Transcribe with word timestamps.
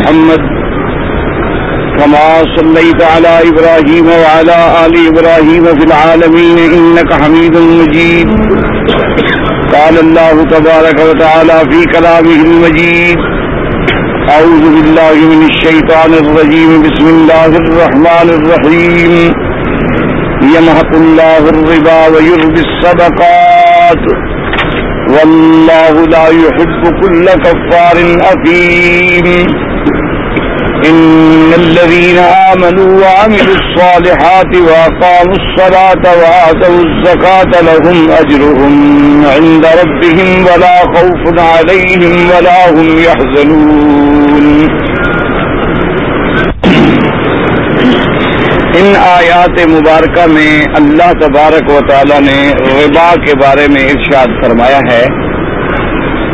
محمد 0.00 0.40
كما 1.98 2.26
صليت 2.56 3.02
على 3.02 3.32
إبراهيم 3.50 4.06
وعلى 4.06 4.58
آل 4.86 4.94
إبراهيم 5.10 5.64
في 5.64 5.84
العالمين 5.84 6.58
إنك 6.58 7.12
حميد 7.22 7.56
مجيد. 7.56 8.28
قال 9.74 9.98
الله 10.00 10.44
تبارك 10.44 10.98
وتعالى 11.08 11.58
في 11.70 11.84
كلامه 11.84 12.40
المجيد 12.48 13.18
أعوذ 14.34 14.64
بالله 14.74 15.16
من 15.32 15.40
الشيطان 15.50 16.12
الرجيم 16.22 16.82
بسم 16.82 17.06
الله 17.14 17.50
الرحمن 17.62 18.28
الرحيم. 18.38 19.12
يمحق 20.56 20.92
الله 20.94 21.42
الربا 21.54 22.00
ويربي 22.12 22.62
الصدقات. 22.68 24.04
والله 25.14 25.94
لا 26.14 26.26
يحب 26.44 26.82
كل 27.02 27.26
كفار 27.44 27.96
أثيم. 28.32 29.26
إن 30.88 31.52
الذين 31.54 32.18
آمنوا 32.18 33.00
وعملوا 33.00 33.54
الصالحات 33.54 34.52
وأقاموا 34.56 35.36
الصلاة 35.40 36.04
وآتوا 36.20 36.78
الزكاة 36.84 37.52
لهم 37.68 37.98
أجرهم 38.20 38.74
عند 39.26 39.66
ربهم 39.80 40.46
ولا 40.46 40.76
خوف 40.94 41.22
عليهم 41.38 42.30
ولا 42.30 42.60
هم 42.70 42.98
يحزنون. 42.98 44.68
ان 48.74 48.92
آیات 48.96 49.66
مبارکہ 49.68 50.26
میں 50.26 50.62
اللہ 50.76 51.12
تبارک 51.20 51.72
و 51.72 51.80
تعالی 51.88 52.20
نے 52.20 52.52
ربا 52.78 53.14
کے 53.26 53.34
بارے 53.40 53.66
میں 53.68 53.88
ارشاد 53.88 54.26
فرمایا 54.42 54.78
ہے۔ 54.92 55.29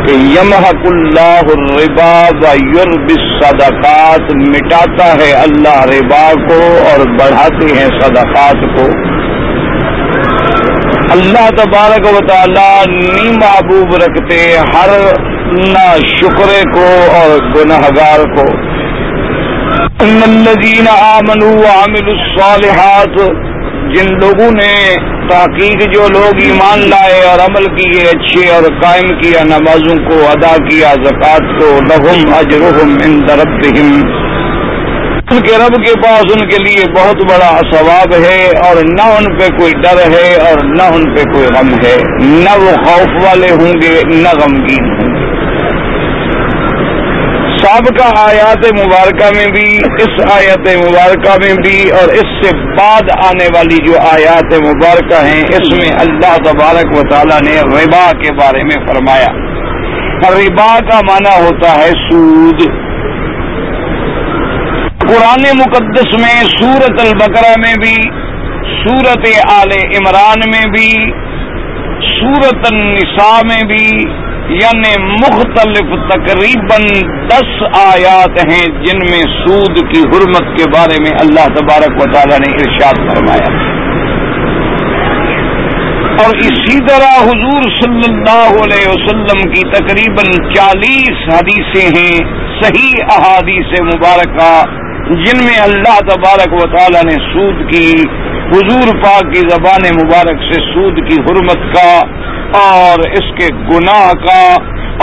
یمحق 0.09 0.85
اللہ 0.85 1.41
الربا 1.57 2.27
و 2.31 2.55
یورب 2.65 3.09
صدقات 3.41 4.35
مٹاتا 4.35 5.13
ہے 5.13 5.33
اللہ 5.33 5.85
ربا 5.85 6.31
کو 6.47 6.77
اور 6.91 7.07
بڑھاتے 7.07 7.75
ہیں 7.75 7.85
صدقات 7.85 8.77
کو۔ 8.77 8.85
اللہ 11.11 11.49
تبارک 11.49 12.05
و 12.13 12.27
تعالی 12.27 12.95
نی 12.95 13.29
محبوب 13.29 13.95
رکھتے 13.95 14.57
ہر 14.57 14.89
نہ 15.51 15.97
شکرے 16.07 16.61
کو 16.73 17.15
اور 17.15 17.39
گناہ 17.55 17.81
گار 17.97 18.35
کو۔ 18.35 18.45
ان 20.03 20.19
الذین 20.23 20.87
آمنوا 20.87 21.51
وعملوا 21.51 22.13
الصالحات، 22.13 23.19
جن 23.95 24.19
لوگوں 24.19 24.51
نے 24.51 24.95
تحقیق 25.29 25.81
جو 25.93 26.07
لوگ 26.13 26.43
ایمان 26.43 26.79
لائے 26.89 27.21
اور 27.21 27.39
عمل 27.39 27.65
کیے 27.75 28.01
اچھے 28.01 28.49
اور 28.49 28.63
قائم 28.83 29.07
کیا، 29.19 29.43
نمازوں 29.43 29.95
کو 30.09 30.27
ادا 30.27 30.55
کیا، 30.69 30.93
زکوٰۃ 31.03 31.59
کو، 31.59 31.79
لہم 31.89 32.33
اجرحم 32.33 32.95
ان 33.03 33.19
دربہم 33.27 34.01
ان 35.31 35.41
کے 35.41 35.57
رب 35.57 35.75
کے 35.85 35.93
پاس 36.01 36.23
ان 36.31 36.49
کے 36.49 36.57
لیے 36.57 36.85
بہت 36.97 37.15
بڑا 37.31 37.59
ثواب 37.71 38.13
ہے 38.25 38.47
اور 38.65 38.75
نہ 38.75 39.01
ان 39.01 39.37
پہ 39.37 39.47
کوئی 39.57 39.71
ڈر 39.71 39.97
ہے 40.13 40.35
اور 40.35 40.63
نہ 40.63 40.83
ان 40.83 41.15
پہ 41.15 41.23
کوئی 41.23 41.47
غم 41.47 41.73
ہے۔ 41.85 41.97
نہ 42.19 42.57
وہ 42.59 42.75
خوف 42.85 43.23
والے 43.23 43.51
ہوں 43.51 43.73
گے، 43.81 44.01
نہ 44.05 44.29
غمگین 44.41 44.89
ہوں 44.89 45.05
گے 45.05 45.06
سابقہ 47.67 48.19
آیات 48.19 48.65
مبارکہ 48.79 49.29
میں 49.35 49.47
بھی، 49.47 49.77
اس 49.77 50.33
آیت 50.33 50.67
مبارکہ 50.85 51.33
میں 51.43 51.53
بھی 51.53 51.89
اور 51.89 52.13
اس 52.13 52.29
سے 52.43 52.55
بعد 52.57 53.01
آنے 53.25 53.47
والی 53.55 53.75
جو 53.85 53.97
آیات 53.99 54.53
مبارکہ 54.67 55.25
ہیں، 55.25 55.41
اس 55.41 55.73
میں 55.73 55.89
اللہ 55.99 56.37
تبارک 56.37 56.97
و 56.97 57.01
تعالیٰ 57.09 57.39
نے 57.41 57.59
ربا 57.61 58.11
کے 58.11 58.33
بارے 58.33 58.63
میں 58.63 58.85
فرمایا۔ 58.87 59.57
ربا 60.29 60.79
کا 60.79 60.99
معنی 61.09 61.45
ہوتا 61.45 61.75
ہے 61.75 61.89
سود۔ 61.89 62.87
قرآن 64.97 65.43
مقدس 65.57 66.15
میں 66.21 66.43
سورت 66.43 67.01
البقرہ 67.01 67.53
میں 67.57 67.75
بھی 67.81 67.95
سورت 68.77 69.27
آل 69.51 69.71
عمران 69.71 70.49
میں 70.49 70.65
بھی 70.71 71.11
سورت 72.19 72.73
النساء 72.73 73.39
میں 73.49 73.61
بھی 73.67 73.87
یعنی 74.49 74.91
مختلف 75.11 75.89
تقریباً 76.09 76.81
دس 77.27 77.63
آیات 77.77 78.51
ہیں 78.51 78.65
جن 78.85 78.99
میں 79.11 79.21
سود 79.21 79.77
کی 79.77 79.99
حرمت 79.99 80.57
کے 80.57 80.63
بارے 80.69 80.97
میں 81.01 81.11
اللہ 81.19 81.47
تبارک 81.55 82.01
و 82.01 82.11
تعالی 82.11 82.37
نے 82.37 82.55
ارشاد 82.55 82.93
فرمایا۔ 83.09 83.77
اور 86.23 86.35
اسی 86.35 86.77
طرح 86.85 87.23
حضور 87.23 87.61
صلی 87.81 88.13
اللہ 88.13 88.63
علیہ 88.63 88.89
وسلم 88.89 89.53
کی 89.53 89.61
تقریباً 89.61 90.53
چالیس 90.53 91.33
حدیثیں 91.33 92.01
ہیں، 92.01 92.25
صحیح 92.61 92.93
احادیث 93.11 93.81
مبارکہ، 93.81 94.63
جن 95.09 95.45
میں 95.45 95.59
اللہ 95.59 95.99
تبارک 95.99 96.53
و 96.53 96.75
تعالی 96.75 97.01
نے 97.03 97.15
سود 97.33 97.71
کی 97.71 97.93
حضور 98.51 98.89
پاک 99.03 99.33
کی 99.33 99.39
زبان 99.49 99.85
مبارک 99.95 100.43
سے 100.49 100.59
سود 100.65 100.99
کی 101.09 101.15
حرمت 101.21 101.63
کا 101.75 101.89
اور 102.59 103.01
اس 103.09 103.31
کے 103.39 103.47
گناہ 103.69 104.11
کا 104.25 104.43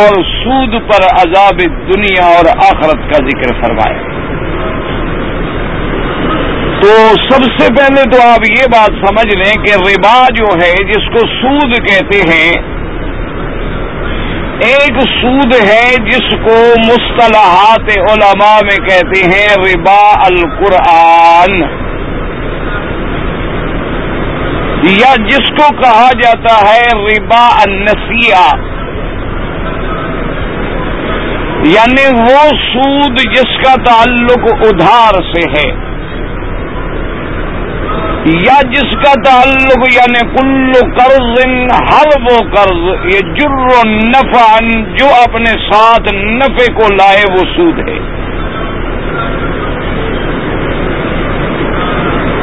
اور 0.03 0.17
سود 0.29 0.77
پر 0.91 1.05
عذاب 1.09 1.61
دنیا 1.91 2.31
اور 2.37 2.49
آخرت 2.69 3.03
کا 3.11 3.21
ذکر 3.27 3.53
فرمایا 3.61 4.01
تو 6.81 6.95
سب 7.27 7.45
سے 7.59 7.69
پہلے 7.75 8.03
تو 8.13 8.23
آپ 8.29 8.49
یہ 8.51 8.67
بات 8.73 8.97
سمجھ 9.05 9.37
لیں 9.37 9.53
کہ 9.65 9.77
ربا 9.83 10.17
جو 10.37 10.49
ہے، 10.63 10.73
جس 10.89 11.07
کو 11.13 11.27
سود 11.37 11.77
کہتے 11.87 12.19
ہیں، 12.31 12.51
ایک 14.73 14.99
سود 15.21 15.55
ہے 15.55 15.87
جس 16.11 16.35
کو 16.45 16.59
مصطلحات 16.89 17.97
علماء 18.01 18.59
میں 18.65 18.77
کہتے 18.89 19.23
ہیں 19.33 19.47
ربا 19.63 20.03
القرآن۔ 20.27 21.63
یا 24.87 25.15
جس 25.29 25.51
کو 25.51 25.77
کہا 25.83 26.11
جاتا 26.23 26.71
ہے 26.71 26.81
ربا 26.97 27.49
النسیہ 27.67 28.75
یعنی 31.67 32.23
وہ 32.23 32.51
سود 32.73 33.19
جس 33.19 33.57
کا 33.65 33.75
تعلق 33.85 34.67
ادھار 34.67 35.23
سے 35.35 35.51
ہے۔ 35.51 35.95
یا 38.27 38.61
جس 38.63 38.93
کا 38.93 39.13
تعلق 39.25 39.95
یعنی 39.95 40.37
کل 40.37 40.73
قرض 40.73 41.47
ہر 41.73 42.23
وہ 42.23 42.55
قرض، 42.55 43.15
یہ 43.15 43.33
جر 43.35 43.55
و 43.55 43.89
نفع 43.89 44.59
جو 44.99 45.07
اپنے 45.29 45.53
ساتھ 45.73 46.15
نفع 46.15 46.73
کو 46.73 46.95
لائے 46.95 47.25
وہ 47.31 47.43
سود 47.57 47.89
ہے۔ 47.89 48.24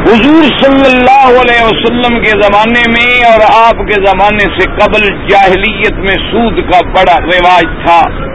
حضور 0.01 0.43
صلی 0.43 0.97
اللہ 0.97 1.39
علیہ 1.41 1.65
وسلم 1.65 2.21
کے 2.21 2.29
زمانے 2.29 2.81
میں 2.87 3.31
اور 3.31 3.67
آپ 3.67 3.77
کے 3.77 4.05
زمانے 4.05 4.59
سے 4.59 4.69
قبل 4.71 5.27
جاہلیت 5.27 5.93
میں 5.93 6.31
سود 6.31 6.71
کا 6.71 6.79
بڑا 6.89 7.19
رواج 7.19 7.63
تھا۔ 7.85 8.31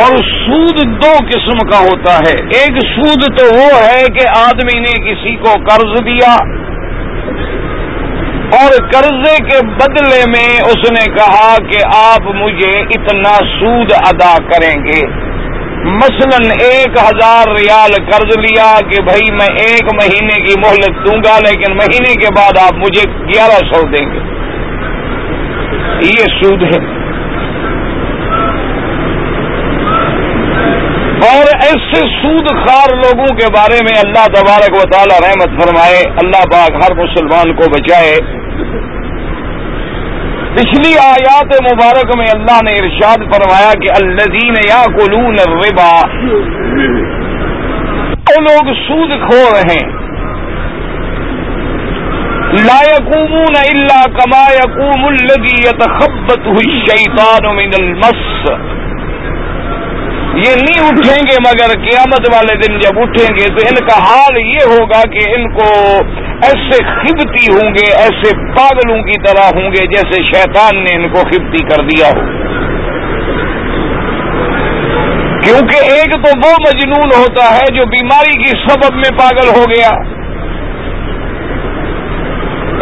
اور 0.00 0.16
سود 0.16 1.02
دو 1.02 1.12
قسم 1.30 1.70
کا 1.70 1.78
ہوتا 1.78 2.14
ہے۔ 2.14 2.34
ایک 2.58 2.78
سود 2.96 3.38
تو 3.38 3.44
وہ 3.56 3.80
ہے 3.84 4.04
کہ 4.12 4.28
آدمی 4.38 4.78
نے 4.78 5.12
کسی 5.12 5.36
کو 5.36 5.52
قرض 5.52 6.04
دیا 6.04 6.32
اور 8.60 8.90
قرضے 8.92 9.36
کے 9.44 9.66
بدلے 9.66 10.22
میں 10.28 10.60
اس 10.60 10.90
نے 10.90 11.12
کہا 11.12 11.56
کہ 11.56 11.78
آپ 11.94 12.34
مجھے 12.34 12.80
اتنا 12.80 13.34
سود 13.34 13.92
ادا 13.92 14.36
کریں 14.42 14.84
گے۔ 14.84 15.19
مثلا 15.84 16.52
ایک 16.66 16.88
ہزار 16.88 17.48
ریال 17.48 18.10
قرض 18.10 18.38
لیا 18.38 18.80
کہ 18.90 19.02
بھائی 19.02 19.32
میں 19.32 19.56
ایک 19.58 19.94
مہینے 19.94 20.46
کی 20.46 20.54
مہلت 20.66 21.06
دوں 21.06 21.18
گا، 21.18 21.38
لیکن 21.38 21.76
مہینے 21.76 22.14
کے 22.14 22.28
بعد 22.36 22.58
آپ 22.58 22.74
مجھے 22.74 23.10
گیارہ 23.10 23.72
سو 23.72 23.86
دیں 23.86 24.06
گے۔ 24.12 24.18
یہ 26.02 26.42
سود 26.42 26.62
ہے۔ 26.62 27.00
اور 31.32 31.44
ایسے 31.62 32.00
سود 32.00 32.48
خار 32.48 32.96
لوگوں 32.96 33.26
کے 33.26 33.46
بارے 33.56 33.78
میں 33.82 34.00
اللہ 34.04 34.26
تبارک 34.26 34.74
و 34.74 34.90
تعالی 34.92 35.26
رحمت 35.26 35.62
فرمائے، 35.62 35.96
اللہ 35.96 36.44
پاک 36.52 36.70
ہر 36.84 36.94
مسلمان 36.94 37.52
کو 37.54 37.70
بچائے۔ 37.70 38.18
پچھلی 40.54 40.92
آیات 41.02 41.52
مبارک 41.64 42.08
میں 42.18 42.26
اللہ 42.34 42.56
نے 42.68 42.70
ارشاد 42.78 43.20
فرمایا 43.32 43.72
کہ 43.82 43.90
الزین 43.98 44.56
یا 44.68 44.82
کلون 44.96 45.36
ربا 45.50 45.90
وہ 48.30 48.40
لوگ 48.46 48.72
سود 48.80 49.12
کھو 49.26 49.42
رہے 49.56 49.80
لا 52.66 52.78
يقومون 52.86 53.56
الا 53.60 54.00
كما 54.14 54.44
يقوم 54.54 55.02
الذي 55.08 55.56
يتخبطه 55.66 56.56
الشيطان 56.62 57.44
من 57.58 57.76
المس۔ 57.80 58.48
یہ 60.34 60.50
نہیں 60.50 60.88
اٹھیں 60.88 61.22
گے 61.26 61.36
مگر 61.40 61.90
قیامت 61.90 62.34
والے 62.34 62.54
دن 62.56 62.78
جب 62.78 62.98
اٹھیں 63.00 63.36
گے 63.38 63.46
تو 63.46 63.66
ان 63.70 63.86
کا 63.86 63.98
حال 64.02 64.36
یہ 64.36 64.58
ہوگا 64.66 65.02
کہ 65.12 65.30
ان 65.34 65.48
کو 65.52 65.68
ایسے 66.42 66.84
خبتی 66.84 67.52
ہوں 67.52 67.74
گے، 67.74 67.92
ایسے 67.96 68.36
پاگلوں 68.36 69.02
کی 69.02 69.20
طرح 69.26 69.46
ہوں 69.54 69.70
گے 69.70 69.86
جیسے 69.86 70.22
شیطان 70.22 70.76
نے 70.76 70.96
ان 70.96 71.08
کو 71.08 71.18
خبتی 71.18 71.64
کر 71.64 71.82
دیا 71.82 72.06
ہو۔ 72.06 72.40
کیونکہ 75.44 75.76
ایک 75.92 76.12
تو 76.12 76.38
وہ 76.46 76.52
مجنون 76.60 77.10
ہوتا 77.18 77.54
ہے 77.54 77.74
جو 77.74 77.86
بیماری 77.86 78.44
کی 78.44 78.50
سبب 78.68 78.94
میں 78.94 79.18
پاگل 79.18 79.48
ہو 79.48 79.64
گیا۔ 79.70 80.20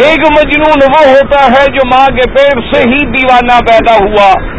ایک 0.07 0.19
مجنون 0.19 0.83
وہ 0.83 1.11
ہوتا 1.11 1.45
ہے 1.47 1.65
جو 1.73 1.87
ماں 1.87 2.07
کے 2.07 2.31
پیڑ 2.31 2.61
سے 2.73 2.91
ہی 2.91 3.07
دیوانہ 3.07 3.61
پیدا 3.61 3.95
ہوا۔ 3.95 4.58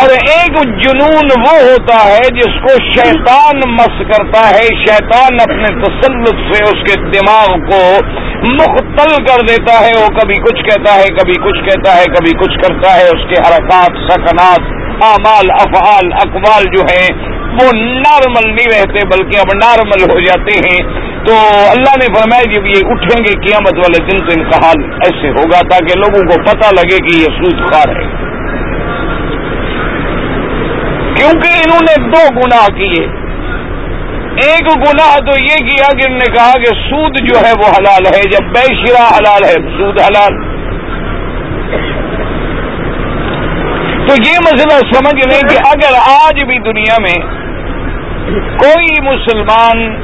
اور 0.00 0.10
ایک 0.10 0.54
جنون 0.84 1.28
وہ 1.38 1.58
ہوتا 1.62 2.04
ہے 2.04 2.20
جس 2.34 2.54
کو 2.62 2.68
شیطان 2.68 3.60
مس 3.66 3.98
کرتا 3.98 4.50
ہے، 4.50 4.62
شیطان 4.62 5.34
اپنے 5.40 5.82
تسلط 5.82 6.36
سے 6.36 6.62
اس 6.64 6.82
کے 6.82 7.00
دماغ 7.00 7.70
کو 7.70 7.98
مختل 8.46 9.24
کر 9.24 9.40
دیتا 9.48 9.80
ہے۔ 9.80 9.90
وہ 9.96 10.08
کبھی 10.08 10.34
کچھ 10.34 10.62
کہتا 10.62 10.94
ہے، 10.94 11.04
کبھی 11.08 11.32
کچھ 11.32 11.64
کہتا 11.64 11.96
ہے، 11.96 12.04
کبھی 12.04 12.30
کچھ 12.30 12.58
کرتا 12.62 12.94
ہے۔ 12.94 13.04
اس 13.04 13.26
کے 13.28 13.34
حرکات، 13.34 14.12
سکنات، 14.12 14.60
اعمال، 15.04 15.50
افعال، 15.50 16.12
اقوال 16.12 16.64
جو 16.76 16.82
ہیں، 16.82 17.08
وہ 17.30 17.70
نارمل 17.74 18.48
نہیں 18.48 18.70
رہتے، 18.70 19.06
بلکہ 19.06 19.38
اب 19.38 19.46
نارمل 19.54 20.02
ہو 20.02 20.20
جاتے 20.20 20.58
ہیں۔ 20.68 21.12
تو 21.26 21.32
اللہ 21.70 21.96
نے 21.96 22.14
فرمایا، 22.14 22.42
جب 22.42 22.66
یہ 22.66 22.80
اٹھیں 22.84 23.24
گے 23.24 23.46
قیامت 23.46 23.78
والے 23.78 24.04
دن 24.04 24.18
تو 24.18 24.40
ان 24.40 24.50
کا 24.50 24.66
حال 24.66 24.84
ایسے 24.92 25.28
ہوگا 25.28 25.60
تاکہ 25.68 25.98
لوگوں 25.98 26.26
کو 26.26 26.42
پتہ 26.42 26.74
لگے 26.74 26.96
کہ 26.96 27.18
یہ 27.18 27.24
سود 27.24 27.72
خار 27.72 27.96
ہے۔ 27.96 28.31
کیونکہ 31.16 31.48
انہوں 31.48 31.78
نے 31.82 32.10
دو 32.10 32.40
گناہ 32.40 32.66
کیے۔ 32.66 33.06
ایک 34.32 34.76
گناہ 34.76 35.18
تو 35.18 35.38
یہ 35.38 35.68
کیا 35.68 35.88
کہ 35.96 36.06
انہوں 36.06 36.18
نے 36.18 36.32
کہا 36.32 36.52
کہ 36.52 36.74
سود 36.74 37.16
جو 37.28 37.40
ہے 37.46 37.52
وہ 37.58 37.72
حلال 37.78 38.06
ہے، 38.06 38.22
جب 38.30 38.48
بے 38.54 38.74
شرا 38.74 39.08
حلال 39.16 39.44
ہے، 39.44 39.76
سود 39.76 40.00
حلال۔ 40.00 40.52
تو 44.08 44.14
یہ 44.26 44.38
مسئلہ 44.38 44.78
سمجھ 44.92 45.28
لیں 45.28 45.40
کہ 45.48 45.56
اگر 45.66 45.94
آج 45.94 46.44
بھی 46.44 46.58
دنیا 46.58 46.96
میں 47.00 47.42
کوئی 48.58 49.00
مسلمان 49.00 49.96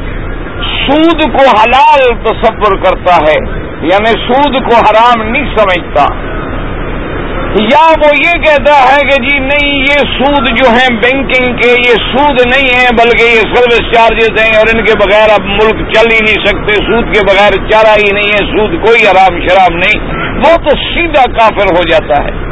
سود 0.87 1.23
کو 1.23 1.47
حلال 1.49 2.25
تصور 2.25 2.77
کرتا 2.77 3.17
ہے 3.17 3.37
یعنی 3.83 4.13
سود 4.27 4.55
کو 4.55 4.77
حرام 4.77 5.23
نہیں 5.23 5.57
سمجھتا 5.57 6.07
یا 7.49 7.93
وہ 8.01 8.11
یہ 8.27 8.33
کہتا 8.33 8.93
ہے 8.93 9.01
کہ 9.01 9.23
جی 9.23 9.39
نہیں، 9.39 9.79
یہ 9.81 9.99
سود 9.99 10.49
جو 10.49 10.71
ہیں 10.71 10.97
بینکنگ 10.97 11.57
کے، 11.57 11.71
یہ 11.71 11.95
سود 11.95 12.47
نہیں 12.47 12.81
ہے 12.81 12.87
بلکہ 12.99 13.25
یہ 13.25 13.41
سروس 13.41 13.95
چارجز 13.95 14.43
ہیں 14.43 14.57
اور 14.57 14.67
ان 14.75 14.85
کے 14.85 14.93
بغیر 14.99 15.31
اب 15.31 15.45
ملک 15.45 15.93
چل 15.93 16.13
ہی 16.13 16.19
نہیں 16.25 16.45
سکتے، 16.45 16.75
سود 16.75 17.15
کے 17.15 17.21
بغیر 17.29 17.71
چارہ 17.71 17.95
ہی 17.99 18.13
نہیں 18.13 18.29
ہے، 18.29 18.39
سود 18.39 18.87
کوئی 18.87 19.07
آرام 19.07 19.41
شراب 19.41 19.73
نہیں۔ 19.73 20.15
وہ 20.37 20.57
تو 20.57 20.69
سیدھا 20.69 21.25
کافر 21.25 21.77
ہو 21.77 21.83
جاتا 21.91 22.25
ہے۔ 22.25 22.49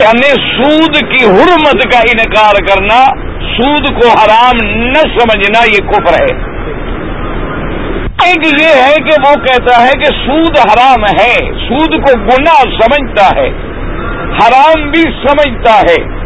یعنی 0.00 0.28
سود 0.28 0.96
کی 0.96 1.24
حرمت 1.24 1.92
کا 1.92 1.98
انکار 1.98 2.54
کرنا، 2.54 3.04
سود 3.40 4.02
کو 4.02 4.08
حرام 4.08 4.56
نہ 4.64 5.18
سمجھنا، 5.18 5.64
یہ 5.64 5.90
کفر 5.90 6.22
ہے۔ 6.22 6.57
ایک 8.26 8.60
یہ 8.60 8.82
ہے 8.82 8.94
کہ 8.94 9.28
وہ 9.28 9.34
کہتا 9.34 9.82
ہے 9.82 9.92
کہ 9.98 10.04
سود 10.04 10.58
حرام 10.58 11.04
ہے، 11.20 11.34
سود 11.68 11.92
کو 12.06 12.20
گناہ 12.20 12.62
سمجھتا 12.80 13.26
ہے، 13.36 13.48
حرام 14.38 14.90
بھی 14.90 15.02
سمجھتا 15.02 15.80
ہے۔ 15.80 16.17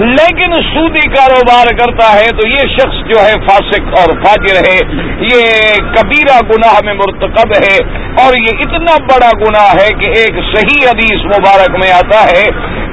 لیکن 0.00 0.52
سودی 0.66 1.06
کاروبار 1.14 1.70
کرتا 1.78 2.04
ہے 2.12 2.28
تو 2.36 2.46
یہ 2.48 2.70
شخص 2.74 3.00
جو 3.08 3.22
ہے 3.22 3.34
فاسق 3.48 3.88
اور 4.00 4.12
فاجر 4.22 4.58
ہے، 4.66 4.76
یہ 5.30 5.80
کبیرہ 5.96 6.36
گناہ 6.50 6.78
میں 6.86 6.94
مرتکب 7.00 7.52
ہے 7.56 7.76
اور 8.22 8.36
یہ 8.40 8.62
اتنا 8.66 8.94
بڑا 9.10 9.30
گناہ 9.42 9.70
ہے 9.80 9.88
کہ 10.00 10.10
ایک 10.20 10.38
صحیح 10.52 10.86
حدیث 10.86 11.26
مبارک 11.32 11.78
میں 11.82 11.90
آتا 11.96 12.22
ہے 12.28 12.44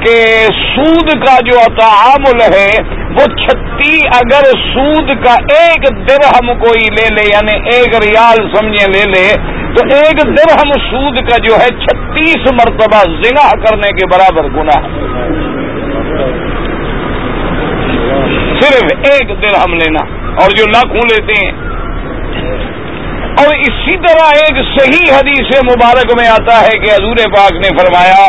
کہ 0.03 0.15
سود 0.57 1.13
کا 1.23 1.35
جو 1.45 1.61
تعامل 1.77 2.41
ہے، 2.53 2.67
وہ 3.17 3.25
چھتی 3.37 3.95
اگر 4.17 4.49
سود 4.63 5.13
کا 5.23 5.35
ایک 5.55 5.87
درہم 6.09 6.53
کوئی 6.59 6.89
لے 6.97 7.07
لے 7.15 7.27
یعنی 7.27 7.55
ایک 7.75 7.95
ریال 8.03 8.43
سمجھے 8.55 8.85
لے 8.91 9.05
لے، 9.13 9.27
تو 9.77 9.85
ایک 9.95 10.21
درہم 10.35 10.75
سود 10.83 11.17
کا 11.29 11.37
جو 11.47 11.57
ہے 11.61 11.69
چھتیس 11.81 12.51
مرتبہ 12.59 13.01
زنا 13.17 13.49
کرنے 13.65 13.89
کے 13.97 14.11
برابر 14.13 14.49
گنا 14.55 14.77
صرف 18.61 19.11
ایک 19.11 19.27
درہم 19.41 19.73
لینا 19.73 20.31
اور 20.41 20.49
جو 20.49 20.63
لاکھوں 20.67 21.01
لیتے 21.03 21.45
ہیں۔ 21.45 21.51
اور 23.37 23.55
اسی 23.55 23.97
طرح 23.97 24.25
ایک 24.25 24.79
صحیح 24.79 25.19
حدیث 25.19 25.61
مبارک 25.63 26.19
میں 26.19 26.27
آتا 26.27 26.61
ہے 26.61 26.75
کہ 26.79 26.91
حضور 26.93 27.15
پاک 27.15 27.51
نے 27.51 27.77
فرمایا 27.77 28.27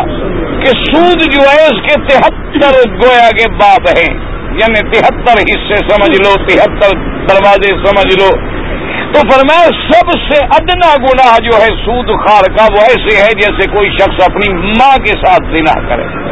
کہ 0.60 0.66
سود 0.66 1.20
جو 1.20 1.42
ہے 1.42 1.64
اس 1.64 1.82
کے 1.82 2.00
تہتر 2.08 2.90
گویا 2.90 3.30
کے 3.30 3.50
باپ 3.50 3.88
ہیں۔ 3.88 4.14
یعنی 4.52 4.90
تہتر 4.90 5.38
حصے 5.38 5.76
سمجھ 5.76 6.20
لو، 6.20 6.46
تہتر 6.46 6.96
دروازے 7.26 7.68
سمجھ 7.68 8.16
لو۔ 8.20 8.58
تو 9.12 9.20
فرمایا 9.30 9.68
سب 9.92 10.10
سے 10.10 10.44
ادنا 10.44 10.94
گناہ 10.96 11.38
جو 11.38 11.50
ہے 11.60 11.66
سود 11.66 12.06
خار 12.06 12.56
کا 12.56 12.64
وہ 12.64 12.80
ایسے 12.80 13.16
ہے 13.16 13.28
جیسے 13.34 13.70
کوئی 13.70 13.90
شخص 13.90 14.24
اپنی 14.24 14.54
ماں 14.54 14.96
کے 14.96 15.26
ساتھ 15.26 15.54
دنا 15.54 15.88
کرے۔ 15.88 16.27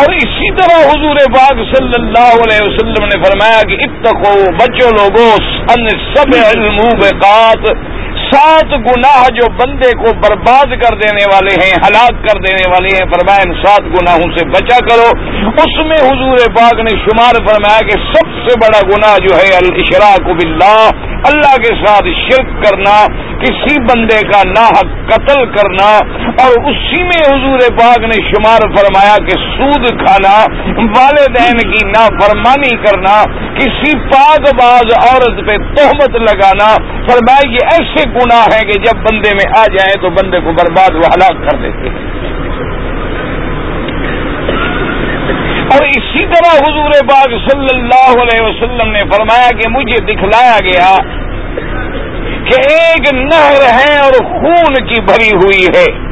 اور 0.00 0.14
اسی 0.14 0.48
طرح 0.56 0.80
حضور 0.88 1.18
باغ 1.34 1.60
صلی 1.68 1.94
اللہ 1.98 2.32
علیہ 2.46 2.64
وسلم 2.64 3.04
نے 3.10 3.20
فرمایا 3.22 3.60
کہ 3.68 3.76
اتقو 3.84 4.32
بچوں 4.58 4.90
لوگوں 4.96 5.28
ان 5.74 5.86
سب 6.08 6.34
علم 6.40 6.80
سات 8.26 8.72
گناہ 8.86 9.18
جو 9.34 9.48
بندے 9.58 9.90
کو 9.98 10.12
برباد 10.22 10.72
کر 10.82 10.94
دینے 11.00 11.26
والے 11.32 11.54
ہیں، 11.60 11.74
ہلاک 11.82 12.16
کر 12.24 12.38
دینے 12.46 12.64
والے 12.70 12.94
ہیں، 12.94 13.04
فرمایا 13.12 13.44
ان 13.46 13.52
سات 13.64 13.84
گناہوں 13.90 14.28
سے 14.36 14.44
بچا 14.54 14.78
کرو۔ 14.86 15.06
اس 15.64 15.76
میں 15.90 15.98
حضور 16.00 16.42
پاک 16.56 16.80
نے 16.88 16.94
شمار 17.02 17.38
فرمایا 17.46 17.84
کہ 17.90 17.98
سب 18.06 18.32
سے 18.46 18.56
بڑا 18.62 18.80
گناہ 18.88 19.14
جو 19.26 19.36
ہے 19.36 19.46
الشراک 19.58 20.26
باللہ 20.32 20.80
اللہ 21.24 21.56
کے 21.56 21.74
ساتھ 21.86 22.08
شرک 22.18 22.50
کرنا، 22.62 22.94
کسی 23.38 23.74
بندے 23.82 24.20
کا 24.32 24.42
ناحق 24.48 24.92
قتل 25.08 25.44
کرنا، 25.50 25.88
اور 26.44 26.56
اسی 26.70 27.02
میں 27.02 27.20
حضور 27.28 27.64
پاک 27.78 28.04
نے 28.04 28.18
شمار 28.28 28.66
فرمایا 28.76 29.16
کہ 29.26 29.38
سود 29.44 29.86
کھانا، 29.98 30.34
والدین 30.96 31.58
کی 31.70 31.86
نافرمانی 31.86 32.76
کرنا، 32.76 33.16
کسی 33.54 33.98
پاک 33.98 34.48
باز 34.62 34.92
عورت 34.98 35.46
پہ 35.48 35.56
تہمت 35.74 36.20
لگانا۔ 36.20 36.70
فرمایا، 37.08 37.50
یہ 37.50 37.72
ایسے 37.72 38.08
گناہ 38.10 38.44
ہے 38.54 38.64
کہ 38.66 38.78
جب 38.84 39.04
بندے 39.10 39.30
میں 39.34 39.50
آ 39.58 39.64
جائیں 39.78 39.94
تو 40.02 40.10
بندے 40.10 40.40
کو 40.40 40.52
برباد 40.52 40.94
و 40.94 41.06
ہلاک 41.06 41.50
کر 41.50 41.56
دیتے 41.62 41.88
ہیں۔ 41.88 42.04
اور 45.76 45.86
اسی 45.86 46.26
طرح 46.26 46.54
حضور 46.58 46.90
باغ 47.06 47.36
صلی 47.48 47.76
اللہ 47.76 48.22
علیہ 48.22 48.44
وسلم 48.44 48.90
نے 48.90 48.98
فرمایا 48.98 49.48
کہ 49.48 49.68
مجھے 49.68 50.04
دکھلایا 50.04 50.58
گیا 50.64 50.96
کہ 52.44 52.60
ایک 52.70 53.14
نہر 53.14 53.62
ہے 53.78 53.98
اور 53.98 54.12
خون 54.12 54.74
کی 54.74 55.00
بھری 55.00 55.36
ہوئی 55.36 55.66
ہے۔ 55.76 56.06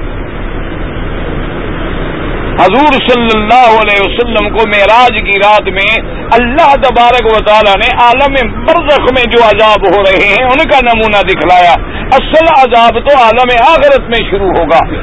حضور 2.54 2.92
صلی 3.08 3.28
اللہ 3.34 3.70
علیہ 3.82 4.00
وسلم 4.00 4.56
کو 4.56 4.68
معراج 4.68 5.16
کی 5.18 5.38
رات 5.38 5.62
میں 5.62 6.02
اللہ 6.32 6.74
تبارک 6.74 7.26
و 7.26 7.44
تعالیٰ 7.44 7.74
نے 7.76 7.96
عالم 8.02 8.64
برزخ 8.64 9.00
میں 9.00 9.22
جو 9.30 9.44
عذاب 9.44 9.96
ہو 9.96 10.02
رہے 10.02 10.28
ہیں، 10.28 10.44
ان 10.44 10.68
کا 10.70 10.78
نمونہ 10.82 11.22
دکھلایا۔ 11.22 11.72
اصل 12.12 12.44
عذاب 12.58 13.08
تو 13.08 13.24
عالم 13.24 13.56
آخرت 13.68 14.00
میں 14.00 14.30
شروع 14.30 14.48
ہوگا۔ 14.48 14.94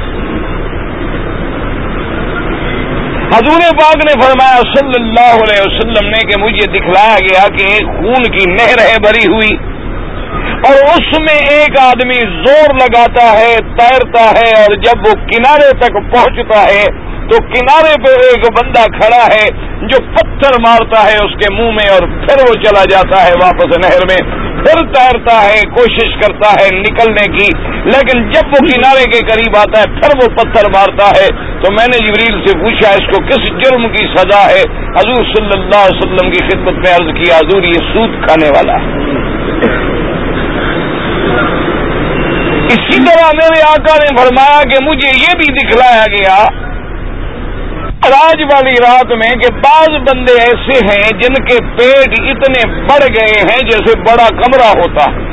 حضور 3.31 3.61
پاک 3.75 4.01
نے 4.05 4.13
فرمایا 4.21 4.63
صلی 4.69 4.95
اللہ 4.99 5.35
علیہ 5.41 5.65
وسلم 5.65 6.07
نے 6.13 6.21
کہ 6.29 6.39
مجھے 6.39 6.65
دکھلایا 6.71 7.19
گیا 7.27 7.43
کہ 7.57 7.67
ایک 7.73 7.91
خون 7.99 8.25
کی 8.33 8.47
نہر 8.51 8.81
ہے 8.85 8.97
بھری 9.05 9.21
ہوئی 9.33 9.53
اور 10.67 10.79
اس 10.93 11.07
میں 11.19 11.37
ایک 11.53 11.77
آدمی 11.81 12.17
زور 12.41 12.73
لگاتا 12.79 13.23
ہے، 13.37 13.53
تیرتا 13.77 14.25
ہے 14.37 14.49
اور 14.57 14.75
جب 14.83 15.07
وہ 15.07 15.13
کنارے 15.31 15.69
تک 15.79 15.97
پہنچتا 16.11 16.59
ہے 16.63 16.83
تو 17.29 17.39
کنارے 17.53 17.93
پہ 18.03 18.11
ایک 18.27 18.45
بندہ 18.57 18.83
کھڑا 18.97 19.23
ہے 19.33 19.47
جو 19.91 19.99
پتھر 20.15 20.57
مارتا 20.67 21.03
ہے 21.05 21.17
اس 21.25 21.35
کے 21.41 21.53
منہ 21.53 21.71
میں 21.77 21.89
اور 21.93 22.07
پھر 22.21 22.43
وہ 22.49 22.53
چلا 22.63 22.83
جاتا 22.91 23.23
ہے 23.25 23.33
واپس 23.43 23.77
نہر 23.85 24.05
میں۔ 24.11 24.21
پھر 24.65 24.93
تیرتا 24.93 25.41
ہے، 25.43 25.61
کوشش 25.75 26.13
کرتا 26.21 26.51
ہے 26.51 26.69
نکلنے 26.79 27.37
کی، 27.37 27.47
لیکن 27.85 28.31
جب 28.31 28.47
وہ 28.47 28.67
کنارے 28.67 29.09
کے 29.11 29.19
قریب 29.19 29.57
آتا 29.57 29.79
ہے، 29.79 29.85
پھر 29.85 30.15
وہ 30.23 30.35
پتھر 30.35 30.69
مارتا 30.69 31.05
ہے۔ 31.05 31.27
تو 31.61 31.71
میں 31.71 31.87
نے 31.87 32.07
جبریل 32.07 32.45
سے 32.45 32.57
پوچھا، 32.57 32.89
اس 32.89 33.07
کو 33.11 33.23
کس 33.23 33.47
جرم 33.63 33.89
کی 33.89 34.05
سزا 34.17 34.49
ہے؟ 34.49 34.61
حضور 34.89 35.23
صلی 35.23 35.61
اللہ 35.61 35.85
علیہ 35.87 35.99
وسلم 36.03 36.31
کی 36.31 36.39
خدمت 36.45 36.73
میں 36.73 36.93
عرض 36.93 37.13
کیا، 37.21 37.37
حضور 37.37 37.63
یہ 37.63 37.93
سود 37.93 38.27
کھانے 38.27 38.49
والا 38.49 38.73
ہے۔ 38.73 38.89
اسی 42.73 43.05
طرح 43.05 43.29
میرے 43.33 43.61
آقا 43.67 43.95
نے 43.95 44.15
فرمایا 44.17 44.61
کہ 44.63 44.85
مجھے 44.85 45.09
یہ 45.17 45.37
بھی 45.37 45.53
دکھلایا 45.53 46.05
گیا 46.11 46.45
راج 48.11 48.41
والی 48.53 48.75
رات 48.83 49.11
میں 49.11 49.35
کہ 49.35 49.53
بعض 49.53 49.89
بندے 49.89 50.31
ایسے 50.31 50.85
ہیں 50.85 51.19
جن 51.19 51.33
کے 51.33 51.57
پیٹ 51.77 52.09
اتنے 52.09 52.67
بڑھ 52.67 53.07
گئے 53.11 53.41
ہیں 53.41 53.59
جیسے 53.59 53.99
بڑا 53.99 54.27
کمرہ 54.29 54.79
ہوتا 54.79 55.11
ہے۔ 55.11 55.31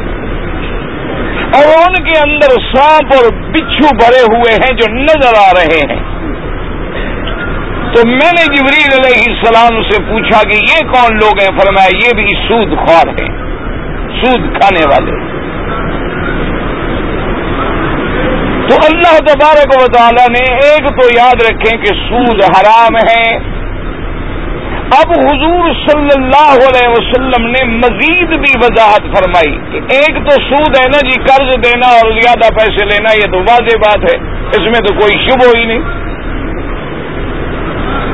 اور 1.54 1.88
ان 1.88 2.04
کے 2.04 2.30
اندر 2.30 2.76
سانپ 2.76 3.12
اور 3.14 3.32
بچھو 3.32 3.96
بھرے 3.96 4.20
ہوئے 4.20 4.54
ہیں 4.54 4.76
جو 4.76 4.94
نظر 4.94 5.32
آ 5.38 5.50
رہے 5.56 5.78
ہیں۔ 5.90 6.18
تو 7.94 8.06
میں 8.06 8.32
نے 8.32 8.56
جبریل 8.56 9.06
علیہ 9.06 9.22
السلام 9.26 9.82
سے 9.82 10.02
پوچھا 10.02 10.42
کہ 10.42 10.56
یہ 10.56 10.92
کون 10.92 11.16
لوگ 11.16 11.40
ہیں؟ 11.40 11.58
فرمایا، 11.58 11.96
یہ 11.96 12.10
بھی 12.14 12.26
سود 12.48 12.78
خوار 12.78 13.08
ہیں، 13.08 13.30
سود 14.22 14.60
کھانے 14.60 14.84
والے۔ 14.86 15.37
تو 18.80 18.94
اللہ 18.94 19.18
تبارک 19.18 19.82
و 19.82 19.86
تعالی 19.86 20.24
نے 20.30 20.54
ایک 20.54 21.00
تو 21.00 21.08
یاد 21.16 21.42
رکھیں 21.50 21.78
کہ 21.78 21.94
سود 21.94 22.44
حرام 22.44 22.96
ہے۔ 23.08 23.58
اب 24.92 25.10
حضور 25.10 25.72
صلی 25.88 26.08
اللہ 26.16 26.54
علیہ 26.54 26.88
وسلم 26.88 27.46
نے 27.46 27.64
مزید 27.64 28.28
بھی 28.28 28.52
وضاحت 28.62 29.00
فرمائی 29.00 29.58
کہ 29.70 29.94
ایک 29.94 30.14
تو 30.14 30.30
سود 30.30 30.76
ہے 30.76 30.88
نا 30.88 30.98
جی 30.98 31.20
قرض 31.20 31.64
دینا 31.64 31.86
اور 31.86 32.20
زیادہ 32.20 32.54
پیسے 32.54 32.84
لینا، 32.84 33.14
یہ 33.14 33.32
تو 33.32 33.38
واضح 33.38 33.76
بات 33.76 34.14
ہے۔ 34.14 34.18
اس 34.50 34.60
میں 34.60 34.88
تو 34.88 34.94
کوئی 35.00 35.30
شبہ 35.30 35.58
ہی 35.58 35.64
نہیں۔ 35.64 36.08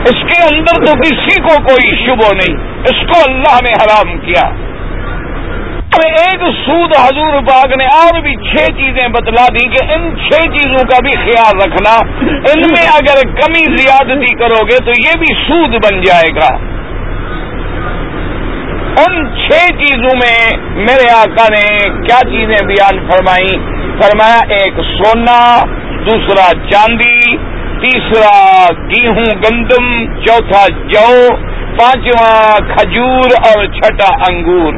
اس 0.04 0.32
کے 0.32 0.54
اندر 0.54 0.84
تو 0.84 0.92
کسی 0.92 1.42
کو 1.42 1.62
کوئی 1.62 2.06
شبہ 2.06 2.34
نہیں۔ 2.34 2.72
اس 2.82 3.00
کو 3.00 3.30
اللہ 3.30 3.58
نے 3.62 3.72
حرام 3.72 4.18
کیا۔ 4.18 4.73
ایک 6.02 6.40
سود 6.66 6.96
حضور 6.96 7.40
باغ 7.40 7.72
نے 7.78 7.84
اور 7.86 8.20
بھی 8.20 8.34
چھ 8.36 8.56
چیزیں 8.56 9.08
بتلا 9.08 9.46
دی 9.54 9.68
کہ 9.68 9.92
ان 9.94 10.16
چھ 10.16 10.32
چیزوں 10.32 10.84
کا 10.84 10.98
بھی 11.04 11.10
خیال 11.10 11.56
رکھنا۔ 11.56 11.98
ان 12.28 12.60
میں 12.60 12.86
اگر 12.94 13.30
کمی 13.30 13.76
زیادتی 13.76 14.34
کرو 14.34 14.64
گے 14.64 14.84
تو 14.84 14.90
یہ 14.90 15.18
بھی 15.18 15.34
سود 15.46 15.68
بن 15.68 16.00
جائے 16.00 16.34
گا۔ 16.34 16.56
ان 19.06 19.36
چھ 19.36 19.66
چیزوں 19.68 20.16
میں 20.16 20.58
میرے 20.76 21.10
آقا 21.10 21.48
نے 21.48 21.90
کیا 22.06 22.20
چیزیں 22.30 22.66
بیان 22.66 23.10
فرمائی 23.10 23.58
فرمایا 24.02 24.40
ایک 24.48 24.74
سونا، 24.76 25.64
دوسرا 26.06 26.70
چاندی، 26.70 27.36
تیسرا 27.80 28.66
گیہوں 28.72 29.42
گندم، 29.44 30.14
چوتھا 30.24 30.66
جو، 30.68 31.34
پانچواں 31.78 32.76
کھجور 32.76 33.30
اور 33.46 33.66
چھٹا 33.66 34.32
انگور۔ 34.32 34.72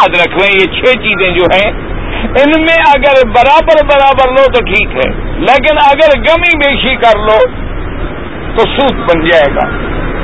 یاد 0.00 0.16
رکھ 0.20 0.34
لیں، 0.34 0.52
یہ 0.54 0.66
چھ 0.66 0.98
چیزیں 1.02 1.30
جو 1.30 1.44
ہیں، 1.54 1.70
ان 2.42 2.60
میں 2.60 2.76
اگر 2.94 3.26
برابر 3.26 3.84
برابر 3.84 4.30
لو 4.30 4.46
تو 4.52 4.64
ٹھیک 4.64 4.96
ہے، 4.96 5.10
لیکن 5.38 5.78
اگر 5.84 6.18
گمی 6.18 6.56
بیشی 6.56 6.96
کر 6.96 7.18
لو 7.18 7.38
تو 8.56 8.64
سوت 8.76 8.92
بن 8.92 9.24
جائے 9.24 9.54
گا۔ 9.54 9.66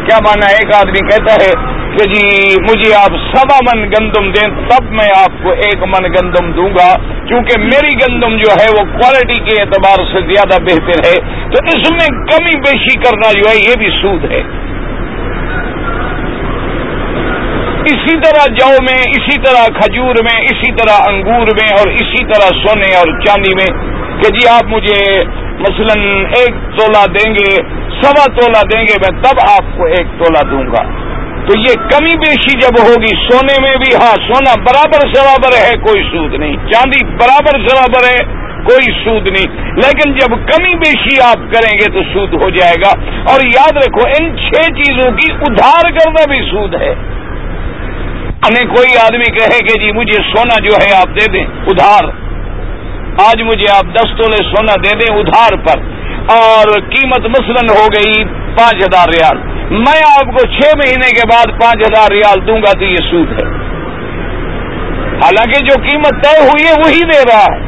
کیا 0.07 0.19
مانا 0.27 0.47
ایک 0.47 0.75
آدمی 0.75 1.09
کہتا 1.09 1.33
ہے 1.33 1.77
کہ 1.97 2.05
جی 2.15 2.55
مجھے 2.61 2.95
آپ 2.95 3.11
سوا 3.35 3.59
من 3.73 3.85
گندم 3.85 4.31
دیں، 4.31 4.49
تب 4.69 4.85
میں 4.91 5.09
آپ 5.17 5.43
کو 5.43 5.51
ایک 5.51 5.83
من 5.83 6.05
گندم 6.05 6.53
دوں 6.53 6.69
گا۔ 6.69 6.97
کیونکہ 7.29 7.61
میری 7.61 7.95
گندم 7.95 8.37
جو 8.37 8.53
ہے، 8.61 8.67
وہ 8.79 8.85
کوالٹی 8.99 9.41
کے 9.45 9.63
اعتبار 9.63 10.05
سے 10.13 10.21
زیادہ 10.21 10.63
بہتر 10.63 11.07
ہے۔ 11.07 11.47
تو 11.51 11.65
اس 11.67 11.91
میں 11.91 12.09
کمی 12.27 12.57
بیشی 12.61 12.99
کرنا 12.99 13.33
جو 13.33 13.51
ہے، 13.51 13.57
یہ 13.57 13.75
بھی 13.79 13.91
سود 14.03 14.31
ہے۔ 14.31 14.43
اسی 17.87 18.17
طرح 18.21 18.53
جو 18.53 18.69
میں، 18.83 18.99
اسی 18.99 19.41
طرح 19.41 19.79
کھجور 19.81 20.15
میں، 20.25 20.43
اسی 20.43 20.73
طرح 20.73 21.13
انگور 21.13 21.47
میں 21.47 21.69
اور 21.79 21.89
اسی 21.89 22.25
طرح 22.25 22.49
سونے 22.49 22.97
اور 22.97 23.21
چاندی 23.21 23.55
میں 23.55 23.97
کہ 24.23 24.35
جی 24.35 24.49
آپ 24.49 24.65
مجھے 24.65 25.25
مثلا 25.59 26.03
ایک 26.39 26.79
تولا 26.79 27.07
دیں 27.07 27.35
گے، 27.35 27.55
سوا 28.03 28.25
تولا 28.41 28.63
دیں 28.73 28.83
گے، 28.83 28.95
میں 29.01 29.23
تب 29.23 29.37
آپ 29.51 29.79
کو 29.79 29.85
ایک 29.85 30.07
تولا 30.19 30.43
دوں 30.51 30.67
گا۔ 30.67 31.07
تو 31.47 31.59
یہ 31.59 31.75
کمی 31.91 32.17
بیشی 32.17 32.59
جب 32.59 32.89
ہوگی، 32.89 33.29
سونے 33.31 33.63
میں 33.63 33.77
بھی 33.77 33.95
ہاں 33.95 34.17
سونا 34.17 34.55
برابر 34.59 35.07
برابر 35.07 35.69
ہے، 35.69 35.75
کوئی 35.77 36.03
سود 36.03 36.35
نہیں۔ 36.35 36.57
چاندی 36.57 37.05
برابر 37.05 37.59
برابر 37.59 38.05
ہے، 38.05 38.25
کوئی 38.63 39.05
سود 39.05 39.31
نہیں۔ 39.31 39.71
لیکن 39.71 40.13
جب 40.13 40.29
کمی 40.29 40.77
بیشی 40.77 41.23
آپ 41.23 41.37
کریں 41.37 41.79
گے 41.79 41.93
تو 41.93 42.03
سود 42.13 42.43
ہو 42.43 42.51
جائے 42.51 42.75
گا۔ 42.75 43.21
اور 43.33 43.41
یاد 43.45 43.77
رکھو، 43.77 44.09
ان 44.19 44.37
چھ 44.37 44.73
چیزوں 44.73 45.11
کی 45.11 45.33
ادھار 45.33 45.91
کرنا 45.91 46.25
بھی 46.31 46.51
سود 46.51 46.75
ہے۔ 46.75 46.95
ہمیں 48.47 48.75
کوئی 48.75 48.97
آدمی 48.99 49.33
کہے 49.33 49.59
کہ 49.59 49.81
جی 49.81 49.93
مجھے 49.93 50.23
سونا 50.23 50.61
جو 50.61 50.71
ہے 50.73 50.95
آپ 50.97 51.09
دے 51.09 51.33
دیں، 51.33 51.47
ادھار۔ 51.67 52.05
آج 53.29 53.43
مجھے 53.43 53.65
آپ 53.77 53.85
دس 53.85 54.17
تولے 54.17 54.37
سونا 54.37 54.75
دے 54.85 54.97
دیں 54.97 55.17
ادھار 55.17 55.57
پر۔ 55.57 55.81
اور 56.31 56.81
قیمت 56.81 57.21
مثلا 57.21 57.75
ہو 57.75 57.87
گئی 57.87 58.25
پانچ 58.25 58.75
ہزار 58.75 59.09
ریال۔ 59.09 59.39
میں 59.71 60.01
آپ 60.07 60.25
کو 60.25 60.47
چھ 60.47 60.67
مہینے 60.77 61.11
کے 61.11 61.23
بعد 61.33 61.61
پانچ 61.61 61.77
ہزار 61.77 62.11
ریال 62.11 62.47
دوں 62.47 62.59
گا 62.59 62.73
تو 62.79 62.85
یہ 62.85 62.97
سود 62.97 63.33
ہے۔ 63.33 63.49
حالانکہ 65.23 65.65
جو 65.65 65.83
قیمت 65.83 66.25
طے 66.25 66.41
ہوئی 66.41 66.65
ہے 66.65 66.73
وہی 66.73 67.01
دے 67.01 67.23
رہا 67.33 67.55
ہے۔ 67.55 67.61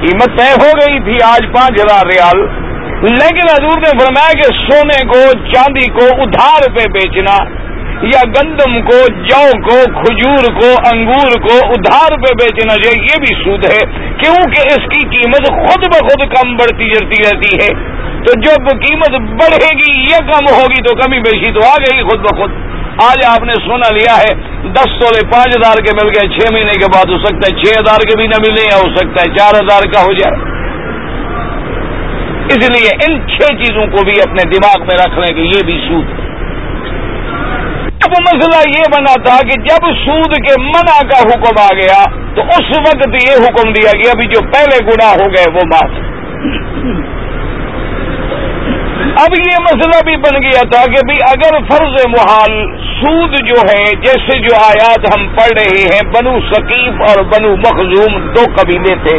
قیمت 0.00 0.38
طے 0.38 0.52
ہو 0.52 0.70
گئی 0.80 1.00
تھی 1.00 1.18
آج 1.24 1.40
پانچ 1.52 1.84
ہزار 1.84 2.06
ریال۔ 2.06 2.46
لیکن 3.02 3.48
حضور 3.50 3.78
نے 3.78 3.98
فرمایا 3.98 4.32
کہ 4.32 4.42
سونے 4.42 5.06
کو، 5.06 5.32
چاندی 5.32 5.90
کو 5.90 6.22
ادھار 6.22 6.76
پہ 6.76 6.88
بیچنا 6.92 7.59
یا 8.02 8.20
گندم 8.26 8.80
کو 8.82 9.06
جو 9.12 9.60
کو، 9.62 10.04
کھجور 10.04 10.60
کو، 10.60 10.66
انگور 10.92 11.40
کو 11.40 11.56
ادھار 11.66 12.10
پہ 12.10 12.34
بیچنا 12.42 12.76
چاہیے، 12.76 13.02
یہ 13.02 13.18
بھی 13.20 13.44
سود 13.44 13.64
ہے۔ 13.64 14.12
کیونکہ 14.18 14.60
اس 14.60 14.88
کی 14.94 15.00
قیمت 15.06 15.48
خود 15.48 15.86
بخود 15.86 16.34
کم 16.34 16.56
بڑھتی 16.56 16.88
جاتی 16.88 17.22
رہتی 17.24 17.56
ہے۔ 17.56 18.00
تو 18.24 18.40
جب 18.40 18.68
قیمت 18.68 19.10
بڑھے 19.10 19.68
گی 19.74 20.02
یا 20.02 20.18
کم 20.18 20.54
ہوگی 20.54 20.82
تو 20.82 20.94
کمی 20.96 21.18
بیشی 21.18 21.52
تو 21.52 21.60
آ 21.68 21.74
گئی 21.74 22.02
خود 22.02 22.20
بخود۔ 22.20 22.50
آج 23.02 23.16
آپ 23.26 23.42
نے 23.42 23.52
سونا 23.52 23.94
لیا 23.94 24.16
ہے، 24.16 24.34
دس 24.72 24.90
سولے 24.90 25.26
پانچ 25.32 25.56
ہزار 25.56 25.76
کے 25.76 25.90
مل 26.02 26.08
گئے، 26.08 26.28
چھ 26.28 26.52
مہینے 26.52 26.72
کے 26.72 26.86
بعد 26.94 27.10
ہو 27.10 27.18
سکتا 27.18 27.54
ہے، 27.54 27.62
چھ 27.62 27.78
ہزار 27.78 27.98
کے 28.00 28.16
بھی 28.16 28.26
نہ 28.26 28.34
ملے 28.48 28.62
یا 28.70 28.76
ہو 28.76 28.96
سکتا 28.96 29.30
ہے، 29.30 29.34
چار 29.34 29.54
ہزار 29.54 29.82
کا 29.92 30.02
ہو 30.02 30.12
جائے۔ 30.12 30.60
اس 32.46 32.70
لیے 32.70 32.90
ان 33.06 33.28
چھ 33.28 33.42
چیزوں 33.42 33.86
کو 33.86 34.04
بھی 34.04 34.12
اپنے 34.12 34.50
دماغ 34.50 34.86
میں 34.86 35.06
رکھ 35.06 35.18
لیں 35.18 35.36
کہ 35.36 35.58
یہ 35.58 35.62
بھی 35.66 35.80
سود 35.88 36.20
ہے۔ 36.20 36.29
اب 38.10 38.22
مسئلہ 38.22 38.60
یہ 38.68 38.86
بنا 38.92 39.10
تھا 39.24 39.34
کہ 39.48 39.56
جب 39.64 39.84
سود 39.96 40.32
کے 40.46 40.54
منع 40.62 40.94
کا 41.10 41.18
حکم 41.26 41.58
آ 41.62 41.66
گیا 41.80 41.98
تو 42.36 42.46
اس 42.54 42.70
وقت 42.86 43.12
یہ 43.18 43.44
حکم 43.44 43.68
دیا 43.72 43.92
گیا 43.98 44.14
ابھی 44.14 44.26
جو 44.32 44.40
پہلے 44.54 44.78
گنا 44.86 45.10
ہو 45.10 45.28
گئے 45.34 45.50
وہ 45.56 45.66
معاف 45.72 45.98
اب 49.20 49.34
یہ 49.38 49.62
مسئلہ 49.62 50.00
بھی 50.04 50.16
بن 50.24 50.38
گیا 50.42 50.60
تھا 50.72 50.82
کہ 50.92 51.04
بھی 51.06 51.16
اگر 51.28 51.56
فرض 51.70 51.96
محال 52.10 52.58
سود 53.00 53.34
جو 53.48 53.62
ہے، 53.68 53.80
جیسے 54.04 54.38
جو 54.38 54.56
آیات 54.64 55.06
ہم 55.14 55.26
پڑھ 55.36 55.52
رہے 55.58 55.82
ہیں، 55.82 56.02
بنو 56.14 56.32
ثقیف 56.50 57.02
اور 57.08 57.22
بنو 57.32 57.56
مخزوم 57.64 58.18
دو 58.36 58.44
قبیلے 58.56 58.94
تھے۔ 59.06 59.18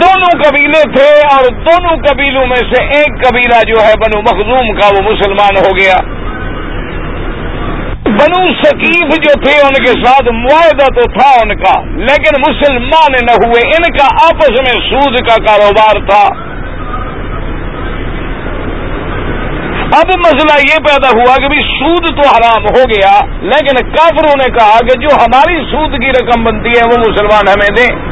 دونوں 0.00 0.32
قبیلے 0.42 0.82
تھے 0.96 1.10
اور 1.34 1.48
دونوں 1.68 1.96
قبیلوں 2.08 2.46
میں 2.46 2.64
سے 2.72 2.82
ایک 2.98 3.22
قبیلہ 3.22 3.62
جو 3.68 3.84
ہے، 3.84 3.92
بنو 4.04 4.20
مخزوم 4.22 4.74
کا، 4.80 4.90
وہ 4.96 5.02
مسلمان 5.12 5.56
ہو 5.66 5.72
گیا۔ 5.78 5.96
بنو 8.22 8.48
سکیف 8.64 9.14
جو 9.14 9.32
تھے 9.44 9.60
ان 9.60 9.84
کے 9.84 9.92
ساتھ 10.06 10.28
معاہدہ 10.32 10.84
تو 10.84 11.02
تھا 11.18 11.30
ان 11.42 11.56
کا، 11.56 11.80
لیکن 11.80 12.40
مسلمان 12.48 13.12
نہ 13.22 13.32
ہوئے، 13.32 13.62
ان 13.68 13.92
کا 13.98 14.06
آپس 14.26 14.50
میں 14.50 14.80
سود 14.90 15.28
کا 15.28 15.36
کاروبار 15.46 16.00
تھا۔ 16.10 16.52
اب 19.96 20.10
مسئلہ 20.18 20.54
یہ 20.58 20.76
پیدا 20.84 21.08
ہوا 21.08 21.36
کہ 21.36 21.48
بھی 21.48 21.62
سود 21.62 22.22
تو 22.22 22.28
حرام 22.28 22.62
ہو 22.62 22.84
گیا، 22.84 23.18
لیکن 23.42 23.90
کافروں 23.90 24.36
نے 24.38 24.52
کہا 24.58 24.78
کہ 24.78 25.00
جو 25.00 25.08
ہماری 25.16 25.56
سود 25.70 26.00
کی 26.04 26.08
رقم 26.08 26.44
بنتی 26.44 26.68
ہے 26.68 26.84
وہ 26.84 27.10
مسلمان 27.10 27.48
ہمیں 27.48 27.76
دیں۔ 27.76 28.11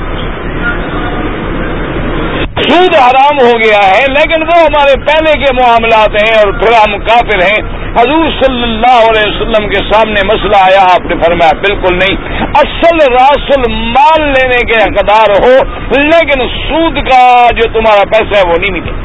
سود 2.71 2.95
حرام 2.95 3.39
ہو 3.43 3.53
گیا 3.59 3.79
ہے، 3.91 4.03
لیکن 4.09 4.43
وہ 4.43 4.59
ہمارے 4.59 4.93
پہلے 5.07 5.33
کے 5.45 5.53
معاملات 5.53 6.17
ہیں 6.23 6.35
اور 6.39 6.53
پھر 6.53 6.73
ہم 6.73 6.99
کافر 6.99 7.43
ہیں۔ 7.43 7.63
حضور 7.97 8.29
صلی 8.43 8.63
اللہ 8.63 8.99
علیہ 9.07 9.31
وسلم 9.31 9.69
کے 9.69 9.79
سامنے 9.93 10.21
مسئلہ 10.27 10.57
آیا، 10.63 10.83
آپ 10.93 11.07
نے 11.07 11.17
فرمایا، 11.23 11.57
بالکل 11.61 11.97
نہیں۔ 11.97 12.45
اصل 12.55 13.01
راسل 13.13 13.63
مال 13.71 14.27
لینے 14.29 14.61
کے 14.73 14.79
حقدار 14.83 15.33
ہو، 15.45 15.55
لیکن 16.05 16.47
سود 16.69 16.99
کا 17.09 17.47
جو 17.57 17.69
تمہارا 17.73 18.05
پیسہ 18.11 18.39
ہے 18.39 18.51
وہ 18.51 18.59
نہیں 18.59 18.81
ملے۔ 18.81 18.99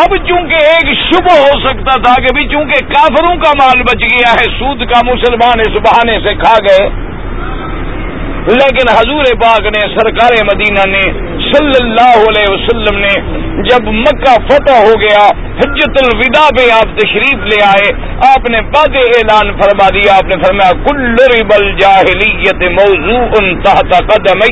اب 0.00 0.16
چونکہ 0.28 0.54
ایک 0.54 0.90
شبہ 0.98 1.36
ہو 1.38 1.60
سکتا 1.68 1.96
تھا 2.02 2.14
کہ 2.22 2.34
بھی 2.34 2.48
چونکہ 2.48 2.84
کافروں 2.92 3.36
کا 3.36 3.52
مال 3.62 3.82
بچ 3.82 4.02
گیا 4.02 4.32
ہے، 4.32 4.50
سود 4.58 4.90
کا 4.92 5.00
مسلمان 5.04 5.60
اس 5.60 5.80
بہانے 5.80 6.18
سے 6.24 6.34
کھا 6.34 6.54
گئے۔ 6.68 7.09
لیکن 8.48 8.88
حضور 8.88 9.24
پاک 9.40 9.66
نے، 9.66 9.80
سرکار 9.94 10.34
مدینہ 10.44 10.84
نے، 10.90 11.00
صلی 11.50 11.76
اللہ 11.80 12.14
علیہ 12.28 12.52
وسلم 12.52 12.98
نے 12.98 13.12
جب 13.62 13.88
مکہ 13.88 14.34
فتح 14.48 14.78
ہو 14.86 15.00
گیا 15.00 15.26
حجت 15.58 15.98
الوداع 16.02 16.48
پہ 16.56 16.70
آپ 16.70 16.94
تشریف 16.98 17.44
لے 17.44 17.62
آئے، 17.64 17.90
آپ 18.28 18.50
نے 18.50 18.60
باد 18.60 18.96
اعلان 19.02 19.52
فرما 19.60 19.88
دیا، 19.88 20.16
آپ 20.16 20.24
نے 20.24 20.42
فرمایا، 20.42 20.72
کل 20.86 21.14
ربل 21.34 21.70
جاہلیت 21.80 22.62
موضوع 22.80 23.44
تحت 23.64 23.94
قدم 24.08 24.42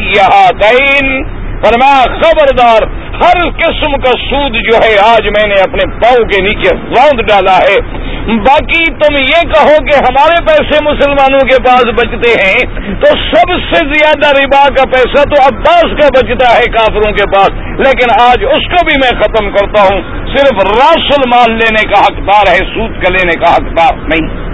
فرمایا، 1.64 2.04
خبردار، 2.04 2.82
ہر 3.14 3.48
قسم 3.50 3.92
کا 3.92 4.10
سود 4.10 4.52
جو 4.52 4.76
ہے 4.76 4.98
آج 4.98 5.28
میں 5.28 5.48
نے 5.48 5.54
اپنے 5.54 5.90
پاؤں 6.00 6.28
کے 6.28 6.42
نیچے 6.42 6.74
باندھ 6.74 7.22
ڈالا 7.22 7.56
ہے۔ 7.56 8.08
باقی 8.36 8.84
تم 8.84 9.14
یہ 9.20 9.40
کہو 9.40 9.76
کہ 9.84 9.96
ہمارے 9.96 10.44
پیسے 10.44 10.84
مسلمانوں 10.84 11.38
کے 11.38 11.62
پاس 11.62 11.84
بچتے 11.84 12.30
ہیں، 12.30 12.80
تو 13.00 13.06
سب 13.06 13.52
سے 13.52 13.84
زیادہ 13.84 14.42
ربا 14.42 14.68
کا 14.68 14.84
پیسہ 14.84 15.22
تو 15.22 15.56
عباس 15.56 15.82
کا 15.82 16.08
بچتا 16.14 16.56
ہے 16.56 16.70
کافروں 16.70 17.12
کے 17.12 17.30
پاس۔ 17.34 17.50
لیکن 17.54 18.22
آج 18.22 18.44
اس 18.44 18.68
کو 18.68 18.84
بھی 18.84 18.96
میں 18.96 19.22
ختم 19.22 19.50
کرتا 19.50 19.82
ہوں۔ 19.82 20.02
صرف 20.36 20.66
راشل 20.66 21.28
مال 21.34 21.52
لینے 21.52 21.94
کا 21.94 22.00
حقدار 22.00 22.48
ہے، 22.48 22.56
سود 22.56 23.02
کا 23.02 23.12
لینے 23.12 23.44
کا 23.44 23.54
حقدار 23.54 23.94
نہیں۔ 23.94 24.47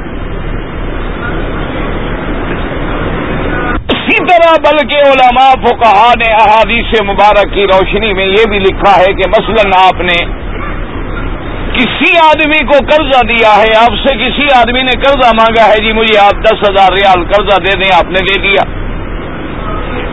طرح 4.35 4.73
بلکہ 4.73 4.97
علماء 4.99 5.51
فقہا 5.51 6.13
نے 6.19 6.33
احادیث 6.33 7.01
مبارک 7.03 7.55
کی 7.55 7.65
روشنی 7.65 8.13
میں 8.13 8.27
یہ 8.27 8.45
بھی 8.49 8.59
لکھا 8.59 9.01
ہے 9.01 9.13
کہ 9.13 9.29
مثلا 9.29 9.87
آپ 9.87 10.01
نے 10.01 10.45
کسی 11.75 12.19
آدمی 12.19 12.65
کو 12.65 12.79
قرضہ 12.91 13.27
دیا 13.27 13.57
ہے، 13.63 13.77
آپ 13.77 14.09
سے 14.09 14.15
کسی 14.15 14.47
آدمی 14.57 14.83
نے 14.83 15.01
قرضہ 15.01 15.31
مانگا 15.35 15.69
ہے 15.69 15.85
جی 15.85 15.93
مجھے 15.93 16.19
آپ 16.19 16.45
دس 16.45 16.71
ہزار 16.71 16.93
ریال 16.93 17.25
قرضہ 17.25 17.61
دے 17.61 17.77
دیں، 17.77 17.97
آپ 17.97 18.05
نے 18.05 18.35
دے 18.35 18.41
دیا۔ 18.41 18.85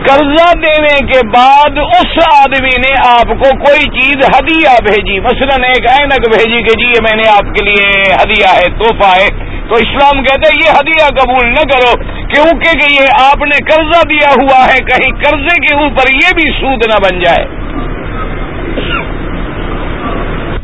قرضہ 0.06 0.52
دینے 0.54 1.12
کے 1.12 1.20
بعد 1.26 1.78
اس 1.78 2.18
آدمی 2.32 2.76
نے 2.78 2.94
آپ 3.06 3.28
کو 3.28 3.58
کوئی 3.66 4.00
چیز 4.00 4.16
ہدیہ 4.16 4.68
بھیجی۔ 4.82 5.20
مثلا 5.20 5.66
ایک 5.66 5.90
اینک 5.90 6.28
بھیجی 6.28 6.62
کہ 6.62 6.80
جی 6.80 6.86
یہ 6.86 7.02
میں 7.02 7.16
نے 7.16 7.28
آپ 7.28 7.54
کے 7.54 7.64
لیے 7.64 8.02
ہدیہ 8.22 8.54
ہے 8.54 8.68
توحفہ 8.78 9.20
ہے۔ 9.20 9.28
تو 9.68 9.74
اسلام 9.74 10.22
کہتے 10.22 10.48
ہیں 10.48 10.60
یہ 10.66 10.78
ہدیہ 10.80 11.22
قبول 11.22 11.46
نہ 11.46 11.60
کرو۔ 11.60 12.21
کیونکہ 12.34 12.78
کہ 12.78 12.92
یہ 12.92 13.06
آپ 13.32 13.42
نے 13.42 13.64
قرضہ 13.64 14.06
دیا 14.08 14.30
ہوا 14.42 14.66
ہے، 14.66 14.78
کہیں 14.78 15.12
قرضے 15.24 15.60
کے 15.66 15.74
اوپر 15.74 16.08
یہ 16.08 16.34
بھی 16.34 16.50
سود 16.60 16.86
نہ 16.86 16.98
بن 17.02 17.18
جائے۔ 17.18 17.44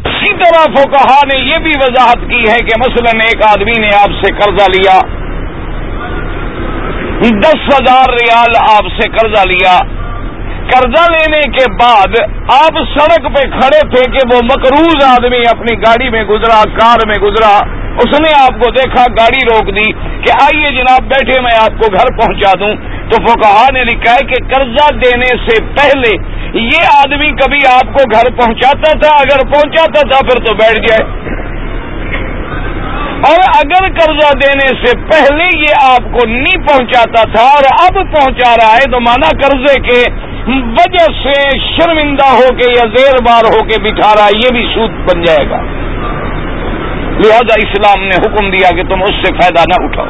اسی 0.04 0.32
طرح 0.34 0.64
فوکہ 0.76 1.26
نے 1.32 1.38
یہ 1.38 1.58
بھی 1.58 1.72
وضاحت 1.80 2.18
کی 2.30 2.50
ہے 2.50 2.56
کہ 2.56 2.80
مثلا 2.80 3.18
ایک 3.24 3.42
آدمی 3.50 3.80
نے 3.80 3.86
آپ 3.86 4.24
سے 4.24 4.32
قرضہ 4.32 4.70
لیا۔ 4.70 5.00
دس 7.40 7.56
ہزار 7.56 8.08
ریال 8.08 8.52
آپ 8.60 9.02
سے 9.02 9.08
قرضہ 9.08 9.48
لیا۔ 9.48 9.78
قرضہ 10.70 11.10
لینے 11.10 11.40
کے 11.40 11.64
بعد 11.72 12.14
آپ 12.42 12.78
سڑک 12.98 13.22
پہ 13.22 13.50
کھڑے 13.50 13.80
تھے 13.80 14.10
کہ 14.10 14.34
وہ 14.34 14.40
مقروض 14.44 15.04
آدمی 15.04 15.42
اپنی 15.50 15.76
گاڑی 15.78 16.10
میں 16.10 16.22
گزرا، 16.22 16.62
کار 16.80 17.06
میں 17.06 17.16
گزرا۔ 17.22 17.77
اس 17.98 18.20
نے 18.20 18.30
آپ 18.42 18.64
کو 18.64 18.70
دیکھا، 18.70 19.04
گاڑی 19.18 19.46
روک 19.46 19.76
دی 19.78 19.92
کہ 19.92 20.32
آئیے 20.42 20.70
جناب، 20.70 21.02
بیٹھے 21.02 21.40
میں 21.40 21.56
آپ 21.60 21.80
کو 21.80 21.92
گھر 21.92 22.18
پہنچا 22.18 22.52
دوں۔ 22.60 22.74
تو 23.10 23.26
فوکہ 23.26 23.72
نے 23.72 23.84
لکھا 23.84 24.12
ہے 24.12 24.26
کہ 24.26 24.54
قرضہ 24.54 24.94
دینے 24.94 25.24
سے 25.24 25.64
پہلے 25.64 26.16
یہ 26.58 26.86
آدمی 26.96 27.30
کبھی 27.30 27.58
آپ 27.74 27.86
کو 27.86 28.04
گھر 28.12 28.30
پہنچاتا 28.30 28.98
تھا، 28.98 29.20
اگر 29.20 29.46
پہنچاتا 29.52 30.00
تھا 30.10 30.18
پھر 30.18 30.44
تو 30.44 30.54
بیٹھ 30.54 30.80
جائے۔ 30.80 31.28
اور 33.26 33.36
اگر 33.56 33.88
قرضہ 34.00 34.34
دینے 34.34 34.68
سے 34.84 34.96
پہلے 34.96 35.58
یہ 35.58 35.74
آپ 35.82 36.02
کو 36.02 36.26
نہیں 36.26 36.66
پہنچاتا 36.66 37.22
تھا 37.22 37.42
اور 37.42 37.62
اب 37.70 37.94
پہنچا 37.94 38.54
رہا 38.54 38.74
ہے، 38.74 38.90
تو 38.90 39.00
مانا 39.00 39.28
قرضے 39.28 39.80
کے 39.80 40.04
وجہ 40.48 41.06
سے 41.22 41.58
شرمندہ 41.58 42.26
ہو 42.26 42.54
کے 42.56 42.64
یا 42.76 42.84
زیر 42.96 43.22
بار 43.22 43.44
ہو 43.44 43.64
کے 43.64 43.82
بٹھا 43.82 44.14
رہا 44.16 44.24
ہے، 44.24 44.30
یہ 44.34 44.52
بھی 44.52 44.66
سود 44.74 44.90
بن 44.90 45.24
جائے 45.24 45.50
گا۔ 45.50 45.87
لہذا 47.20 47.54
اسلام 47.66 48.02
نے 48.04 48.16
حکم 48.24 48.50
دیا 48.50 48.68
کہ 48.76 48.82
تم 48.88 49.02
اس 49.02 49.16
سے 49.22 49.34
فائدہ 49.40 49.62
نہ 49.68 49.84
اٹھاؤ۔ 49.84 50.06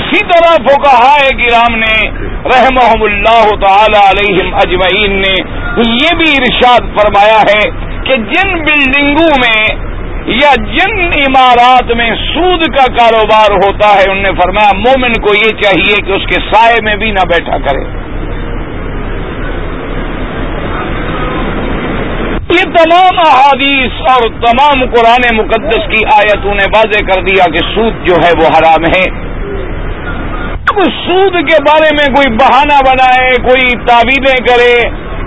اسی 0.00 0.18
طرح 0.26 0.52
فوکہ 0.66 1.28
گرام 1.38 1.76
نے 1.78 1.94
رحم 2.50 3.02
اللہ 3.02 3.48
تعالی 3.64 3.98
علیہم 4.02 4.54
اجمعین 4.54 5.16
نے 5.22 5.32
یہ 5.90 6.14
بھی 6.16 6.28
ارشاد 6.32 6.86
فرمایا 6.98 7.40
ہے 7.48 7.62
کہ 8.06 8.18
جن 8.32 8.52
بلڈنگوں 8.64 9.32
میں 9.44 9.62
یا 10.36 10.50
جن 10.74 11.00
عمارات 11.20 11.92
میں 11.96 12.10
سود 12.24 12.62
کا 12.76 12.84
کاروبار 12.98 13.54
ہوتا 13.64 13.88
ہے 13.94 14.10
ان 14.10 14.22
نے 14.22 14.30
فرمایا 14.42 14.70
مومن 14.76 15.12
کو 15.12 15.34
یہ 15.34 15.56
چاہیے 15.62 16.02
کہ 16.06 16.12
اس 16.12 16.26
کے 16.26 16.40
سائے 16.52 16.76
میں 16.82 16.96
بھی 16.96 17.10
نہ 17.10 17.24
بیٹھا 17.30 17.58
کرے۔ 17.58 17.84
تمام 22.76 23.18
احادیث 23.26 24.00
اور 24.10 24.22
تمام 24.44 24.84
قرآن 24.94 25.24
مقدس 25.36 25.88
کی 25.90 26.04
آیتوں 26.14 26.54
نے 26.54 26.66
واضح 26.74 27.04
کر 27.10 27.22
دیا 27.22 27.48
کہ 27.52 27.64
سود 27.74 28.06
جو 28.06 28.20
ہے 28.24 28.30
وہ 28.40 28.52
حرام 28.56 28.86
ہے۔ 28.94 29.04
اب 30.72 30.78
سود 30.98 31.34
کے 31.48 31.56
بارے 31.62 31.88
میں 31.96 32.06
کوئی 32.14 32.30
بہانہ 32.36 32.78
بنائے، 32.86 33.30
کوئی 33.48 33.66
تعویذیں 33.86 34.44
کرے، 34.46 34.74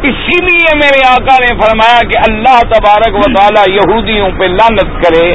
اسی 0.10 0.40
لیے 0.46 0.76
میرے 0.76 1.04
آقا 1.08 1.36
نے 1.42 1.52
فرمایا 1.60 2.00
کہ 2.10 2.18
اللہ 2.30 2.58
تبارک 2.72 3.16
و 3.16 3.28
تعالی 3.36 3.76
یہودیوں 3.76 4.30
پہ 4.40 4.50
لانت 4.54 4.98
کرے۔ 5.04 5.30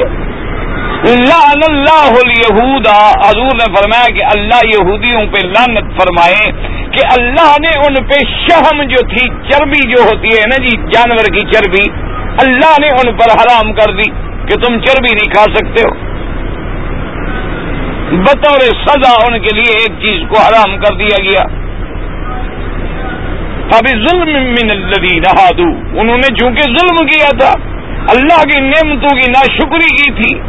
لعن 1.03 1.63
اللہ 1.67 2.17
الہودا 2.17 2.97
حضور 3.21 3.55
نے 3.55 3.67
فرمایا 3.75 4.09
کہ 4.15 4.23
اللہ 4.33 4.59
یہودیوں 4.65 5.25
پہ 5.33 5.39
لانت 5.47 5.87
فرمائے 6.01 6.51
کہ 6.95 7.05
اللہ 7.13 7.51
نے 7.61 7.71
ان 7.79 7.95
پہ 8.03 8.19
شہم 8.35 8.81
جو 8.91 9.01
تھی، 9.07 9.27
چربی 9.49 9.81
جو 9.89 10.03
ہوتی 10.03 10.37
ہے 10.37 10.43
نا 10.49 10.57
جی 10.65 10.75
جانور 10.93 11.29
کی 11.35 11.45
چربی 11.51 11.85
اللہ 12.37 12.73
نے 12.81 12.87
ان 12.87 13.15
پر 13.17 13.31
حرام 13.31 13.73
کر 13.73 13.91
دی 13.91 14.09
کہ 14.45 14.55
تم 14.55 14.79
چربی 14.79 15.13
نہیں 15.13 15.31
کھا 15.31 15.43
سکتے 15.43 15.81
ہو۔ 15.87 16.11
بطور 18.17 18.59
سزا 18.59 19.27
ان 19.27 19.39
کے 19.39 19.55
لیے 19.55 19.71
ایک 19.71 19.91
چیز 20.01 20.23
کو 20.29 20.41
حرام 20.41 20.77
کر 20.77 20.95
دیا 20.95 21.23
گیا۔ 21.23 21.41
ابھی 23.77 23.91
ظلم 23.91 24.29
من 24.43 24.67
نہادو 25.01 25.67
انہوں 25.99 26.17
نے 26.17 26.35
چونکہ 26.35 26.61
ظلم 26.61 27.05
کیا 27.07 27.29
تھا، 27.39 27.51
اللہ 28.09 28.43
کی 28.43 28.59
نعمتوں 28.59 29.15
کی 29.15 29.31
ناشکری 29.31 29.95
کی 29.95 30.11
تھی، 30.11 30.39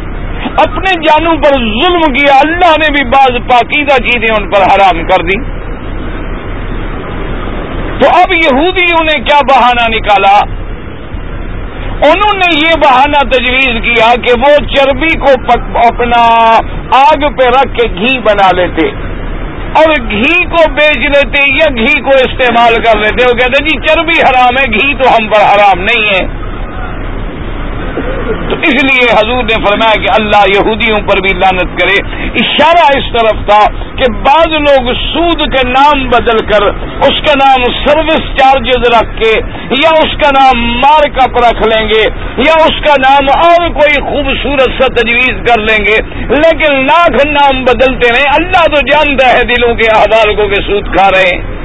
اپنے 0.43 0.93
جانوں 1.01 1.35
پر 1.35 1.51
ظلم 1.51 2.01
کیا، 2.13 2.35
اللہ 2.35 2.75
نے 2.79 2.91
بھی 2.91 3.03
بعض 3.05 3.37
پاکیزہ 3.49 4.01
چیزیں 4.01 4.35
ان 4.39 4.49
پر 4.49 4.61
حرام 4.61 5.05
کر 5.05 5.23
دی۔ 5.23 5.41
تو 7.99 8.07
اب 8.07 8.31
یہودیوں 8.31 9.03
نے 9.03 9.19
کیا 9.19 9.39
بہانہ 9.49 9.89
نکالا؟ 9.89 10.62
انہوں 12.03 12.37
نے 12.37 12.47
یہ 12.55 12.73
بہانہ 12.83 13.19
تجویز 13.31 13.75
کیا 13.83 14.07
کہ 14.23 14.31
وہ 14.39 14.51
چربی 14.75 15.13
کو 15.19 15.31
اپنا 15.79 16.23
آگ 16.99 17.21
پہ 17.37 17.45
رکھ 17.47 17.75
کے 17.77 17.87
گھی 17.93 18.19
بنا 18.19 18.49
لیتے 18.55 18.87
اور 19.75 19.93
گھی 20.09 20.45
کو 20.45 20.63
بیچ 20.73 20.97
لیتے 20.97 21.43
یا 21.53 21.69
گھی 21.75 22.01
کو 22.01 22.09
استعمال 22.09 22.75
کر 22.83 22.97
لیتے۔ 22.97 23.25
وہ 23.27 23.37
کہتے 23.37 23.63
جی 23.63 23.77
چربی 23.87 24.19
حرام 24.21 24.57
ہے، 24.57 24.65
گھی 24.73 24.93
تو 25.03 25.09
ہم 25.09 25.29
پر 25.29 25.45
حرام 25.45 25.83
نہیں 25.83 26.05
ہے۔ 26.13 26.43
تو 28.49 28.55
اس 28.55 28.83
لیے 28.83 29.11
حضور 29.11 29.43
نے 29.43 29.65
فرمایا 29.65 30.01
کہ 30.01 30.21
اللہ 30.21 30.43
یہودیوں 30.55 30.97
پر 31.07 31.21
بھی 31.21 31.37
لانت 31.37 31.81
کرے۔ 31.81 31.97
اشارہ 32.35 32.85
اس 32.97 33.09
طرف 33.13 33.49
تھا 33.49 33.87
کہ 33.95 34.11
بعض 34.11 34.53
لوگ 34.53 34.93
سود 34.93 35.55
کے 35.55 35.67
نام 35.67 36.09
بدل 36.09 36.37
کر 36.37 36.65
اس 37.07 37.19
کا 37.27 37.33
نام 37.43 37.63
سروس 37.85 38.37
چارجز 38.39 38.87
رکھ 38.87 39.23
کے 39.23 39.31
یا 39.83 39.89
اس 39.89 40.15
کا 40.23 40.29
نام 40.39 40.63
مارک 40.77 41.19
اپ 41.23 41.37
رکھ 41.37 41.67
لیں 41.67 41.87
گے 41.87 42.03
یا 42.37 42.53
اس 42.65 42.81
کا 42.87 42.93
نام 42.99 43.29
اور 43.35 43.69
کوئی 43.69 44.01
خوبصورت 44.01 44.81
سا 44.81 44.87
تجویز 44.87 45.41
کر 45.47 45.61
لیں 45.61 45.85
گے۔ 45.85 46.25
لیکن 46.27 46.73
لاکھ 46.73 47.27
نام 47.27 47.63
بدلتے 47.63 48.13
رہے 48.13 48.29
اللہ 48.37 48.65
تو 48.75 48.81
جانتا 48.81 49.27
ہے 49.27 49.41
دلوں 49.41 49.75
کے 49.75 49.91
احوال 49.95 50.35
کو 50.35 50.47
کہ 50.47 50.61
سود 50.67 50.95
کھا 50.95 51.09
رہے 51.09 51.35
ہیں۔ 51.35 51.62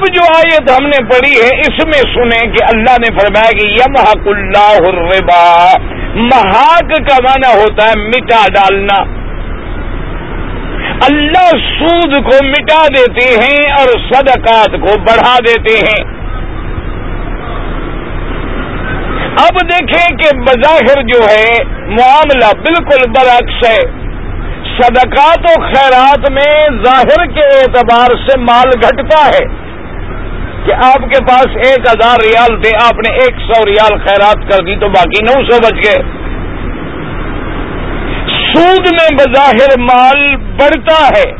اب 0.00 0.06
جو 0.14 0.20
آیت 0.36 0.70
ہم 0.70 0.86
نے 0.86 1.04
پڑھی 1.04 1.32
ہے، 1.42 1.60
اس 1.60 1.84
میں 1.84 2.14
سنیں 2.14 2.52
کہ 2.52 2.64
اللہ 2.64 2.90
نے 2.90 3.18
فرمایا 3.18 3.50
کہ 3.50 3.68
یم 3.68 3.94
حق 3.98 4.28
اللہ 4.28 4.88
الربا۔ 4.88 5.66
محاق 6.14 6.88
کا 6.88 7.16
معنی 7.22 7.60
ہوتا 7.60 7.88
ہے 7.88 8.08
مٹا 8.08 8.46
ڈالنا۔ 8.54 9.20
اللہ 11.02 11.48
سود 11.48 12.14
کو 12.14 12.44
مٹا 12.44 12.86
دیتے 12.86 13.40
ہیں 13.40 13.72
اور 13.78 13.88
صدقات 13.88 14.70
کو 14.70 14.98
بڑھا 14.98 15.36
دیتے 15.38 15.78
ہیں۔ 15.78 16.20
اب 19.38 19.70
دیکھیں 19.70 20.16
کہ 20.16 20.36
بظاہر 20.36 21.02
جو 21.02 21.18
ہے، 21.30 21.64
معاملہ 21.74 22.60
بالکل 22.60 23.10
برعکس 23.10 23.68
ہے۔ 23.68 24.10
صدقات 24.82 25.38
و 25.38 25.62
خیرات 25.62 26.30
میں 26.30 26.82
ظاہر 26.84 27.26
کے 27.26 27.46
اعتبار 27.46 28.06
سے 28.06 28.40
مال 28.40 28.70
گھٹتا 28.82 29.26
ہے۔ 29.26 29.69
کہ 30.66 30.72
آپ 30.72 31.02
کے 31.12 31.24
پاس 31.24 31.46
ایک 31.46 31.78
ہزار 31.78 32.16
ریال 32.24 32.62
تھے، 32.62 32.70
آپ 32.84 32.94
نے 32.94 33.14
ایک 33.14 33.34
سو 33.40 33.66
ریال 33.66 33.98
خیرات 33.98 34.52
کر 34.52 34.64
دی 34.64 34.76
تو 34.76 34.88
باقی 34.88 35.22
نو 35.22 35.50
سو 35.50 35.58
بچ 35.58 35.86
گئے۔ 35.86 36.02
سود 38.54 38.86
میں 38.92 39.16
بظاہر 39.16 39.78
مال 39.78 40.36
بڑھتا 40.36 41.06
ہے 41.06 41.30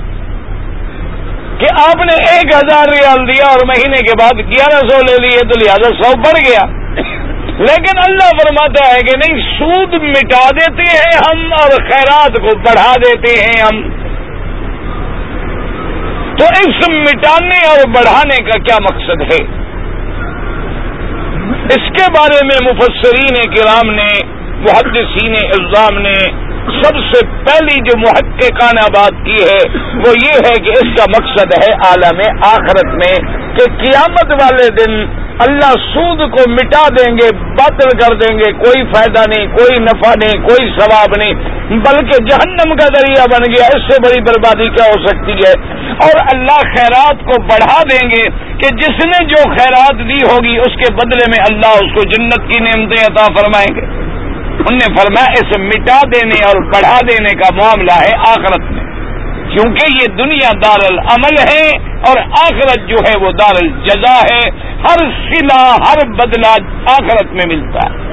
کہ 1.58 1.66
آپ 1.72 1.96
نے 1.96 2.36
ایک 2.36 2.54
ہزار 2.54 2.86
ریال 2.92 3.32
دیا 3.32 3.48
اور 3.48 3.66
مہینے 3.66 4.02
کے 4.02 4.12
بعد 4.20 4.38
گیارہ 4.38 4.88
سو 4.88 4.98
لے 4.98 5.28
لیے 5.28 5.40
تو 5.40 5.58
لہٰذا 5.64 6.02
سو 6.02 6.16
بڑھ 6.16 6.40
گیا۔ 6.48 6.80
لیکن 7.58 7.98
اللہ 8.06 8.30
فرماتا 8.42 8.88
ہے 8.88 9.00
کہ 9.00 9.16
نہیں، 9.16 9.58
سود 9.58 9.94
مٹا 9.94 10.48
دیتے 10.50 10.86
ہیں 10.86 11.18
ہم 11.18 11.52
اور 11.52 11.70
خیرات 11.70 12.32
کو 12.32 12.56
بڑھا 12.56 12.94
دیتے 12.96 13.40
ہیں 13.40 13.62
ہم۔ 13.62 13.99
تو 16.40 16.46
اس 16.46 16.88
مٹانے 16.88 17.56
اور 17.68 17.88
بڑھانے 17.88 18.36
کا 18.42 18.58
کیا 18.58 18.76
مقصد 18.82 19.22
ہے؟ 19.32 19.40
اس 21.74 21.88
کے 21.98 22.06
بارے 22.12 22.38
میں 22.44 22.58
مفسرین 22.62 23.34
کرام 23.56 23.90
نے، 23.90 24.08
محدثین 24.60 25.34
الزام 25.58 25.98
نے 25.98 26.14
سب 26.68 26.98
سے 27.12 27.20
پہلی 27.46 27.78
جو 27.80 27.98
محققانہ 27.98 28.86
بات 28.96 29.24
کی 29.24 29.38
ہے، 29.42 29.60
وہ 29.94 30.12
یہ 30.24 30.46
ہے 30.46 30.54
کہ 30.64 30.70
اس 30.70 30.92
کا 30.96 31.04
مقصد 31.08 31.54
ہے 31.62 31.72
عالم 31.88 32.20
آخرت 32.50 32.94
میں 32.94 33.16
کہ 33.56 33.64
قیامت 33.80 34.32
والے 34.42 34.68
دن 34.68 35.04
اللہ 35.44 35.70
سود 35.82 36.20
کو 36.30 36.50
مٹا 36.50 36.82
دیں 36.88 37.12
گے، 37.12 37.28
باطل 37.36 37.90
کر 37.98 38.14
دیں 38.14 38.38
گے، 38.38 38.52
کوئی 38.52 38.82
فائدہ 38.94 39.22
نہیں، 39.28 39.46
کوئی 39.56 39.78
نفع 39.84 40.10
نہیں، 40.24 40.42
کوئی 40.48 40.68
ثواب 40.78 41.16
نہیں، 41.18 41.32
بلکہ 41.70 42.24
جہنم 42.30 42.74
کا 42.74 42.88
ذریعہ 42.96 43.24
بن 43.30 43.46
گیا، 43.52 43.68
اس 43.76 43.86
سے 43.92 43.98
بڑی 44.06 44.20
بربادی 44.20 44.68
کیا 44.68 44.84
ہو 44.84 45.00
سکتی 45.06 45.32
ہے؟ 45.32 45.52
اور 46.02 46.20
اللہ 46.34 46.60
خیرات 46.76 47.24
کو 47.24 47.40
بڑھا 47.42 47.80
دیں 47.90 48.10
گے 48.10 48.22
کہ 48.58 48.76
جس 48.76 49.04
نے 49.04 49.24
جو 49.24 49.42
خیرات 49.56 49.98
دی 50.08 50.20
ہوگی، 50.30 50.56
اس 50.58 50.76
کے 50.76 50.92
بدلے 50.94 51.30
میں 51.30 51.42
اللہ 51.50 51.66
اس 51.66 51.92
کو 51.94 52.08
جنت 52.08 52.52
کی 52.52 52.60
نعمتیں 52.60 53.04
عطا 53.04 53.26
فرمائیں 53.40 53.68
گے۔ 53.76 54.09
انہوں 54.60 54.88
نے 54.88 54.94
فرمایا 54.94 55.32
اسے 55.32 55.60
مٹا 55.60 55.98
دینے 56.14 56.44
اور 56.44 56.62
بڑھا 56.62 56.98
دینے 57.10 57.34
کا 57.34 57.54
معاملہ 57.54 57.92
ہے 57.92 58.16
آخرت 58.16 58.70
میں۔ 58.70 58.84
کیونکہ 59.50 59.92
یہ 59.92 60.16
دنیا 60.16 60.50
دار 60.62 60.78
العمل 60.90 61.38
ہے 61.48 61.70
اور 61.78 62.18
آخرت 62.18 62.88
جو 62.88 62.96
ہے 63.08 63.24
وہ 63.24 63.32
دار 63.32 63.54
الجزا 63.62 64.20
ہے۔ 64.32 64.50
ہر 64.82 64.98
سلا 64.98 65.74
ہر 65.74 66.06
بدلہ 66.06 66.52
آخرت 66.84 67.32
میں 67.32 67.56
ملتا 67.56 67.90
ہے۔ 67.90 68.09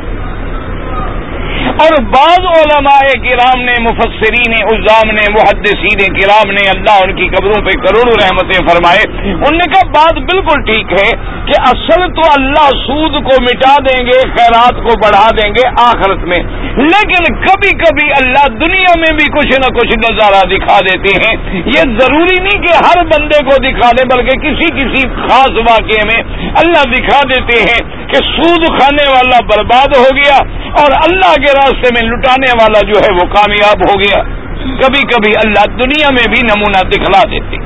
اور 1.80 2.04
بعض 2.04 2.40
علماء 2.40 3.00
کرام 3.00 3.62
نے، 3.62 3.74
مفسرین 3.82 4.54
الزام 4.72 5.12
نے، 5.12 5.22
محدثین 5.30 6.14
کرام 6.14 6.52
نے 6.52 6.70
اللہ 6.70 7.04
ان 7.04 7.16
کی 7.16 7.28
قبروں 7.28 7.62
پہ 7.66 7.72
کروڑوں 7.72 8.16
رحمتیں 8.22 8.68
فرمائے۔ 8.68 9.04
ان 9.32 9.58
نے 9.58 9.72
کہا، 9.74 9.88
بات 9.88 10.14
بالکل 10.14 10.62
ٹھیک 10.62 10.92
ہے 10.92 11.10
کہ 11.46 11.54
اصل 11.60 12.14
تو 12.14 12.22
اللہ 12.38 12.70
سود 12.70 13.12
کو 13.12 13.42
مٹا 13.42 13.76
دیں 13.80 14.06
گے، 14.06 14.22
خیرات 14.22 14.74
کو 14.74 15.00
بڑھا 15.00 15.30
دیں 15.30 15.50
گے 15.50 15.68
آخرت 15.80 16.18
میں۔ 16.18 16.44
لیکن 16.78 17.36
کبھی 17.36 17.70
کبھی 17.70 18.10
اللہ 18.10 18.48
دنیا 18.48 18.94
میں 18.98 19.14
بھی 19.18 19.26
کچھ 19.26 19.60
نہ 19.60 19.78
کچھ 19.78 20.12
نظارہ 20.12 20.46
دکھا 20.46 20.80
دیتے 20.80 21.28
ہیں۔ 21.28 21.62
یہ 21.66 22.00
ضروری 22.00 22.36
نہیں 22.42 22.62
کہ 22.62 22.74
ہر 22.74 23.06
بندے 23.06 23.44
کو 23.44 23.56
دکھا 23.58 23.92
دیں، 23.92 24.18
بلکہ 24.18 24.38
کسی 24.38 24.66
کسی 24.66 25.10
خاص 25.10 25.52
واقعے 25.70 26.04
میں 26.06 26.24
اللہ 26.56 26.84
دکھا 26.84 27.20
دیتے 27.24 27.62
ہیں 27.62 28.08
کہ 28.08 28.16
سود 28.16 28.80
کھانے 28.80 29.10
والا 29.10 29.40
برباد 29.46 29.96
ہو 29.98 30.16
گیا 30.16 30.38
اور 30.84 30.92
اللہ 30.92 31.34
کے 31.34 31.67
راستے 31.68 31.90
میں 31.94 32.12
لٹانے 32.12 32.52
والا 32.62 32.86
جو 32.86 33.00
ہے 33.00 33.14
وہ 33.14 33.34
کامیاب 33.36 33.90
ہو 33.90 34.00
گیا۔ 34.00 34.24
کبھی 34.58 35.02
کبھی 35.02 35.32
اللہ 35.46 35.76
دنیا 35.78 36.10
میں 36.10 36.26
بھی 36.30 36.42
نمونہ 36.44 36.90
دکھلا 36.90 37.22
دیتے۔ 37.32 37.58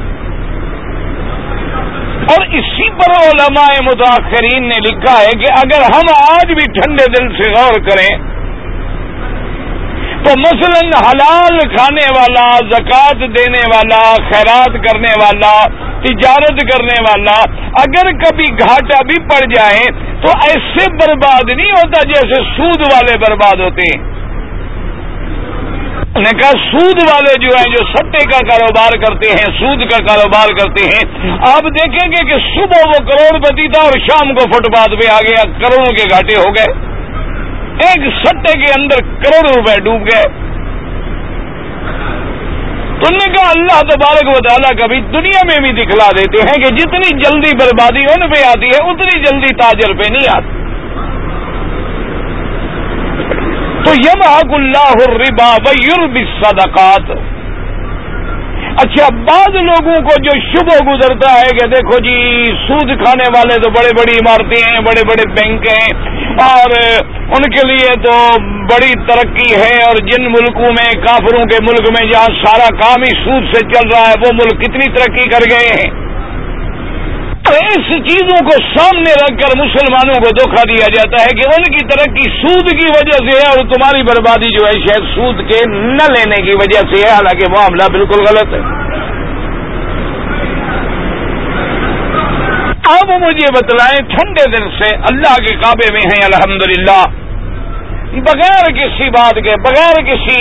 اور 2.22 2.46
اسی 2.46 2.90
پر 2.90 3.12
علماء 3.12 3.74
متاثرین 3.84 4.64
نے 4.64 4.80
لکھا 4.80 5.22
ہے 5.22 5.32
کہ 5.32 5.46
اگر 5.52 5.82
ہم 5.82 6.34
آج 6.34 6.46
بھی 6.46 6.66
ٹھنڈے 6.66 7.06
دل 7.06 7.44
سے 7.44 7.52
غور 7.52 7.80
کریں، 7.80 8.18
تو 10.24 10.40
مثلا 10.40 11.10
حلال 11.10 11.60
کھانے 11.60 12.08
والا، 12.18 12.58
زکوٰۃ 12.58 13.20
دینے 13.20 13.62
والا، 13.76 14.16
خیرات 14.16 14.74
کرنے 14.74 15.14
والا 15.22 15.68
تجارت 16.04 16.62
کرنے 16.72 17.02
والا 17.02 17.38
اگر 17.82 18.12
کبھی 18.12 18.46
گھاٹا 18.60 19.04
بھی 19.04 19.20
پڑ 19.24 19.40
جائے 19.56 19.84
تو 20.22 20.32
ایسے 20.44 20.92
برباد 20.92 21.54
نہیں 21.58 21.72
ہوتا 21.72 22.08
جیسے 22.08 22.42
سود 22.58 22.82
والے 22.94 23.18
برباد 23.18 23.60
ہوتے 23.60 23.82
ہیں۔ 23.82 24.22
نے 26.18 26.38
کہا 26.40 26.50
سود 26.50 27.00
والے 27.10 27.40
جو 27.42 27.48
ہیں 27.58 27.72
جو 27.72 27.84
سٹے 27.84 28.24
کا 28.30 28.38
کاروبار 28.38 28.98
کرتے 28.98 29.30
ہیں، 29.30 29.60
سود 29.60 29.92
کا 29.92 29.98
کاروبار 29.98 30.48
کرتے 30.48 30.84
ہیں۔ 30.84 31.32
آپ 31.32 31.64
دیکھیں 31.64 32.12
گے 32.12 32.26
کہ 32.26 32.38
صبح 32.56 32.88
وہ 32.88 33.00
کروڑ 33.10 33.40
پتی 33.40 33.68
تھا 33.68 33.82
اور 33.82 34.00
شام 34.00 34.34
کو 34.34 34.44
فٹ 34.44 34.76
پاتھ 34.76 34.90
پہ 34.90 35.10
آ 35.12 35.20
گیا، 35.20 35.44
کروڑوں 35.44 35.96
کے 35.96 36.04
گھاٹے 36.10 36.36
ہو 36.38 36.56
گئے۔ 36.56 36.92
ایک 37.88 38.08
سٹے 38.26 38.60
کے 38.60 38.72
اندر 38.80 38.98
کروڑوں 38.98 39.54
روپے 39.58 39.82
ڈوب 39.84 40.02
گئے۔ 40.02 40.51
تم 43.02 43.16
نے 43.16 43.32
کہا 43.36 43.50
اللہ 43.50 43.82
تبارک 43.82 44.28
و 44.28 44.40
تعالیٰ 44.48 44.72
کبھی 44.80 45.00
دنیا 45.02 45.42
میں 45.46 45.60
بھی 45.62 45.84
دکھلا 45.84 46.10
دیتے 46.18 46.42
ہیں 46.42 46.64
کہ 46.64 46.76
جتنی 46.76 47.10
جلدی 47.20 47.56
بربادی 47.58 48.04
ان 48.04 48.30
پہ 48.32 48.44
آتی 48.44 48.68
ہے، 48.68 48.82
اتنی 48.90 49.20
جلدی 49.24 49.54
تاجر 49.56 49.94
پہ 49.94 50.10
نہیں 50.12 50.28
آتی۔ 50.36 50.60
تو 53.86 53.94
یم 53.94 54.22
حق 54.22 54.54
اللہ 54.54 54.92
الربا 55.08 55.50
و 55.66 56.24
صدقات 56.44 57.12
اچھا 58.80 59.08
بعض 59.26 59.56
لوگوں 59.56 59.96
کو 60.04 60.14
جو 60.24 60.34
شبہ 60.44 60.76
گزرتا 60.86 61.32
ہے 61.34 61.50
کہ 61.58 61.66
دیکھو 61.72 61.98
جی 62.04 62.14
سود 62.60 62.92
کھانے 63.02 63.26
والے 63.36 63.58
تو 63.64 63.70
بڑے 63.70 63.90
بڑی 63.98 64.14
عمارتیں 64.20 64.58
ہیں، 64.58 64.80
بڑے 64.86 65.04
بڑے 65.08 65.26
بینک 65.32 65.68
ہیں، 65.68 65.90
اور 66.46 66.76
ان 66.78 67.50
کے 67.56 67.68
لیے 67.68 67.90
تو 68.04 68.14
بڑی 68.70 68.92
ترقی 69.08 69.50
ہے، 69.56 69.74
اور 69.84 70.00
جن 70.08 70.32
ملکوں 70.32 70.72
میں، 70.78 70.92
کافروں 71.08 71.44
کے 71.52 71.60
ملک 71.64 71.90
میں 71.98 72.06
جہاں 72.12 72.30
سارا 72.44 72.70
کام 72.78 73.04
ہی 73.04 73.12
سود 73.24 73.50
سے 73.56 73.66
چل 73.74 73.92
رہا 73.94 74.08
ہے، 74.08 74.16
وہ 74.22 74.32
ملک 74.34 74.62
کتنی 74.62 74.88
ترقی 74.96 75.30
کر 75.30 75.50
گئے 75.52 75.74
ہیں؟ 75.74 75.90
اس 77.52 77.88
چیزوں 78.08 78.38
کو 78.46 78.58
سامنے 78.66 79.12
رکھ 79.12 79.38
کر 79.42 79.58
مسلمانوں 79.58 80.14
کو 80.14 80.30
دھوکہ 80.30 80.64
دیا 80.70 80.88
جاتا 80.94 81.22
ہے 81.24 81.36
کہ 81.40 81.48
ان 81.48 81.64
کی 81.64 81.86
ترقی 81.86 82.30
سود 82.42 82.70
کی 82.72 82.88
وجہ 82.88 83.18
سے 83.18 83.38
ہے 83.38 83.50
اور 83.50 83.58
تمہاری 83.58 84.04
بربادی 84.04 84.52
جو 84.58 84.66
ہے 84.68 84.72
شاید 84.72 85.08
سود 85.16 85.38
کے 85.50 85.60
نہ 85.72 86.06
لینے 86.14 86.42
کی 86.44 86.58
وجہ 86.58 86.84
سے 86.96 87.02
ہے، 87.02 87.14
حالانکہ 87.14 87.50
معاملہ 87.52 87.88
بالکل 87.92 88.24
غلط 88.30 88.54
ہے۔ 88.54 88.62
اب 92.92 93.12
مجھے 93.22 93.52
بتلائیں، 93.54 94.16
ٹھنڈے 94.16 94.50
دن 94.50 94.70
سے 94.80 94.96
اللہ 94.96 95.36
کے 95.48 95.56
کعبے 95.56 95.94
میں 95.94 96.02
ہیں، 96.02 96.24
الحمدللہ۔ 96.26 97.02
بغیر 98.14 98.66
کسی 98.78 99.10
بات 99.10 99.38
کے، 99.44 99.54
بغیر 99.66 100.00
کسی 100.08 100.40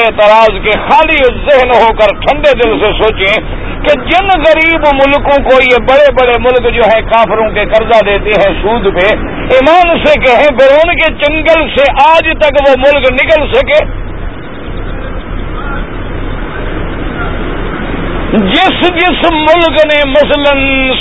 اعتراض 0.00 0.58
کے 0.64 0.74
خالی 0.82 1.16
ذہن 1.46 1.72
ہو 1.72 1.88
کر 2.00 2.12
ٹھنڈے 2.24 2.52
دل 2.60 2.74
سے 2.82 2.90
سوچیں 2.98 3.48
کہ 3.86 3.96
جن 4.10 4.28
غریب 4.42 4.86
ملکوں 4.98 5.38
کو 5.48 5.56
یہ 5.62 5.82
بڑے 5.88 6.06
بڑے 6.20 6.36
ملک 6.44 6.68
جو 6.76 6.90
ہے 6.90 7.00
کافروں 7.08 7.48
کے 7.56 7.64
قرضہ 7.72 7.98
دیتے 8.08 8.36
ہیں 8.42 8.52
سود 8.60 8.86
پہ، 8.98 9.08
ایمان 9.56 9.90
سے 10.04 10.14
کہیں 10.26 10.46
بیرون 10.60 10.94
کے 11.00 11.10
جنگل 11.24 11.66
سے 11.76 11.88
آج 12.04 12.30
تک 12.44 12.62
وہ 12.68 12.76
ملک 12.86 13.10
نکل 13.18 13.50
سکے۔ 13.56 13.82
جس 18.50 18.82
جس 18.96 19.22
ملک 19.32 19.78
نے 19.86 20.02
مثلا 20.08 20.50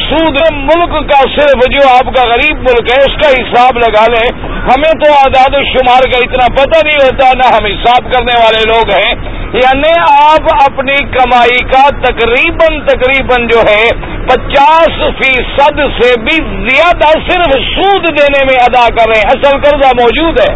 سود 0.03 0.37
ملک 0.61 0.93
کا 1.09 1.19
صرف 1.33 1.67
جو 1.73 1.89
آپ 1.89 2.15
کا 2.15 2.29
غریب 2.29 2.69
ملک 2.69 2.89
ہے، 2.93 3.03
اس 3.07 3.17
کا 3.21 3.29
حساب 3.33 3.77
لگا 3.83 4.05
لیں 4.13 4.29
ہمیں 4.59 5.03
تو 5.03 5.11
آزاد 5.11 5.55
و 5.55 5.63
شمار 5.63 6.11
کا 6.11 6.17
اتنا 6.17 6.47
پتہ 6.53 6.85
نہیں 6.85 6.97
ہوتا 7.03 7.29
نہ 7.37 7.55
ہم 7.55 7.65
حساب 7.65 8.11
کرنے 8.11 8.39
والے 8.39 8.61
لوگ 8.67 8.91
ہیں۔ 8.91 9.13
یعنی 9.53 9.91
آپ 10.23 10.71
اپنی 10.71 10.95
کمائی 11.05 11.63
کا 11.63 11.89
تقریباً 11.89 12.85
تقریباً 12.85 13.47
جو 13.47 13.59
ہے، 13.59 13.89
پچاس 14.27 14.89
فیصد 14.97 15.79
سے 16.01 16.19
بھی 16.19 16.67
زیادہ 16.69 17.19
صرف 17.29 17.53
سود 17.53 18.19
دینے 18.19 18.43
میں 18.43 18.59
ادا 18.61 18.87
کر 18.87 19.07
رہے 19.07 19.19
ہیں۔ 19.19 19.25
اصل 19.25 19.57
قرضہ 19.57 19.91
موجود 20.01 20.39
ہے۔ 20.39 20.55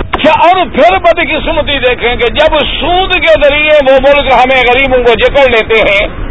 اچھا 0.00 0.48
اور 0.48 0.66
پھر 0.66 0.98
بدقسمتی 0.98 1.78
دیکھیں 1.78 2.16
کہ 2.16 2.32
جب 2.32 2.56
سود 2.56 3.14
کے 3.14 3.48
ذریعے 3.48 3.92
وہ 3.92 3.96
ملک 4.08 4.32
ہمیں 4.32 4.62
غریبوں 4.62 5.04
کو 5.04 5.12
جکڑ 5.12 5.50
لیتے 5.50 5.78
ہیں 5.78 6.25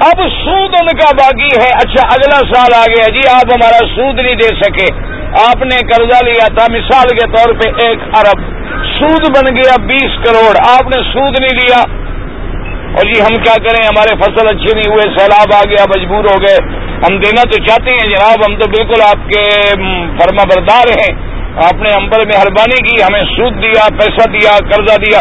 اب 0.00 0.20
سود 0.44 0.74
ان 0.80 0.86
کا 0.86 1.10
باقی 1.16 1.48
ہے۔ 1.62 1.70
اچھا 1.74 2.06
اگلا 2.12 2.38
سال 2.54 2.74
آ 2.74 2.84
گیا 2.88 3.10
جی 3.12 3.20
آپ 3.32 3.52
ہمارا 3.52 3.86
سود 3.94 4.20
نہیں 4.20 4.34
دے 4.34 4.46
سکے۔ 4.46 4.94
آپ 5.50 5.56
نے 5.56 5.76
قرضہ 5.76 6.24
لیا 6.24 6.46
تھا، 6.46 6.66
مثال 6.72 7.08
کے 7.08 7.26
طور 7.36 7.54
پہ 7.54 7.86
ایک 7.86 7.98
ارب۔ 8.02 8.40
سود 8.98 9.28
بن 9.28 9.56
گیا 9.56 9.76
بیس 9.80 10.24
کروڑ۔ 10.24 10.56
آپ 10.68 10.96
نے 10.96 11.02
سود 11.02 11.40
نہیں 11.40 11.60
لیا 11.60 11.80
اور 12.96 13.04
جی 13.04 13.20
ہم 13.20 13.42
کیا 13.42 13.54
کریں؟ 13.54 13.86
ہمارے 13.86 14.16
فصل 14.16 14.46
اچھے 14.46 14.74
نہیں 14.74 14.92
ہوئے، 14.92 15.18
سیلاب 15.18 15.54
آ 15.54 15.62
گیا، 15.68 15.84
مجبور 15.96 16.24
ہو 16.24 16.42
گئے۔ 16.42 16.56
ہم 16.78 17.18
دینا 17.18 17.42
تو 17.42 17.64
چاہتے 17.66 17.96
ہیں 17.96 18.10
جناب، 18.10 18.38
ہم 18.46 18.56
تو 18.58 18.70
بالکل 18.70 19.02
آپ 19.02 19.28
کے 19.28 19.44
فرما 20.20 20.44
بردار 20.44 21.00
ہیں۔ 21.00 21.30
آپ 21.56 21.74
نے 21.74 21.88
ہم 21.94 22.08
پر 22.08 22.18
مہربانی 22.18 22.88
کی، 22.88 23.02
ہمیں 23.02 23.20
سود 23.20 23.62
دیا، 23.62 23.88
پیسہ 23.88 24.30
دیا، 24.30 24.50
قرضہ 24.70 24.96
دیا۔ 24.96 25.18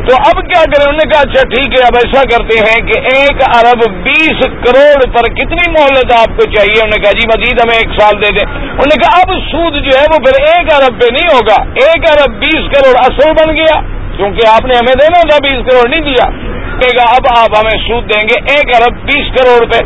تو 0.00 0.16
اب 0.16 0.32
کیا 0.32 0.60
کریں؟ 0.60 0.84
انہوں 0.84 1.00
نے 1.04 1.08
کہا 1.10 1.20
اچھا 1.20 1.48
ٹھیک 1.48 1.80
ہے، 1.80 1.84
اب 1.84 1.96
ایسا 1.96 2.22
کرتے 2.22 2.58
ہیں 2.58 2.86
کہ 2.86 3.16
ایک 3.16 3.42
ارب 3.56 4.02
بیس 4.02 4.46
کروڑ 4.46 5.12
پر 5.12 5.22
کتنی 5.22 5.70
مہلت 5.70 6.12
آپ 6.12 6.26
کو 6.26 6.50
چاہیے؟ 6.50 6.74
انہوں 6.74 6.90
نے 6.96 7.00
کہا 7.00 7.10
جی 7.10 7.26
مزید 7.26 7.60
ہمیں 7.62 7.76
ایک 7.76 8.00
سال 8.00 8.22
دے 8.22 8.32
دیں۔ 8.32 8.52
انہوں 8.54 8.90
نے 8.94 8.96
کہا، 8.96 9.20
اب 9.20 9.32
سود 9.50 9.72
جو 9.72 9.98
ہے 9.98 10.04
وہ 10.04 10.24
پھر 10.24 10.42
ایک 10.42 10.74
ارب 10.74 11.00
پہ 11.00 11.06
نہیں 11.12 11.28
ہوگا۔ 11.32 11.62
ایک 11.62 12.10
ارب 12.10 12.34
بیس 12.34 12.74
کروڑ 12.74 12.96
اصل 12.98 13.32
بن 13.32 13.56
گیا۔ 13.56 13.80
کیونکہ 14.16 14.48
آپ 14.48 14.64
نے 14.64 14.76
ہمیں 14.76 14.94
دینا 14.94 15.20
تھا، 15.20 15.36
بیس 15.42 15.70
کروڑ 15.70 15.88
نہیں 15.88 16.00
دیا۔ 16.00 16.30
کہے 16.80 16.96
گا 16.96 17.02
اب 17.08 17.38
آپ 17.38 17.58
ہمیں 17.58 17.78
سود 17.88 18.14
دیں 18.14 18.28
گے 18.28 18.52
ایک 18.52 18.82
ارب 18.82 18.96
بیس 18.96 19.36
کروڑ 19.36 19.72
پہ۔ 19.72 19.78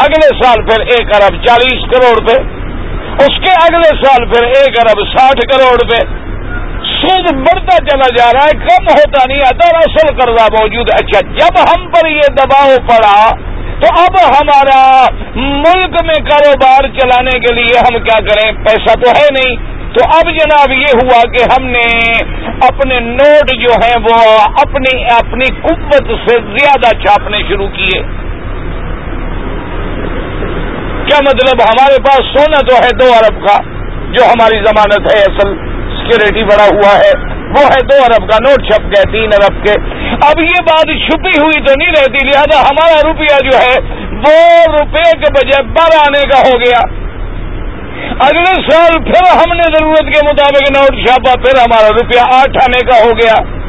اگلے 0.00 0.42
سال 0.42 0.62
پھر 0.68 0.80
ایک 0.80 1.22
ارب 1.22 1.44
چالیس 1.46 1.90
کروڑ 1.90 2.26
پہ۔ 2.26 2.42
اس 3.10 3.38
کے 3.46 3.52
اگلے 3.52 4.04
سال 4.04 4.32
پھر 4.32 4.46
ایک 4.46 4.78
ارب 4.80 5.18
ساٹھ 5.18 5.40
کروڑ 5.52 5.72
روپے 5.72 6.29
سود 7.02 7.32
بڑھتا 7.32 7.76
چلا 7.76 8.16
جا 8.16 8.30
رہا 8.32 8.44
ہے، 8.44 8.66
کم 8.68 8.84
ہوتا 8.84 9.24
نہیں 9.28 9.38
آتا 9.38 9.68
اور 9.68 9.74
اصل 9.74 10.14
قرضہ 10.14 10.60
موجود 10.60 10.88
ہے۔ 10.88 11.04
اچھا 11.04 11.20
جب 11.20 11.60
ہم 11.60 11.90
پر 11.90 12.08
یہ 12.08 12.20
دباؤ 12.20 12.76
پڑا، 12.88 13.30
تو 13.80 14.02
اب 14.02 14.20
ہمارا 14.30 15.04
ملک 15.34 16.04
میں 16.04 16.14
کاروبار 16.14 16.98
چلانے 16.98 17.38
کے 17.38 17.54
لیے 17.54 17.78
ہم 17.78 18.02
کیا 18.02 18.24
کریں؟ 18.24 18.52
پیسہ 18.52 18.94
تو 18.98 19.10
ہے 19.10 19.26
نہیں۔ 19.32 19.56
تو 19.94 20.04
اب 20.04 20.30
جناب 20.30 20.70
یہ 20.70 20.86
ہوا 21.02 21.20
کہ 21.36 21.42
ہم 21.42 21.66
نے 21.66 22.10
اپنے 22.46 23.00
نوٹ 23.00 23.58
جو 23.60 23.72
ہیں، 23.84 23.96
وہ 24.02 24.38
اپنی 24.40 25.04
اپنی 25.04 25.60
قوت 25.62 26.28
سے 26.28 26.34
زیادہ 26.34 26.96
چھاپنے 26.96 27.38
شروع 27.48 27.68
کیے۔ 27.68 28.02
کیا 31.04 31.18
مطلب؟ 31.22 31.62
ہمارے 31.62 32.02
پاس 32.02 32.18
سونا 32.18 32.60
تو 32.60 32.74
ہے 32.74 32.88
دو 33.00 33.04
ارب 33.04 33.48
کا، 33.48 33.58
جو 34.12 34.24
ہماری 34.24 34.58
ضمانت 34.58 35.16
ہے 35.16 35.22
اصل۔ 35.22 35.69
سیکورٹی 36.10 36.42
بڑا 36.42 36.64
ہوا 36.64 36.98
ہے۔ 36.98 37.40
وہ 37.50 37.64
ہے 37.64 37.82
دو 37.82 38.04
ارب 38.04 38.30
کا 38.30 38.36
نوٹ 38.48 38.72
چھپ 38.72 38.82
گئے 38.82 39.12
تین 39.12 39.30
ارب 39.42 39.66
کے۔ 39.66 39.72
اب 40.26 40.40
یہ 40.40 40.62
بات 40.62 40.86
چھپی 40.86 41.42
ہوئی 41.42 41.64
تو 41.66 41.74
نہیں 41.78 41.90
رہتی، 41.90 42.26
لہذا 42.26 42.60
ہمارا 42.60 43.08
روپیہ 43.08 43.50
جو 43.50 43.58
ہے، 43.58 44.04
وہ 44.10 44.64
روپے 44.72 45.10
کے 45.10 45.32
بجائے 45.32 45.62
بارہ 45.62 45.98
آنے 46.00 46.20
کا 46.26 46.38
ہو 46.38 46.60
گیا۔ 46.60 47.10
اگلے 48.20 48.70
سال 48.70 49.04
پھر 49.04 49.36
ہم 49.36 49.52
نے 49.52 49.62
ضرورت 49.62 50.02
کے 50.02 50.20
مطابق 50.24 50.70
نوٹ 50.76 51.06
چھاپا، 51.06 51.42
پھر 51.42 51.58
ہمارا 51.58 51.88
روپیہ 51.88 52.20
آٹھ 52.20 52.56
آنے 52.62 52.86
کا 52.86 53.04
ہو 53.04 53.10
گیا۔ 53.10 53.59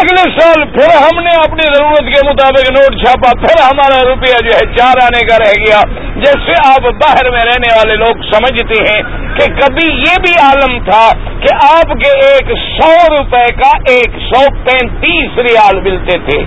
اگلے 0.00 0.40
سال 0.40 0.64
پھر 0.64 0.96
ہم 0.96 1.22
نے 1.22 1.30
اپنی 1.30 1.74
ضرورت 1.74 2.00
کے 2.00 2.26
مطابق 2.26 2.70
نوٹ 2.70 3.04
چھاپا، 3.04 3.40
پھر 3.40 3.62
ہمارا 3.62 4.04
روپیہ 4.08 4.44
جو 4.44 4.50
ہے 4.54 4.76
چار 4.76 4.94
آنے 5.02 5.26
کا 5.26 5.36
رہ 5.38 5.52
گیا۔ 5.58 5.80
جیسے 6.16 6.52
آپ 6.66 6.80
باہر 6.80 7.30
میں 7.30 7.44
رہنے 7.44 7.74
والے 7.76 7.96
لوگ 7.96 8.22
سمجھتے 8.32 8.84
ہیں 8.84 9.02
کہ 9.38 9.46
کبھی 9.46 9.92
یہ 9.92 10.14
بھی 10.20 10.32
عالم 10.42 10.84
تھا 10.84 11.10
کہ 11.40 11.54
آپ 11.54 11.92
کے 11.92 12.10
ایک 12.26 12.52
سو 12.58 13.14
روپے 13.16 13.46
کا 13.54 13.70
ایک 13.88 14.10
سو 14.10 14.54
پینتیس 14.64 15.38
ریال 15.38 15.80
ملتے 15.80 16.18
تھے۔ 16.18 16.44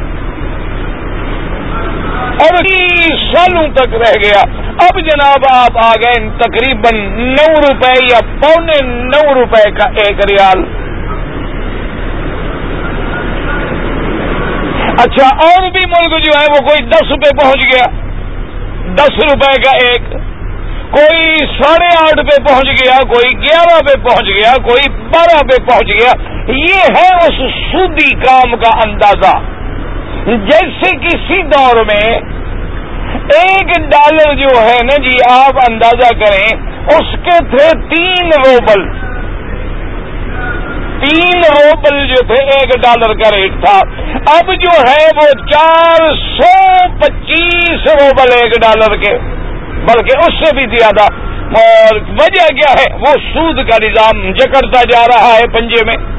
اور 2.33 2.63
سالوں 3.33 3.67
تک 3.73 3.93
رہ 3.93 4.13
گیا۔ 4.23 4.41
اب 4.69 4.99
جناب 4.99 5.43
آپ 5.51 5.85
آ 5.85 5.91
گئے 5.91 6.29
تقریباً 6.37 6.99
نو 7.17 7.53
روپے 7.67 7.93
یا 8.11 8.19
پونے 8.41 8.85
نو 8.85 9.33
روپے 9.33 9.71
کا 9.71 9.89
ایک 10.03 10.15
ریال۔ 10.29 10.63
اچھا 15.03 15.27
اور 15.35 15.69
بھی 15.69 15.79
ملک 15.87 16.25
جو 16.25 16.39
ہے 16.39 16.45
وہ 16.49 16.67
کوئی 16.67 16.89
دس 16.89 17.03
روپے 17.09 17.29
پہنچ 17.43 17.65
گیا۔ 17.73 18.05
دس 18.95 19.09
روپے 19.09 19.61
کا 19.61 19.71
ایک۔ 19.87 20.11
کوئی 20.91 21.33
ساڑھے 21.35 21.85
آٹھ 21.85 22.17
پہ 22.17 22.43
پہنچ 22.43 22.65
گیا، 22.65 22.97
کوئی 23.03 23.41
گیارہ 23.41 23.79
پہ 23.79 24.03
پہنچ 24.03 24.25
گیا، 24.25 24.53
کوئی 24.63 24.89
بارہ 24.89 25.41
پہ 25.43 25.63
پہنچ 25.63 25.83
گیا۔ 25.83 26.33
یہ 26.47 26.81
ہے 26.97 27.15
اس 27.15 27.51
سودی 27.71 28.15
کام 28.15 28.55
کا 28.55 28.89
اندازہ۔ 28.89 29.37
جیسے 30.25 30.95
کسی 30.95 31.43
دور 31.43 31.75
میں 31.75 32.19
ایک 33.33 33.67
ڈالر 33.67 34.33
جو 34.33 34.61
ہے 34.61 34.77
نا 34.83 34.97
جی 34.97 35.17
آپ 35.31 35.71
اندازہ 35.71 36.13
کریں، 36.13 36.71
اس 36.87 37.15
کے 37.23 37.45
تھے 37.45 37.95
تین 37.95 38.29
روبل۔ 38.45 39.12
تین 41.03 41.41
روبل 41.49 42.07
جو 42.07 42.35
تھے 42.35 42.45
ایک 42.45 42.69
ڈالر 42.81 43.13
کا 43.13 43.35
ریٹ 43.35 43.51
تھا۔ 43.65 43.79
اب 44.37 44.45
جو 44.45 44.81
ہے 44.87 45.07
وہ 45.15 45.47
چار 45.51 46.15
سو 46.15 46.73
پچیس 46.99 47.79
روبل 47.79 48.31
ایک 48.41 48.51
ڈالر 48.61 48.95
کے۔ 48.95 49.17
بلکہ 49.73 50.17
اس 50.17 50.47
سے 50.47 50.55
بھی 50.55 50.77
زیادہ۔ 50.77 51.33
اور 51.43 51.95
وجہ 51.95 52.47
کیا 52.47 52.71
ہے؟ 52.71 52.95
وہ 52.95 53.13
سود 53.33 53.69
کا 53.69 53.77
نظام 53.87 54.31
جکڑتا 54.31 54.81
جا 54.81 55.05
رہا 55.07 55.37
ہے 55.37 55.47
پنجے 55.53 55.85
میں۔ 55.85 56.13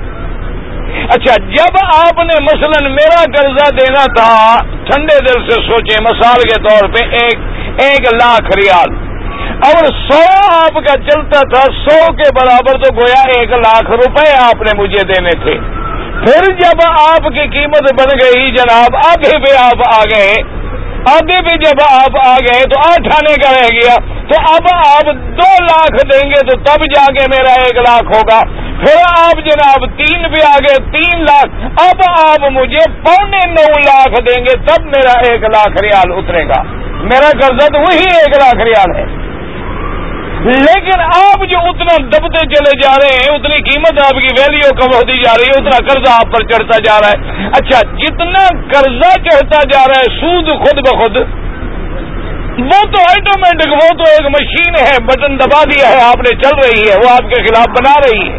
اچھا 1.10 1.34
جب 1.48 1.76
آپ 1.82 2.18
نے 2.18 2.40
مثلا 2.42 2.88
میرا 2.88 3.24
قرضہ 3.24 3.70
دینا 3.70 4.04
تھا، 4.16 4.56
ٹھنڈے 4.64 5.18
دل 5.18 5.50
سے 5.50 5.60
سوچے 5.66 6.02
مثال 6.02 6.40
کے 6.42 6.62
طور 6.68 6.88
پہ 6.88 7.04
ایک 7.04 7.38
ایک 7.82 8.14
لاکھ 8.14 8.56
ریال۔ 8.56 9.13
اور 9.50 9.84
سو 9.86 10.20
آپ 10.52 10.74
کا 10.74 11.10
چلتا 11.10 11.40
تھا، 11.40 11.60
سو 11.60 12.12
کے 12.12 12.34
برابر 12.34 12.84
تو 12.84 12.94
گویا 12.94 13.38
ایک 13.38 13.50
لاکھ 13.50 13.90
روپے 13.90 14.36
آپ 14.42 14.62
نے 14.62 14.82
مجھے 14.82 15.02
دینے 15.02 15.30
تھے۔ 15.30 15.58
پھر 16.26 16.52
جب 16.52 16.80
آپ 16.88 17.22
کی 17.22 17.46
قیمت 17.46 17.92
بن 17.92 18.16
گئی 18.22 18.50
جناب، 18.50 18.96
آگے 18.96 19.38
پہ 19.38 19.56
آپ 19.58 19.94
آ 19.94 20.00
گئے۔ 20.10 20.34
آگے 21.06 21.40
بھی 21.42 21.58
جب 21.58 21.82
آپ 21.90 22.26
آ 22.26 22.36
گئے 22.36 22.64
تو 22.64 22.90
آٹھ 22.90 23.16
آنے 23.16 23.34
کا 23.34 23.50
رہ 23.50 23.68
گیا۔ 23.72 23.94
تو 24.28 24.54
اب 24.54 24.62
آپ 24.74 25.04
دو 25.14 25.64
لاکھ 25.64 26.06
دیں 26.12 26.28
گے 26.28 26.46
تو 26.46 26.56
تب 26.56 26.80
جا 26.80 27.04
کے 27.12 27.24
میرا 27.36 27.52
ایک 27.52 27.76
لاکھ 27.76 28.16
ہوگا۔ 28.16 28.40
پھر 28.84 28.96
آپ 29.18 29.38
جناب 29.44 29.98
تین 29.98 30.22
بھی 30.22 30.42
آ 30.46 30.56
گئے، 30.60 30.90
تین 30.92 31.20
لاکھ۔ 31.20 31.48
اب 31.64 32.28
آپ 32.28 32.50
مجھے 32.50 32.90
پونے 32.90 33.40
نو 33.46 33.78
لاکھ 33.78 34.20
دیں 34.20 34.44
گے، 34.44 34.58
تب 34.66 34.82
میرا 34.84 35.20
ایک 35.28 35.42
لاکھ 35.42 35.82
ریال 35.82 36.12
اترے 36.16 36.48
گا۔ 36.48 36.62
میرا 37.02 37.30
قرضہ 37.30 37.66
تو 37.66 37.80
وہی 37.80 38.04
ایک 38.16 38.42
لاکھ 38.42 38.62
ریال 38.62 38.96
ہے۔ 38.96 39.23
لیکن 40.44 41.00
آپ 41.00 41.44
جو 41.50 41.58
اتنا 41.68 41.94
دبتے 42.12 42.40
چلے 42.46 42.72
جا 42.80 42.94
رہے 42.98 43.12
ہیں، 43.20 43.34
اتنی 43.34 43.58
قیمت 43.68 44.00
آپ 44.04 44.18
کی 44.18 44.32
ویلیو 44.38 44.72
کم 44.80 44.96
ہوتی 44.96 45.16
جا 45.22 45.36
رہی 45.36 45.44
ہے، 45.44 45.60
اتنا 45.60 45.78
قرضہ 45.86 46.12
آپ 46.14 46.32
پر 46.32 46.42
چڑھتا 46.50 46.78
جا 46.78 46.98
رہا 47.00 47.12
ہے۔ 47.12 47.46
اچھا 47.46 47.80
جتنا 48.02 48.42
قرضہ 48.72 49.12
چڑھتا 49.28 49.60
جا 49.72 49.84
رہا 49.86 50.00
ہے 50.00 50.20
سود 50.20 50.48
خود 50.48 50.80
بخود، 50.88 51.16
وہ 52.58 52.80
تو 52.82 53.02
آٹومیٹک 53.02 53.72
وہ 53.72 53.88
تو 53.98 54.10
ایک 54.10 54.26
مشین 54.26 54.74
ہے 54.74 54.98
بٹن 55.04 55.38
دبا 55.38 55.62
دیا 55.64 55.88
ہے، 55.88 56.02
آپ 56.02 56.16
نے 56.16 56.36
چل 56.42 56.58
رہی 56.64 56.90
ہے، 56.90 56.96
وہ 56.96 57.10
آپ 57.10 57.30
کے 57.30 57.42
خلاف 57.42 57.66
بنا 57.66 57.94
رہی 58.00 58.28
ہے۔ 58.30 58.38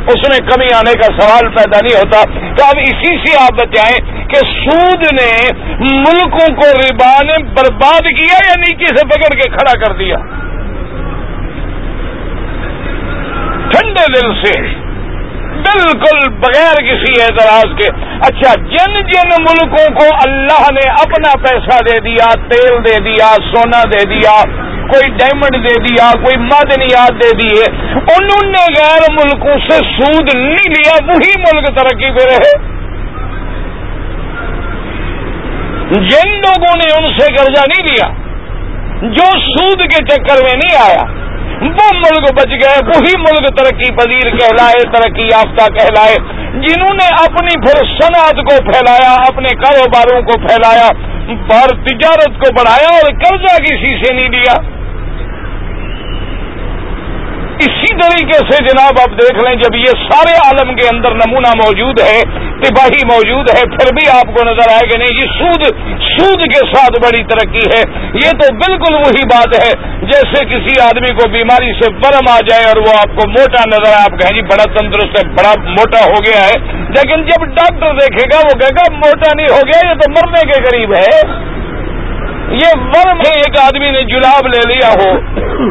اس 0.00 0.28
میں 0.28 0.38
کمی 0.50 0.68
آنے 0.74 0.92
کا 0.92 1.08
سوال 1.20 1.48
پیدا 1.48 1.78
نہیں 1.82 1.96
ہوتا۔ 1.96 2.22
تو 2.56 2.64
اب 2.64 2.78
اسی 2.82 3.16
سے 3.24 3.36
آپ 3.44 3.52
بتائیں 3.52 4.28
کہ 4.28 4.38
سود 4.46 5.02
نے 5.12 5.32
ملکوں 5.80 6.54
کو 6.54 6.70
ربا 6.78 7.22
نے 7.22 7.42
برباد 7.54 8.08
کیا 8.20 8.38
یا 8.48 8.54
نیچے 8.58 8.86
سے 8.86 9.06
پکڑ 9.06 9.34
کے 9.34 9.50
کھڑا 9.50 9.74
کر 9.84 9.92
دیا؟ 9.92 10.16
ٹھنڈے 13.80 14.04
دل 14.12 14.32
سے، 14.44 14.52
بالکل 15.64 16.28
بغیر 16.40 16.80
کسی 16.80 17.20
اعتراض 17.22 17.76
کے۔ 17.78 17.88
اچھا 18.26 18.54
جن 18.70 18.94
جن 19.02 19.30
ملکوں 19.40 19.94
کو 19.94 20.06
اللہ 20.26 20.64
نے 20.70 20.88
اپنا 20.90 21.32
پیسہ 21.42 21.78
دے 21.82 21.98
دیا، 22.00 22.26
تیل 22.48 22.78
دے 22.84 22.98
دیا، 23.04 23.28
سونا 23.50 23.82
دے 23.92 24.04
دیا، 24.04 24.34
کوئی 24.92 25.10
ڈائمنڈ 25.10 25.56
دے 25.64 25.74
دیا، 25.86 26.10
کوئی 26.22 26.36
معدنیات 26.36 27.22
دے 27.22 27.30
دیے، 27.36 27.64
انہوں 27.92 28.50
نے 28.50 28.64
غیر 28.78 29.06
ملکوں 29.10 29.58
سے 29.70 29.78
سود 29.90 30.34
نہیں 30.34 30.74
لیا، 30.76 30.96
وہی 31.08 31.32
ملک 31.38 31.68
ترقی 31.78 32.10
پہ 32.10 32.24
رہے۔ 32.24 32.52
جن 36.08 36.28
لوگوں 36.40 36.76
نے 36.76 36.90
ان 36.96 37.08
سے 37.18 37.32
قرضہ 37.36 37.64
نہیں 37.68 37.88
لیا، 37.88 38.08
جو 39.02 39.30
سود 39.40 39.80
کے 39.92 40.04
چکر 40.04 40.42
میں 40.44 40.54
نہیں 40.54 40.76
آیا 40.82 41.29
وہ 41.62 41.86
ملک 41.94 42.26
بچ 42.32 42.52
گئے، 42.62 42.76
وہی 42.86 43.16
ملک 43.20 43.46
ترقی 43.56 43.90
پذیر 43.94 44.28
کہلائے، 44.36 44.84
ترقی 44.92 45.22
یافتہ 45.22 45.66
کہلائے، 45.72 46.14
جنہوں 46.62 46.94
نے 46.94 47.08
اپنی 47.24 47.56
پھر 47.60 47.82
صنعت 47.90 48.40
کو 48.48 48.56
پھیلایا، 48.70 49.14
اپنے 49.26 49.54
کاروباروں 49.54 50.20
کو 50.22 50.38
پھیلایا 50.46 50.86
اور 51.56 51.74
تجارت 51.84 52.38
کو 52.40 52.52
بڑھایا 52.54 52.94
اور 52.94 53.10
قرضہ 53.24 53.56
کسی 53.58 53.92
سے 54.04 54.14
نہیں 54.14 54.28
دیا 54.28 54.54
اسی 57.64 57.88
طریقے 57.96 58.38
سے 58.50 58.58
جناب 58.64 58.98
آپ 59.00 59.16
دیکھ 59.18 59.38
لیں، 59.44 59.54
جب 59.62 59.76
یہ 59.76 60.02
سارے 60.02 60.34
عالم 60.42 60.70
کے 60.76 60.86
اندر 60.88 61.16
نمونہ 61.16 61.50
موجود 61.60 62.00
ہے، 62.00 62.20
تباہی 62.62 63.00
موجود 63.10 63.50
ہے، 63.56 63.64
پھر 63.74 63.90
بھی 63.98 64.06
آپ 64.12 64.32
کو 64.36 64.44
نظر 64.44 64.72
آئے 64.72 64.86
گا 64.90 64.98
نہیں، 64.98 65.18
یہ 65.20 65.34
سود 65.38 65.66
سود 66.06 66.44
کے 66.52 66.62
ساتھ 66.70 66.98
بڑی 67.02 67.22
ترقی 67.24 67.66
ہے۔ 67.74 67.82
یہ 68.22 68.38
تو 68.40 68.48
بالکل 68.62 68.94
وہی 68.94 69.26
بات 69.32 69.58
ہے، 69.64 69.70
جیسے 70.12 70.44
کسی 70.52 70.78
آدمی 70.86 71.12
کو 71.20 71.28
بیماری 71.28 71.72
سے 71.82 71.90
برم 72.00 72.32
آ 72.32 72.38
جائے 72.50 72.64
اور 72.64 72.82
وہ 72.86 72.96
آپ 72.96 73.14
کو 73.20 73.28
موٹا 73.30 73.62
نظر 73.74 73.92
آئے، 73.92 74.02
آپ 74.04 74.18
کہیں 74.20 74.34
جی 74.34 74.46
بڑا 74.50 74.66
تندرست 74.78 75.18
ہے، 75.18 75.24
بڑا 75.36 75.54
موٹا 75.68 76.04
ہو 76.04 76.24
گیا 76.26 76.42
ہے، 76.46 76.58
لیکن 76.98 77.28
جب 77.30 77.46
ڈاکٹر 77.60 77.96
دیکھے 78.00 78.28
گا، 78.32 78.42
وہ 78.48 78.58
کہے 78.60 78.74
گا 78.80 78.90
موٹا 78.96 79.34
نہیں 79.36 79.54
ہو 79.56 79.62
گیا، 79.66 79.86
یہ 79.88 80.00
تو 80.00 80.10
مرنے 80.10 80.46
کے 80.52 80.60
قریب 80.68 80.94
ہے۔ 80.94 81.59
یہ 82.52 82.80
ورم 82.92 83.20
ایک 83.26 83.58
آدمی 83.60 83.90
نے 83.90 84.02
جلاب 84.02 84.46
لے 84.46 84.60
لیا 84.68 84.88
ہو 84.92 85.10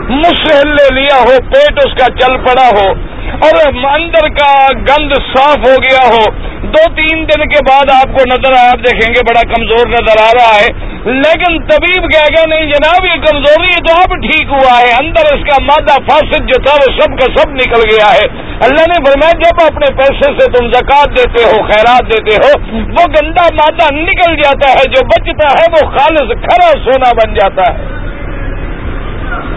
مسحل 0.09 0.69
لے 0.69 0.87
لیا 0.93 1.17
ہو، 1.21 1.33
پیٹ 1.51 1.79
اس 1.85 1.95
کا 1.97 2.05
چل 2.19 2.37
پڑا 2.45 2.67
ہو 2.77 2.85
اور 3.33 3.85
اندر 3.95 4.27
کا 4.27 4.67
گند 4.73 5.13
صاف 5.37 5.57
ہو 5.57 5.75
گیا 5.75 6.07
ہو۔ 6.07 6.49
دو 6.61 6.93
تین 6.95 7.17
دن 7.17 7.49
کے 7.49 7.57
بعد 7.69 7.91
آپ 7.91 8.17
کو 8.17 8.23
نظر 8.33 8.59
آیا، 8.59 8.69
آپ 8.69 8.77
دیکھیں 8.77 9.13
گے 9.13 9.21
بڑا 9.29 9.41
کمزور 9.55 9.87
نظر 9.87 10.21
آ 10.21 10.31
رہا 10.39 10.59
ہے۔ 10.59 10.89
لیکن 11.03 11.59
طبیب 11.59 12.03
کہہ 12.03 12.35
گا 12.37 12.49
نہیں 12.49 12.65
جناب، 12.65 13.05
یہ 13.05 13.21
کمزوری 13.21 13.69
تو 13.69 13.93
اب 13.97 14.21
ٹھیک 14.21 14.47
ہوا 14.49 14.79
ہے۔ 14.79 14.91
اندر 14.99 15.35
اس 15.35 15.43
کا 15.49 15.63
مادہ 15.63 16.01
فاسد 16.09 16.47
جو 16.47 16.63
تھا، 16.63 16.73
وہ 16.73 17.01
سب 17.01 17.19
کا 17.19 17.41
سب 17.41 17.49
نکل 17.49 17.81
گیا 17.91 18.13
ہے۔ 18.13 18.53
اللہ 18.61 18.83
نے 18.87 18.95
فرمایا، 19.05 19.31
جب 19.31 19.73
اپنے 19.73 19.95
پیسے 19.95 20.39
سے 20.39 20.51
تم 20.51 20.67
زکات 20.67 21.17
دیتے 21.17 21.43
ہو، 21.43 21.63
خیرات 21.63 22.11
دیتے 22.11 22.35
ہو، 22.35 22.75
وہ 22.75 23.05
گندا 23.05 23.47
مادہ 23.53 23.93
نکل 23.93 24.35
جاتا 24.35 24.69
ہے، 24.71 24.89
جو 24.89 25.05
بچتا 25.05 25.49
ہے، 25.49 25.65
وہ 25.71 25.91
خالص 25.97 26.31
کھرا 26.31 26.83
سونا 26.83 27.11
بن 27.13 27.33
جاتا 27.33 27.73
ہے۔ 27.73 28.09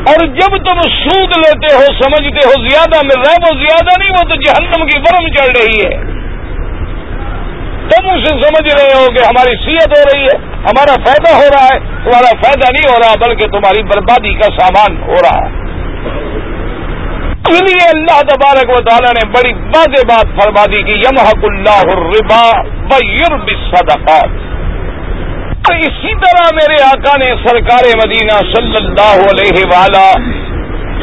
اور 0.06 0.26
جب 0.26 0.56
تم 0.64 0.80
سود 0.80 1.36
لیتے 1.36 1.74
ہو، 1.74 1.80
سمجھتے 1.80 2.48
ہو، 2.48 2.68
زیادہ 2.68 3.00
مل 3.04 3.20
رہا 3.20 3.32
ہے 3.32 3.36
وہ 3.42 3.58
زیادہ 3.58 3.98
نہیں، 3.98 4.12
وہ 4.12 4.28
تو 4.28 4.34
جہنم 4.34 4.86
کی 4.86 4.98
برم 4.98 5.28
چڑھ 5.28 5.56
رہی 5.56 5.86
ہے۔ 5.86 6.22
تم 7.88 8.10
اسے 8.10 8.40
سمجھ 8.40 8.74
رہے 8.74 9.00
ہو 9.00 9.06
کہ 9.06 9.24
ہماری 9.24 9.56
سیت 9.64 9.98
ہو 9.98 10.02
رہی 10.12 10.24
ہے، 10.24 10.36
ہمارا 10.46 10.94
فائدہ 11.06 11.34
ہو 11.34 11.48
رہا 11.54 11.64
ہے، 11.64 11.78
تمہارا 11.78 12.30
فائدہ 12.42 12.70
نہیں 12.70 12.94
ہو 12.94 12.98
رہا، 12.98 13.14
بلکہ 13.26 13.46
تمہاری 13.46 13.82
بربادی 13.82 14.34
کا 14.34 14.48
سامان 14.58 15.02
ہو 15.02 15.14
رہا 15.14 15.46
ہے۔ 15.46 15.62
اس 17.50 17.62
لیے 17.62 17.88
اللہ 17.94 18.20
تبارک 18.20 18.70
و 18.70 18.82
تعالیٰ 18.82 19.12
نے 19.12 19.28
بڑی 19.28 19.52
واضح 19.52 20.02
بات 20.08 20.42
فرما 20.42 20.66
دی 20.66 20.82
کہ 20.82 20.90
یمحق 20.90 21.44
اللہ 21.44 21.96
الربا 21.96 22.62
بیرب 22.62 23.48
الصدقات۔ 23.48 24.28
اسی 25.70 26.12
طرح 26.14 26.46
میرے 26.54 26.82
آقا 26.82 27.16
نے 27.16 27.26
سرکار 27.42 27.86
مدینہ 27.96 28.38
صلی 28.54 28.76
اللہ 28.76 29.20
علیہ 29.32 29.60
والا 29.72 30.06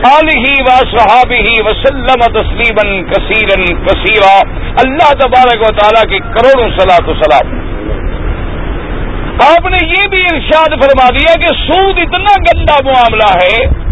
علیہ 0.10 0.52
و 0.62 0.76
صحابی 0.92 1.62
وسلم 1.66 2.26
تسلیما 2.34 2.84
کثیرن 3.12 3.64
کثیرا۔ 3.86 4.34
اللہ 4.84 5.14
تبارک 5.14 5.62
و 5.62 5.72
تعالیٰ 5.72 6.04
کی 6.10 6.20
کروڑوں 6.20 6.70
سلاۃ 6.80 7.08
و 7.08 7.14
سلام۔ 7.14 7.58
آپ 9.48 9.66
نے 9.66 9.78
یہ 9.86 10.08
بھی 10.10 10.22
ارشاد 10.22 10.76
فرما 10.82 11.10
دیا 11.20 11.34
کہ 11.42 11.56
سود 11.68 11.98
اتنا 11.98 12.36
گندا 12.48 12.78
معاملہ 12.86 13.32
ہے 13.44 13.89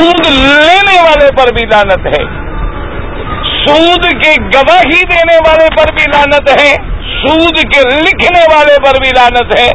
سود 0.00 0.26
لینے 0.26 1.02
والے 1.02 1.28
پر 1.36 1.52
بھی 1.52 1.66
لانت 1.66 2.06
ہے۔ 2.06 2.50
سود 3.66 4.24
کے 4.24 4.42
گواہی 4.42 5.02
دینے 5.04 5.36
والے 5.36 5.66
پر 5.76 5.92
بھی 5.92 6.04
لانت 6.14 6.60
ہے۔ 6.60 6.76
سود 7.26 7.56
کے 7.56 7.80
لکھنے 7.80 8.54
والے 8.54 8.76
پر 8.84 9.00
بھی 9.00 9.10
لانت 9.16 9.58
ہے۔ 9.58 9.70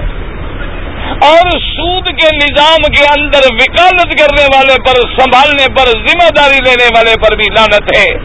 اور 1.21 1.49
سود 1.49 2.07
کے 2.07 2.35
نظام 2.35 2.91
کے 2.91 3.05
اندر 3.19 3.39
وکالت 3.51 4.19
کرنے 4.19 4.45
والے 4.55 4.73
پر، 4.73 4.95
سنبھالنے 5.19 5.73
پر، 5.73 5.85
ذمہ 5.85 6.29
داری 6.29 6.59
لینے 6.65 6.87
والے 6.95 7.13
پر 7.21 7.35
بھی 7.35 7.45
لانت 7.57 7.97
ہے۔ 7.97 8.17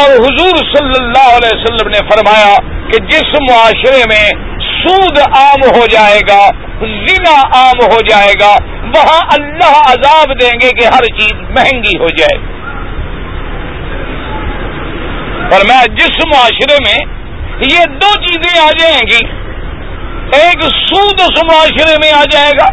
اور 0.00 0.10
حضور 0.10 0.56
صلی 0.56 1.04
اللہ 1.04 1.36
علیہ 1.36 1.50
وسلم 1.52 1.88
نے 1.88 1.98
فرمایا 1.98 2.56
کہ 2.92 3.06
جس 3.06 3.24
معاشرے 3.50 4.02
میں 4.08 4.30
سود 4.60 5.18
عام 5.18 5.80
ہو 5.80 5.86
جائے 5.86 6.20
گا، 6.28 6.50
زنا 6.80 7.40
عام 7.54 7.92
ہو 7.92 8.00
جائے 8.00 8.32
گا 8.40 8.73
وہاں 8.96 9.20
اللہ 9.32 9.92
عذاب 9.92 10.40
دیں 10.40 10.58
گے 10.62 10.68
کہ 10.70 10.86
ہر 10.86 11.04
چیز 11.18 11.32
مہنگی 11.32 11.98
ہو 12.00 12.06
جائے۔ 12.06 12.54
اور 15.52 15.60
میں 15.68 15.96
جس 15.96 16.26
معاشرے 16.26 16.76
میں 16.86 17.14
یہ 17.70 17.84
دو 17.84 18.22
چیزیں 18.22 18.60
آ 18.60 18.70
جائیں 18.78 19.00
گی، 19.10 19.26
ایک 20.40 20.62
سود 20.62 21.20
اس 21.20 21.44
معاشرے 21.44 21.96
میں 22.02 22.12
آ 22.12 22.22
جائے 22.30 22.50
گا 22.58 22.66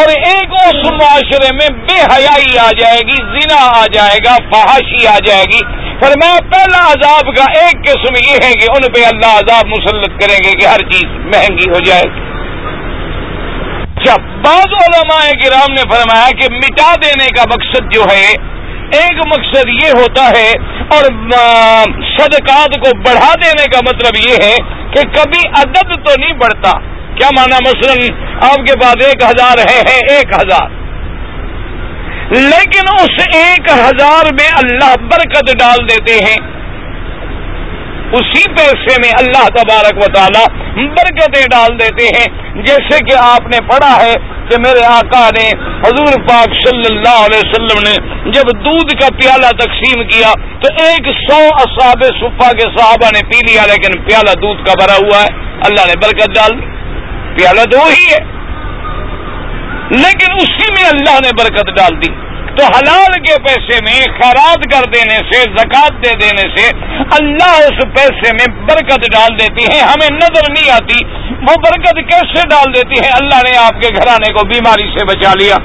اور 0.00 0.08
ایک 0.08 0.48
اس 0.52 0.92
معاشرے 0.92 1.48
میں 1.52 1.78
بے 1.80 2.00
حیائی 2.00 2.58
آ 2.58 2.70
جائے 2.78 2.98
گی، 2.98 3.40
زنا 3.40 3.80
آ 3.80 3.86
جائے 3.92 4.18
گا، 4.24 4.36
فحاشی 4.52 5.06
آ 5.06 5.18
جائے 5.26 5.44
گی۔ 5.44 5.60
پر 6.00 6.08
میں 6.08 6.38
پہلا 6.38 6.86
عذاب 6.86 7.36
کا 7.36 7.60
ایک 7.60 7.84
قسم 7.84 8.14
یہ 8.28 8.34
ہے 8.44 8.52
کہ 8.52 8.66
ان 8.70 8.92
پہ 8.92 9.04
اللہ 9.04 9.38
عذاب 9.38 9.66
مسلط 9.66 10.22
کریں 10.22 10.38
گے 10.44 10.58
کہ 10.60 10.66
ہر 10.66 10.78
چیز 10.78 11.04
مہنگی 11.04 11.70
ہو 11.70 11.78
جائے۔ 11.84 12.02
گی 12.02 12.29
جب 14.06 14.44
بعض 14.44 14.72
علماء 14.72 15.30
کرام 15.30 15.72
نے 15.72 15.82
فرمایا 15.90 16.30
کہ 16.30 16.54
مٹا 16.54 16.94
دینے 16.94 17.26
کا 17.26 17.42
مقصد 17.42 17.92
جو 17.94 18.02
ہے، 18.02 18.28
ایک 18.92 19.26
مقصد 19.26 19.68
یہ 19.84 19.90
ہوتا 19.96 20.28
ہے 20.28 20.52
اور 20.90 21.04
صدقات 22.18 22.68
کو 22.68 22.96
بڑھا 22.96 23.34
دینے 23.34 23.64
کا 23.72 23.80
مطلب 23.84 24.30
یہ 24.30 24.34
ہے 24.44 24.56
کہ 24.90 25.02
کبھی 25.02 25.48
عدد 25.48 26.06
تو 26.06 26.14
نہیں 26.18 26.32
بڑھتا۔ 26.32 26.78
کیا 27.14 27.28
مانا؟ 27.38 27.56
مثلا 27.56 27.92
آپ 28.50 28.56
کے 28.56 28.78
پاس 28.78 28.96
ایک 29.04 29.22
ہزار 29.22 29.58
ہے 29.58 29.82
ہے 29.88 30.16
ایک 30.16 30.34
ہزار۔ 30.34 30.68
لیکن 32.30 32.86
اس 32.94 33.26
ایک 33.34 33.70
ہزار 33.70 34.32
میں 34.32 34.48
اللہ 34.52 34.94
برکت 34.96 35.58
ڈال 35.58 35.88
دیتے 35.88 36.24
ہیں۔ 36.24 36.59
اسی 38.12 38.50
پیسے 38.50 39.00
میں 39.00 39.10
اللہ 39.18 39.48
تبارک 39.48 39.96
و 39.96 40.12
تعالی 40.12 40.60
برکتیں 40.86 41.46
ڈال 41.50 41.78
دیتے 41.78 42.04
ہیں۔ 42.04 42.52
جیسے 42.62 43.04
کہ 43.04 43.16
آپ 43.18 43.40
نے 43.40 43.58
پڑھا 43.60 44.06
ہے 44.06 44.14
کہ 44.50 44.56
میرے 44.58 44.84
آقا 44.84 45.28
نے 45.30 45.48
حضور 45.80 46.28
پاک 46.28 46.68
صلی 46.68 46.96
اللہ 46.96 47.24
علیہ 47.26 47.38
وسلم 47.38 47.78
نے 47.88 48.22
جب 48.30 48.42
دودھ 48.42 49.00
کا 49.00 49.08
پیالہ 49.20 49.46
تقسیم 49.46 50.02
کیا 50.02 50.32
تو 50.32 50.84
ایک 50.84 51.06
سو 51.30 51.48
اصاب 51.54 52.02
صفا 52.02 52.52
کے 52.52 52.78
صحابہ 52.78 53.08
نے 53.14 53.20
پی 53.24 53.52
لیا، 53.52 53.62
لیکن 53.66 54.00
پیالہ 54.00 54.34
دودھ 54.34 54.66
کا 54.66 54.72
بھرا 54.78 54.94
ہوا 54.94 55.22
ہے۔ 55.22 55.28
اللہ 55.64 55.86
نے 55.86 55.92
برکت 56.02 56.34
ڈال 56.34 56.60
دی۔ 56.60 56.66
پیالہ 57.36 57.60
تو 57.60 57.78
وہی 57.78 58.12
ہے۔ 58.12 58.40
لیکن 59.90 60.32
اسی 60.32 60.72
میں 60.72 60.84
اللہ 60.84 61.20
نے 61.20 61.28
برکت 61.38 61.76
ڈال 61.76 62.02
دی۔ 62.02 62.29
تو 62.56 62.64
حلال 62.64 63.12
کے 63.12 63.42
پیسے 63.42 63.78
میں، 63.84 64.20
خیرات 64.20 64.58
کر 64.72 64.90
دینے 64.90 65.16
سے، 65.16 65.40
زکات 65.40 65.92
دے 65.92 66.14
دینے 66.14 66.56
سے 66.56 66.70
اللہ 67.20 67.50
اس 67.50 67.84
پیسے 67.96 68.32
میں 68.32 68.62
برکت 68.62 69.00
ڈال 69.12 69.38
دیتی 69.38 69.76
ہے، 69.76 69.80
ہمیں 69.82 70.16
نظر 70.16 70.50
نہیں 70.50 70.70
آتی۔ 70.70 71.04
وہ 71.30 71.54
برکت 71.56 71.94
کیسے 71.94 72.48
ڈال 72.48 72.74
دیتی 72.74 73.04
ہے؟ 73.04 73.10
اللہ 73.20 73.50
نے 73.50 73.58
آپ 73.58 73.82
کے 73.82 73.88
گھرانے 73.96 74.32
کو 74.32 74.46
بیماری 74.46 74.98
سے 74.98 75.04
بچا 75.06 75.32
لیا۔ 75.40 75.56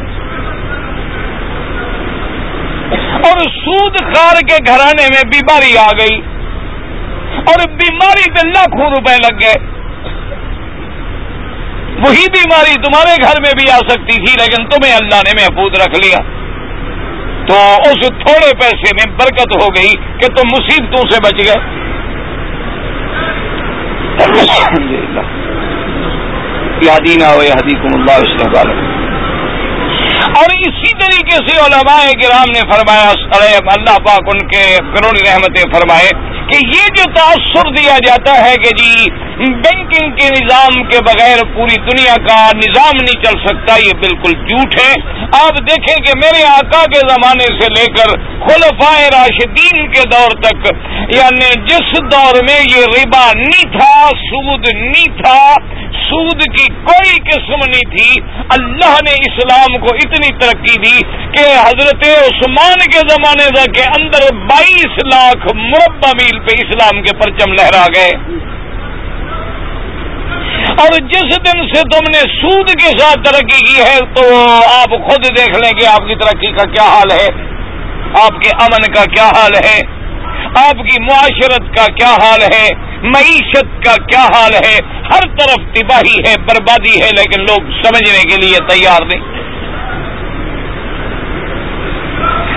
اور 3.15 3.39
سود 3.39 4.15
خار 4.15 4.35
کے 4.47 4.57
گھرانے 4.67 5.07
میں 5.13 5.21
بیماری 5.25 5.77
آ 5.77 5.91
گئی۔ 5.99 6.21
اور 7.35 7.69
بیماری 7.69 8.31
پہ 8.31 8.47
لاکھوں 8.47 8.89
روپے 8.89 9.17
لگ 9.17 9.39
گئے۔ 9.41 9.53
وہی 12.07 12.25
بیماری 12.31 12.73
تمہارے 12.73 13.15
گھر 13.21 13.41
میں 13.41 13.51
بھی 13.59 13.71
آ 13.71 13.77
سکتی 13.77 14.25
تھی، 14.25 14.33
لیکن 14.39 14.65
تمہیں 14.69 14.95
اللہ 14.95 15.15
نے 15.15 15.31
محفوظ 15.35 15.87
رکھ 15.87 16.07
لیا۔ 16.07 16.44
تو 17.47 17.55
اس 17.85 18.05
تھوڑے 18.19 18.51
پیسے 18.59 18.93
میں 18.95 19.05
برکت 19.17 19.55
ہو 19.55 19.67
گئی 19.75 19.93
کہ 20.19 20.27
تم 20.35 20.53
مصیبتوں 20.53 21.03
سے 21.09 21.19
بچ 21.23 21.41
گئے۔ 21.41 21.57
یادینا 26.81 27.27
ہو 27.29 27.41
حدیث 27.51 27.83
اللہ 27.89 28.73
اور 30.37 30.53
اسی 30.59 30.91
طریقے 30.99 31.37
سے 31.47 31.57
علماء 31.59 31.99
کرام 32.21 32.51
نے 32.51 32.61
فرمایا 32.71 33.11
اللہ 33.73 33.97
پاک 34.05 34.31
ان 34.33 34.41
کے 34.47 34.63
کروڑی 34.95 35.21
رحمتیں 35.21 35.63
فرمائے 35.73 36.09
کہ 36.49 36.59
یہ 36.67 36.89
جو 36.97 37.05
تاثر 37.13 37.69
دیا 37.77 37.97
جاتا 38.05 38.33
ہے 38.39 38.55
کہ 38.63 38.73
جی 38.75 38.91
بینکنگ 39.37 40.11
کے 40.15 40.27
نظام 40.29 40.75
کے 40.89 40.99
بغیر 41.05 41.43
پوری 41.55 41.75
دنیا 41.85 42.13
کا 42.27 42.35
نظام 42.57 42.99
نہیں 42.99 43.23
چل 43.23 43.39
سکتا، 43.45 43.75
یہ 43.77 43.97
بالکل 43.99 44.33
جھوٹ 44.33 44.75
ہے۔ 44.79 44.93
آپ 45.39 45.57
دیکھیں 45.69 45.95
کہ 46.05 46.13
میرے 46.15 46.43
آقا 46.43 46.83
کے 46.93 46.99
زمانے 47.09 47.47
سے 47.59 47.67
لے 47.73 47.85
کر 47.95 48.13
خلفائے 48.45 49.09
راشدین 49.13 49.87
کے 49.87 50.03
دور 50.11 50.35
تک 50.41 50.69
یعنی 51.15 51.49
جس 51.65 51.91
دور 52.11 52.39
میں 52.43 52.59
یہ 52.59 52.87
ربا 52.93 53.25
نہیں 53.35 53.71
تھا، 53.71 54.07
سود 54.21 54.69
نہیں 54.73 55.17
تھا، 55.21 55.39
سود 56.05 56.41
کی 56.57 56.65
کوئی 56.85 57.19
قسم 57.29 57.65
نہیں 57.67 57.91
تھی، 57.97 58.09
اللہ 58.49 58.97
نے 59.05 59.13
اسلام 59.27 59.77
کو 59.77 59.95
اتنی 59.95 60.33
ترقی 60.39 60.81
دی 60.81 60.97
کہ 61.31 61.45
حضرت 61.59 62.07
عثمان 62.07 62.87
کے 62.91 63.05
زمانے 63.09 63.67
کے 63.67 63.87
اندر 63.99 64.33
بائیس 64.45 64.99
لاکھ 65.13 65.47
مربع 65.55 66.11
میل 66.21 66.39
پہ 66.39 66.59
اسلام 66.65 67.01
کے 67.01 67.17
پرچم 67.17 67.53
لہرا 67.53 67.85
گئے۔ 67.95 68.13
اور 70.79 70.91
جس 70.91 71.23
دن 71.23 71.67
سے 71.73 71.81
تم 71.81 72.11
نے 72.11 72.19
سود 72.19 72.69
کے 72.69 72.97
ساتھ 72.97 73.17
ترقی 73.23 73.73
کی 73.73 73.81
ہے، 73.81 73.99
تو 74.15 74.21
آپ 74.81 74.89
خود 74.89 75.37
دیکھ 75.37 75.57
لیں 75.57 75.71
کہ 75.71 75.85
آپ 75.87 76.07
کی 76.07 76.15
ترقی 76.15 76.51
کا 76.51 76.63
کیا 76.63 76.83
حال 76.83 77.11
ہے۔ 77.11 77.27
آپ 78.23 78.41
کے 78.41 78.49
امن 78.59 78.93
کا 78.93 79.05
کیا 79.05 79.27
حال 79.27 79.55
ہے؟ 79.55 79.81
آپ 80.67 80.73
کی 80.73 81.01
معاشرت 81.01 81.77
کا 81.77 81.85
کیا 81.85 82.11
حال 82.11 82.41
ہے؟ 82.41 82.69
معیشت 83.03 83.85
کا 83.85 83.95
کیا 83.95 84.21
حال 84.21 84.53
ہے؟ 84.53 84.79
ہر 85.13 85.21
طرف 85.39 85.75
تباہی 85.75 86.19
ہے، 86.27 86.35
بربادی 86.37 87.01
ہے، 87.01 87.09
لیکن 87.17 87.41
لوگ 87.41 87.71
سمجھنے 87.83 88.23
کے 88.23 88.47
لیے 88.47 88.57
تیار 88.67 89.01
نہیں۔ 89.01 89.44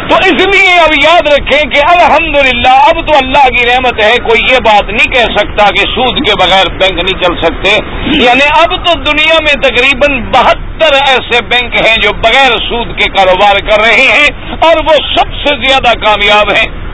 تو 0.09 0.17
اس 0.17 0.47
لیے 0.47 0.75
اب 0.75 0.93
یاد 1.05 1.29
رکھیں 1.29 1.71
کہ 1.71 1.81
الحمدللہ 1.89 2.75
اب 2.89 3.01
تو 3.07 3.17
اللہ 3.17 3.49
کی 3.49 3.67
رحمت 3.67 4.03
ہے، 4.03 4.17
کوئی 4.17 4.41
یہ 4.51 4.57
بات 4.65 4.89
نہیں 4.89 5.13
کہہ 5.15 5.35
سکتا 5.39 5.67
کہ 5.71 5.83
سود 5.95 6.27
کے 6.27 6.37
بغیر 6.41 6.71
بینک 6.73 7.03
نہیں 7.03 7.23
چل 7.23 7.37
سکتے۔ 7.43 7.77
یعنی 8.25 8.47
اب 8.59 8.75
تو 8.87 8.95
دنیا 9.01 9.37
میں 9.41 9.55
تقریباً 9.63 10.21
بہتر 10.31 10.97
ایسے 11.07 11.45
بینک 11.45 11.75
ہیں 11.87 11.95
جو 12.03 12.13
بغیر 12.13 12.59
سود 12.69 12.99
کے 12.99 13.11
کاروبار 13.17 13.61
کر 13.71 13.85
رہے 13.85 14.11
ہیں 14.11 14.57
اور 14.61 14.85
وہ 14.91 14.97
سب 15.17 15.35
سے 15.35 15.57
زیادہ 15.69 15.99
کامیاب 16.05 16.53
ہیں۔ 16.57 16.88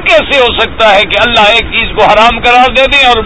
کیسے 0.00 0.38
ہو 0.38 0.46
سکتا 0.60 0.94
ہے 0.94 1.02
کہ 1.02 1.16
اللہ 1.26 1.50
ایک 1.50 1.70
چیز 1.78 1.88
کو 1.96 2.04
حرام 2.04 2.40
قرار 2.40 2.74
دے 2.74 2.84
دیں 2.92 3.06
اور 3.08 3.22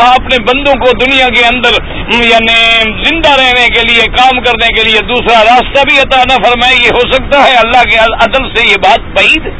ماں 0.00 0.10
اپنے 0.14 0.38
بندوں 0.42 0.74
کو 0.74 0.92
دنیا 1.04 1.28
کے 1.28 1.46
اندر 1.46 1.78
یعنی 2.24 2.58
زندہ 3.04 3.28
رہنے 3.28 3.66
کے 3.66 3.82
لیے، 3.88 4.02
کام 4.16 4.40
کرنے 4.40 4.68
کے 4.76 4.82
لیے 4.82 5.00
دوسرا 5.00 5.42
راستہ 5.44 5.82
بھی 5.90 5.98
عطا 5.98 6.22
نہ 6.28 6.42
فرمائے، 6.44 6.74
یہ 6.74 6.88
ہو 6.94 7.08
سکتا 7.12 7.44
ہے 7.44 7.56
اللہ 7.56 7.82
کے 7.90 7.96
عدل 7.96 8.48
سے 8.54 8.68
یہ 8.68 8.76
بات 8.76 9.00
بعید؟ 9.16 9.50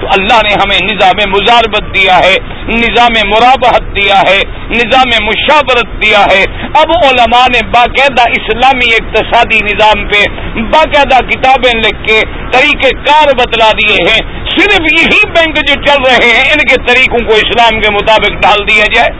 تو 0.00 0.08
اللہ 0.08 0.38
نے 0.44 0.54
ہمیں 0.54 0.78
نظام 0.82 1.30
مزاربت 1.30 1.94
دیا 1.94 2.18
ہے، 2.18 2.34
نظام 2.68 3.28
مرابحت 3.28 3.82
دیا 3.96 4.20
ہے، 4.28 4.38
نظام 4.70 5.24
مشاورت 5.24 6.02
دیا 6.02 6.18
ہے۔ 6.18 6.42
اب 6.80 6.92
علماء 7.04 7.44
نے 7.54 7.60
باقاعدہ 7.66 8.22
اسلامی 8.30 8.88
اقتصادی 8.94 9.58
نظام 9.64 10.08
پہ 10.08 10.22
باقاعدہ 10.62 11.18
کتابیں 11.24 11.72
لکھ 11.78 12.06
کے 12.08 12.20
طریقے 12.52 12.90
کار 13.04 13.34
بتلا 13.34 13.70
دیے 13.70 13.96
ہیں۔ 14.10 14.41
صرف 14.58 14.80
یہی 14.80 15.28
بینک 15.28 15.56
جو 15.56 15.74
چل 15.86 16.02
رہے 16.02 16.30
ہیں، 16.30 16.52
ان 16.52 16.58
کے 16.58 16.74
طریقوں 16.86 17.28
کو 17.28 17.34
اسلام 17.34 17.80
کے 17.80 17.92
مطابق 17.92 18.42
ڈال 18.42 18.68
دیا 18.68 18.84
جائے۔ 18.94 19.10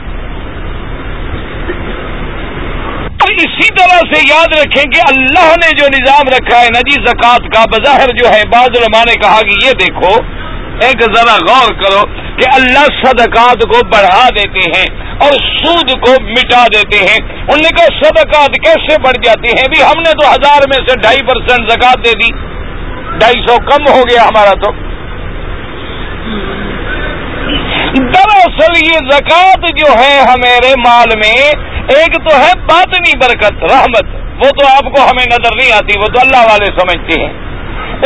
اور 3.23 3.31
اسی 3.31 3.67
طرح 3.73 3.99
سے 4.13 4.21
یاد 4.29 4.47
رکھیں 4.47 4.83
کہ 4.83 5.01
اللہ 5.07 5.55
نے 5.55 5.77
جو 5.77 5.85
نظام 5.87 6.21
رکھا 6.27 6.61
ہے 6.61 6.67
نجی 6.67 7.01
زکوٰۃ 7.07 7.53
کا 7.53 7.63
بظاہر 7.71 8.07
جو 8.07 8.29
ہے، 8.29 8.41
بعض 8.51 8.69
علماء 8.77 9.03
نے 9.07 9.13
کہا 9.13 9.41
کہ 9.41 9.65
یہ 9.65 9.71
دیکھو، 9.71 10.21
ایک 10.81 11.01
ذرا 11.01 11.35
غور 11.35 11.73
کرو 11.73 12.05
کہ 12.35 12.43
اللہ 12.53 12.85
صدقات 13.03 13.63
کو 13.63 13.85
بڑھا 13.85 14.29
دیتے 14.29 14.69
ہیں 14.75 15.03
اور 15.19 15.31
سود 15.31 15.91
کو 15.91 16.23
مٹا 16.23 16.65
دیتے 16.73 16.97
ہیں۔ 16.97 17.17
ان 17.33 17.59
نے 17.63 17.69
کہا 17.69 17.99
صدقات 18.03 18.49
کیسے 18.49 19.01
بڑھ 19.01 19.25
جاتی 19.25 19.49
ہیں؟ 19.57 19.67
بھی 19.67 19.83
ہم 19.83 20.01
نے 20.01 20.11
تو 20.11 20.31
ہزار 20.31 20.61
میں 20.67 20.87
سے 20.87 20.99
ڈھائی 20.99 21.19
پرسینٹ 21.19 21.71
زکات 21.71 22.05
دے 22.05 22.11
دی۔ 22.11 22.31
ڈھائی 23.19 23.45
سو 23.47 23.57
کم 23.57 23.93
ہو 23.93 24.01
گیا 24.01 24.23
ہمارا 24.23 24.51
تو۔ 24.51 24.82
دراصل 28.13 28.77
یہ 28.77 29.09
زکوٰۃ 29.11 29.65
جو 29.77 29.85
ہے 29.99 30.19
ہمارے 30.19 30.73
مال 30.79 31.17
میں، 31.17 31.51
ایک 31.95 32.29
تو 32.29 32.37
ہے 32.37 32.51
باطنی 32.65 33.17
برکت، 33.17 33.63
رحمت۔ 33.63 34.05
وہ 34.45 34.49
تو 34.49 34.67
آپ 34.67 34.95
کو 34.95 35.03
ہمیں 35.03 35.25
نظر 35.25 35.55
نہیں 35.55 35.71
آتی، 35.71 35.99
وہ 35.99 36.05
تو 36.05 36.19
اللہ 36.19 36.45
والے 36.51 36.65
سمجھتے 36.65 37.21
ہیں۔ 37.21 37.33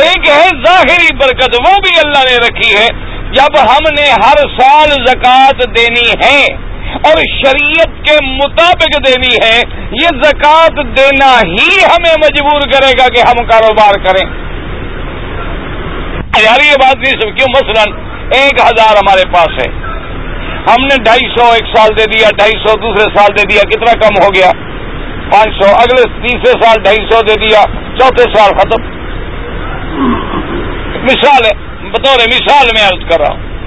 ایک 0.00 0.28
ہے 0.28 0.48
ظاہری 0.66 1.16
برکت، 1.16 1.54
وہ 1.68 1.74
بھی 1.76 2.00
اللہ 2.04 2.18
نے 2.18 2.36
رکھی 2.36 2.74
ہے۔ 2.76 2.86
جب 3.32 3.58
ہم 3.58 3.94
نے 3.98 4.10
ہر 4.10 4.60
سال 4.60 4.88
زکوٰۃ 4.90 5.62
دینی 5.76 6.10
ہے 6.24 6.46
اور 6.92 7.16
شریعت 7.16 8.06
کے 8.06 8.16
مطابق 8.24 9.06
دینی 9.06 9.34
ہے، 9.44 9.60
یہ 9.90 10.20
زکوٰۃ 10.22 10.84
دینا 10.96 11.40
ہی 11.40 11.84
ہمیں 11.84 12.14
مجبور 12.18 12.60
کرے 12.60 12.92
گا 12.98 13.06
کہ 13.06 13.20
ہم 13.20 13.46
کاروبار 13.46 14.04
کریں۔ 14.04 14.26
یار، 16.44 16.60
یہ 16.64 16.76
بات 16.80 16.96
نہیں 16.96 17.12
سب 17.12 17.36
کیوں 17.36 17.46
مثلا 17.50 18.07
ایک 18.34 18.60
ہزار 18.60 18.96
ہمارے 18.96 19.28
پاس 19.34 19.48
ہے 19.48 19.88
ہم 20.58 20.84
نے 20.84 21.02
ڈھائی 21.02 21.28
سو 21.38 21.52
ایک 21.52 21.76
سال 21.76 21.88
دے 21.98 22.04
دیا، 22.04 22.28
ڈھائی 22.36 22.52
سو 22.52 22.76
دوسرے 22.78 23.18
سال 23.18 23.36
دے 23.38 23.42
دیا، 23.50 23.62
کتنا 23.62 23.92
کم 23.92 24.24
ہو 24.24 24.28
گیا؟ 24.34 24.50
پانچ 25.32 25.64
سو۔ 25.64 25.76
اگلے 25.76 26.02
تیسرے 26.02 26.60
سال 26.62 26.82
ڈھائی 26.82 26.96
سو 26.96 27.20
دے 27.22 27.34
دیا، 27.34 27.62
چوتھے 27.98 28.24
سال 28.34 28.50
ختم۔ 28.58 28.82
مثال 31.02 31.44
ہے، 31.44 31.84
بطور 31.90 32.18
مثال 32.26 32.66
میں 32.66 32.84
عرض 32.84 33.10
کر 33.10 33.20
رہا 33.20 33.34
ہوں۔ 33.34 33.58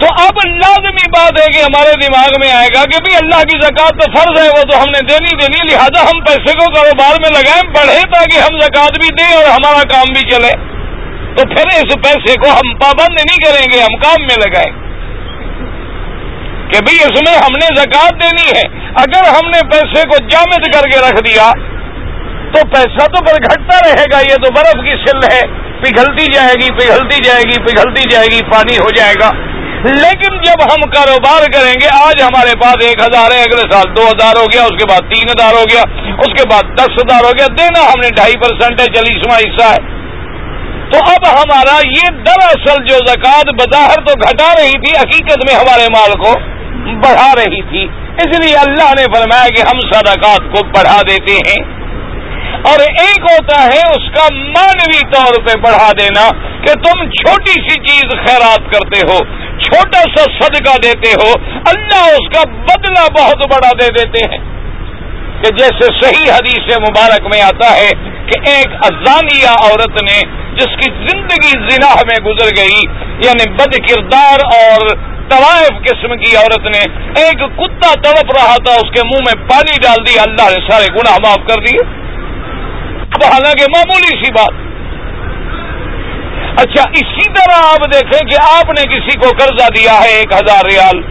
تو 0.00 0.06
اب 0.10 0.32
لازمی 0.46 1.08
بات 1.08 1.32
ہے 1.40 1.52
کہ 1.52 1.58
ہمارے 1.64 2.06
دماغ 2.06 2.28
میں 2.40 2.52
آئے 2.52 2.68
گا 2.74 2.84
کہ 2.84 2.98
بھی 3.04 3.16
اللہ 3.16 3.42
کی 3.42 3.60
زکات 3.60 3.92
تو 3.92 4.12
فرض 4.16 4.40
ہے، 4.42 4.48
وہ 4.48 4.62
تو 4.62 4.78
ہم 4.78 4.86
نے 4.88 5.00
دینی 5.00 5.36
دینی، 5.36 5.72
لہذا 5.72 6.02
ہم 6.02 6.20
پیسے 6.20 6.52
کو 6.52 6.72
کاروبار 6.72 7.16
میں 7.20 7.30
لگائیں 7.30 7.62
بڑھے 7.62 8.00
تاکہ 8.12 8.38
ہم 8.38 8.60
زکات 8.60 8.90
بھی 8.98 9.08
دیں 9.18 9.36
اور 9.36 9.44
ہمارا 9.44 9.82
کام 9.82 10.12
بھی 10.12 10.30
چلے۔ 10.30 10.73
تو 11.36 11.42
پھر 11.42 11.66
اس 11.66 11.94
پیسے 11.94 12.34
کو 12.40 12.50
ہم 12.50 12.78
پابند 12.78 13.14
نہیں 13.14 13.36
کریں 13.44 13.66
گے، 13.72 13.80
ہم 13.80 14.00
کام 14.00 14.22
میں 14.22 14.36
لگائیں۔ 14.46 14.72
گے 14.72 14.94
کہ 16.72 16.84
بھئی 16.84 16.96
اس 16.96 17.20
میں 17.28 17.38
ہم 17.38 17.52
نے 17.52 17.82
زکات 17.82 18.22
دینی 18.22 18.58
ہے۔ 18.58 18.88
اگر 18.96 19.28
ہم 19.28 19.50
نے 19.50 19.58
پیسے 19.70 20.08
کو 20.08 20.26
جامد 20.28 20.74
کر 20.74 20.80
کے 20.80 20.98
رکھ 21.00 21.22
دیا، 21.26 21.52
تو 22.54 22.66
پیسہ 22.66 23.06
تو 23.06 23.24
پھر 23.24 23.34
گھٹتا 23.34 23.78
رہے 23.86 24.04
گا، 24.12 24.20
یہ 24.20 24.34
تو 24.34 24.52
برف 24.52 24.72
کی 24.72 24.94
سل 25.06 25.18
ہے۔ 25.32 25.64
پگھلتی 25.80 26.32
جائے 26.32 26.54
گی، 26.54 26.70
پگھلتی 26.70 27.22
جائے 27.24 27.42
گی، 27.42 27.62
پگھلتی 27.62 28.02
جائے 28.10 28.26
گی، 28.32 28.40
پانی 28.42 28.76
ہو 28.76 28.90
جائے 28.96 29.14
گا۔ 29.20 29.30
لیکن 29.84 30.42
جب 30.42 30.62
ہم 30.62 30.90
کاروبار 30.90 31.50
کریں 31.52 31.74
گے، 31.80 31.86
آج 31.92 32.22
ہمارے 32.22 32.56
پاس 32.62 32.76
ایک 32.80 33.00
ہزار 33.00 33.32
ہے، 33.32 33.42
اگلے 33.42 33.72
سال 33.72 33.96
دو 33.96 34.02
ہزار 34.02 34.36
ہو 34.36 34.44
گیا، 34.44 34.62
اس 34.62 34.78
کے 34.78 34.84
بعد 34.88 35.00
تین 35.00 35.28
ہزار 35.28 35.54
ہو 35.54 35.64
گیا، 35.70 35.82
اس 36.18 36.42
کے 36.42 36.48
بعد 36.48 36.62
دس 36.78 36.90
ہزار 36.90 37.24
ہو 37.24 37.30
گیا، 37.38 37.46
دینا 37.46 37.80
ہم 37.86 38.00
نے 38.02 38.08
ڈھائی 38.16 38.34
پرسینٹ 38.36 38.80
ہے، 38.80 38.86
چالیسواں 38.86 39.38
حصہ 39.38 39.74
ہے۔ 39.74 40.03
تو 40.94 41.00
اب 41.06 41.38
ہمارا 41.38 41.78
یہ 41.86 42.22
دراصل 42.26 42.84
جو 42.84 42.96
زکوٰۃ 43.06 43.52
بظاہر 43.52 44.06
تو 44.06 44.12
گھٹا 44.28 44.52
رہی 44.58 44.72
تھی، 44.72 44.96
حقیقت 44.96 45.38
میں 45.46 45.54
ہمارے 45.54 45.86
مال 45.96 46.12
کو 46.12 46.32
بڑھا 46.84 47.32
رہی 47.36 47.62
تھی۔ 47.62 47.84
اس 48.16 48.38
لیے 48.38 48.56
اللہ 48.56 48.94
نے 48.96 49.04
فرمایا 49.14 49.48
کہ 49.56 49.60
ہم 49.60 49.80
صدقات 49.80 50.40
کو 50.54 50.66
بڑھا 50.66 51.00
دیتے 51.08 51.32
ہیں۔ 51.32 51.74
اور 52.64 52.80
ایک 52.80 53.18
ہوتا 53.18 53.62
ہے 53.62 53.80
اس 53.90 54.18
کا 54.18 54.34
مانوی 54.34 55.00
طور 55.14 55.46
پہ 55.46 55.58
بڑھا 55.60 55.90
دینا 55.98 56.30
کہ 56.66 56.72
تم 56.74 57.04
چھوٹی 57.04 57.68
سی 57.68 57.80
چیز 57.80 58.10
خیرات 58.26 58.74
کرتے 58.74 59.00
ہو، 59.00 59.18
چھوٹا 59.58 60.00
سا 60.16 60.22
صدقہ 60.22 60.78
دیتے 60.82 61.10
ہو، 61.10 61.32
اللہ 61.66 62.04
اس 62.04 62.36
کا 62.36 62.50
بدلہ 62.50 63.20
بہت 63.20 63.36
بڑا 63.36 63.70
دے 63.80 63.88
دیتے 63.90 64.34
ہیں۔ 64.34 64.54
کہ 65.42 65.50
جیسے 65.58 65.88
صحیح 66.00 66.32
حدیث 66.32 66.78
مبارک 66.78 67.34
میں 67.34 67.42
آتا 67.42 67.76
ہے 67.76 68.13
کہ 68.26 68.50
ایک 68.50 68.66
ازانیہ 68.66 69.48
عورت 69.48 70.02
نے 70.02 70.20
جس 70.56 70.76
کی 70.76 71.08
زندگی 71.08 71.68
زنا 71.68 71.94
میں 71.94 72.24
گزر 72.24 72.50
گئی 72.56 72.80
یعنی 73.26 73.50
بد 73.50 73.74
کردار 73.88 74.38
اور 74.44 74.88
طوائف 75.30 75.68
قسم 75.68 76.16
کی 76.16 76.36
عورت 76.36 76.60
نے 76.60 76.78
ایک 77.20 77.38
کتا 77.38 77.94
تڑپ 77.94 78.32
رہا 78.38 78.56
تھا، 78.56 78.72
اس 78.72 78.90
کے 78.94 79.02
منہ 79.04 79.20
میں 79.26 79.48
پانی 79.48 79.76
ڈال 79.82 80.06
دیا 80.06 80.22
اللہ 80.22 80.58
نے 80.58 80.70
سارے 80.70 80.86
گناہ 80.94 81.16
معاف 81.22 81.48
کر 81.48 81.60
دیے۔ 81.60 82.04
اب 83.00 83.24
حالانکہ 83.24 83.64
معمولی 83.76 84.24
سی 84.24 84.32
بات۔ 84.32 84.52
اچھا 86.60 86.82
اسی 86.82 87.32
طرح 87.32 87.56
آپ 87.56 87.92
دیکھیں 87.94 88.28
کہ 88.28 88.36
آپ 88.58 88.70
نے 88.70 88.82
کسی 88.82 89.18
کو 89.18 89.28
قرضہ 89.38 89.68
دیا 89.68 89.92
ہے 89.92 90.08
ایک 90.08 90.32
ہزار 90.32 90.64
ریال۔ 90.64 91.02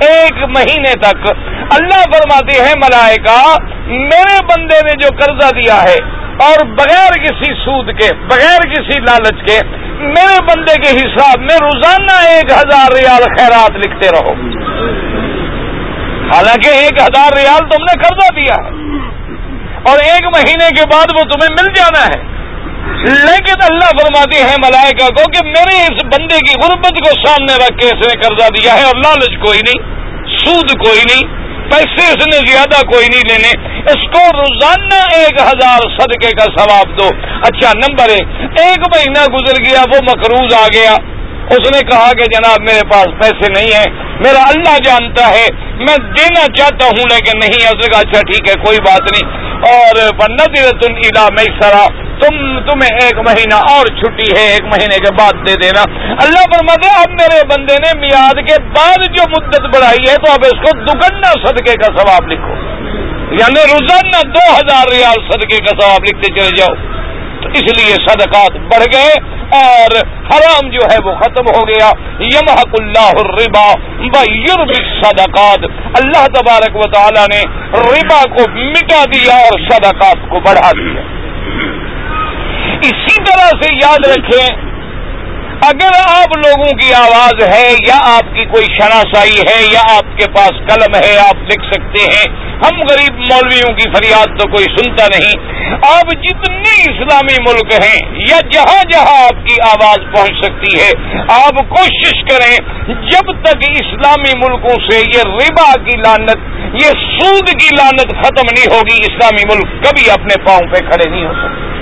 ایک 0.00 0.32
مہینے 0.32 0.92
تک۔ 0.92 1.32
اللہ 1.70 2.02
فرماتے 2.02 2.62
ہیں، 2.62 2.74
ملائکہ، 2.76 3.56
میرے 3.86 4.44
بندے 4.44 4.80
نے 4.84 4.92
جو 5.00 5.08
قرضہ 5.18 5.50
دیا 5.50 5.82
ہے 5.82 6.23
اور 6.40 6.66
بغیر 6.66 7.24
کسی 7.24 7.52
سود 7.52 8.00
کے، 8.00 8.14
بغیر 8.14 8.60
کسی 8.60 9.00
لالچ 9.00 9.50
کے، 9.50 9.66
میرے 9.98 10.44
بندے 10.44 10.80
کے 10.80 10.96
حساب 10.96 11.40
میں 11.40 11.56
روزانہ 11.62 12.28
ایک 12.28 12.50
ہزار 12.50 12.96
ریال 12.96 13.22
خیرات 13.22 13.70
لکھتے 13.70 14.08
رہو۔ 14.08 14.32
حالانکہ 16.34 16.68
ایک 16.68 16.92
ہزار 16.92 17.36
ریال 17.36 17.58
تم 17.58 17.84
نے 17.84 18.02
قرضہ 18.02 18.34
دیا 18.34 18.54
ہے۔ 18.54 18.70
اور 19.90 19.98
ایک 19.98 20.22
مہینے 20.22 20.68
کے 20.70 20.82
بعد 20.92 21.06
وہ 21.18 21.22
تمہیں 21.22 21.50
مل 21.50 21.72
جانا 21.76 22.06
ہے۔ 22.06 22.34
لیکن 23.06 23.72
اللہ 23.72 23.84
فرماتی 23.84 24.42
ہے 24.42 24.54
ملائکہ 24.58 25.08
کو 25.08 25.30
کہ 25.30 25.46
میرے 25.46 25.82
اس 25.82 26.04
بندے 26.04 26.38
کی 26.38 26.66
غربت 26.66 26.90
کو 26.90 27.26
سامنے 27.26 27.54
رکھ 27.56 27.80
کے 27.80 27.86
اس 27.86 27.92
نے 27.92 28.20
قرضہ 28.20 28.48
دیا 28.48 28.74
ہے 28.74 28.82
اور 28.82 28.96
لالچ 28.96 29.46
کوئی 29.46 29.58
نہیں، 29.58 29.94
سود 30.36 30.70
کوئی 30.70 30.98
نہیں۔ 30.98 31.43
پیسے 31.70 32.06
اس 32.06 32.26
نے 32.26 32.52
زیادہ 32.52 32.86
کوئی 32.86 33.06
نہیں 33.08 33.22
لینے۔ 33.28 33.78
اس 33.78 34.12
کو 34.12 34.38
روزانہ 34.38 35.16
ایک 35.16 35.40
ہزار 35.40 35.78
صدقے 35.78 36.30
کا 36.30 36.44
ثواب 36.58 36.98
دو۔ 36.98 37.10
اچھا 37.42 37.70
نمبر 37.74 38.08
ایک 38.08 38.26
ایک 38.40 38.78
مہینہ 38.78 39.36
گزر 39.36 39.64
گیا، 39.64 39.80
وہ 39.80 40.00
مقروض 40.02 40.54
آ 40.54 40.66
گیا۔ 40.74 40.92
اس 41.50 41.70
نے 41.72 41.80
کہا 41.90 42.12
کہ 42.12 42.24
جناب 42.24 42.60
میرے 42.60 42.80
پاس 42.92 43.06
پیسے 43.06 43.52
نہیں 43.52 43.76
ہیں۔ 43.76 44.04
میرا 44.24 44.42
اللہ 44.42 44.78
جانتا 44.84 45.28
ہے، 45.28 45.46
میں 45.62 45.96
دینا 45.96 46.46
چاہتا 46.56 46.84
ہوں، 46.84 47.04
لیکن 47.10 47.38
نہیں۔ 47.38 47.66
اس 47.66 47.74
نے 47.74 47.92
کہا 47.92 48.00
اچھا 48.00 48.20
ٹھیک 48.20 48.48
ہے، 48.48 48.64
کوئی 48.64 48.78
بات 48.78 49.00
نہیں۔ 49.00 49.44
اور 49.54 49.96
نظر 50.30 50.70
تم 50.70 50.94
الا 50.94 51.28
میں 51.30 51.60
سرا 51.60 52.03
تم 52.24 52.60
تمہیں 52.60 52.98
ایک 53.02 53.18
مہینہ 53.18 53.54
اور 53.54 53.86
چھٹی 53.86 54.40
ہے، 54.40 54.52
ایک 54.52 54.64
مہینے 54.64 54.96
کے 54.98 55.14
بعد 55.18 55.32
دے 55.46 55.54
دینا۔ 55.62 55.82
اللہ 56.08 56.44
پر 56.46 56.64
مدے 56.64 56.88
اب 56.88 57.10
میرے 57.10 57.40
بندے 57.46 57.74
نے 57.74 58.00
میاد 58.00 58.48
کے 58.48 58.62
بعد 58.62 59.16
جو 59.16 59.22
مدت 59.28 59.60
بڑھائی 59.60 60.10
ہے، 60.10 60.16
تو 60.16 60.32
اب 60.32 60.40
اس 60.42 60.70
کو 60.70 60.78
دگنا 60.78 61.32
صدقے 61.46 61.72
کا 61.72 61.96
ثواب 61.98 62.32
لکھو۔ 62.32 62.54
یعنی 63.24 63.72
روزانہ 63.72 64.28
دو 64.28 64.54
ہزار 64.54 64.84
ریال 64.92 65.30
صدقے 65.30 65.56
کا 65.56 65.80
ثواب 65.80 66.04
لکھتے 66.04 66.34
چلے 66.34 66.56
جاؤ۔ 66.56 66.74
تو 67.42 67.48
اس 67.48 67.62
لیے 67.62 67.94
صدقات 67.94 68.52
بڑھ 68.52 68.84
گئے 68.94 69.12
اور 69.62 69.96
حرام 70.06 70.70
جو 70.70 70.78
ہے 70.92 70.96
وہ 71.04 71.14
ختم 71.14 71.44
ہو 71.56 71.68
گیا۔ 71.68 71.90
یمحق 72.18 72.74
اللہ 72.80 73.10
الربا 73.16 73.72
یورب 74.30 74.74
صدقات 75.02 75.58
اللہ 76.00 76.26
تبارک 76.26 76.76
و 76.76 76.82
تعالی 76.82 77.36
نے 77.36 77.42
ربا 77.78 78.22
کو 78.22 78.50
مٹا 78.50 79.04
دیا 79.14 79.34
اور 79.34 79.58
صدقات 79.70 80.16
کو 80.28 80.40
بڑھا 80.40 80.70
دیا۔ 80.70 81.13
اسی 82.84 83.22
طرح 83.24 83.50
سے 83.62 83.74
یاد 83.74 84.06
رکھیں، 84.06 84.72
اگر 85.64 85.94
آپ 85.98 86.32
لوگوں 86.36 86.72
کی 86.78 86.92
آواز 86.94 87.42
ہے 87.48 87.68
یا 87.86 87.98
آپ 88.06 88.34
کی 88.34 88.44
کوئی 88.44 88.66
شناسائی 88.72 89.36
ہے 89.48 89.60
یا 89.72 89.82
آپ 89.90 90.18
کے 90.18 90.26
پاس 90.32 90.58
قلم 90.68 90.96
ہے، 91.04 91.16
آپ 91.18 91.44
لکھ 91.50 91.64
سکتے 91.66 92.02
ہیں۔ 92.14 92.26
ہم 92.64 92.80
غریب 92.88 93.20
مولویوں 93.20 93.72
کی 93.76 93.88
فریاد 93.94 94.34
تو 94.38 94.48
کوئی 94.48 94.66
سنتا 94.76 95.06
نہیں۔ 95.14 95.62
آپ 95.88 96.12
جتنے 96.24 96.74
اسلامی 96.82 97.38
ملک 97.40 97.72
ہیں 97.74 97.98
یا 98.28 98.38
جہاں 98.52 98.82
جہاں 98.92 99.16
آپ 99.24 99.40
کی 99.46 99.56
آواز 99.64 100.04
پہنچ 100.14 100.44
سکتی 100.44 100.78
ہے، 100.78 100.90
آپ 101.36 101.60
کوشش 101.68 102.22
کریں 102.30 102.56
جب 103.10 103.32
تک 103.42 103.66
اسلامی 103.70 104.38
ملکوں 104.38 104.80
سے 104.88 105.02
یہ 105.16 105.28
ربا 105.32 105.70
کی 105.86 105.96
لانت 105.98 106.82
یہ 106.82 107.04
سود 107.10 107.50
کی 107.60 107.76
لانت 107.76 108.16
ختم 108.22 108.50
نہیں 108.50 108.72
ہوگی، 108.76 108.98
اسلامی 109.10 109.44
ملک 109.52 109.76
کبھی 109.84 110.10
اپنے 110.10 110.42
پاؤں 110.46 110.74
پہ 110.74 110.86
کھڑے 110.90 111.10
نہیں 111.10 111.26
ہو 111.26 111.32
سکتے۔ 111.32 111.73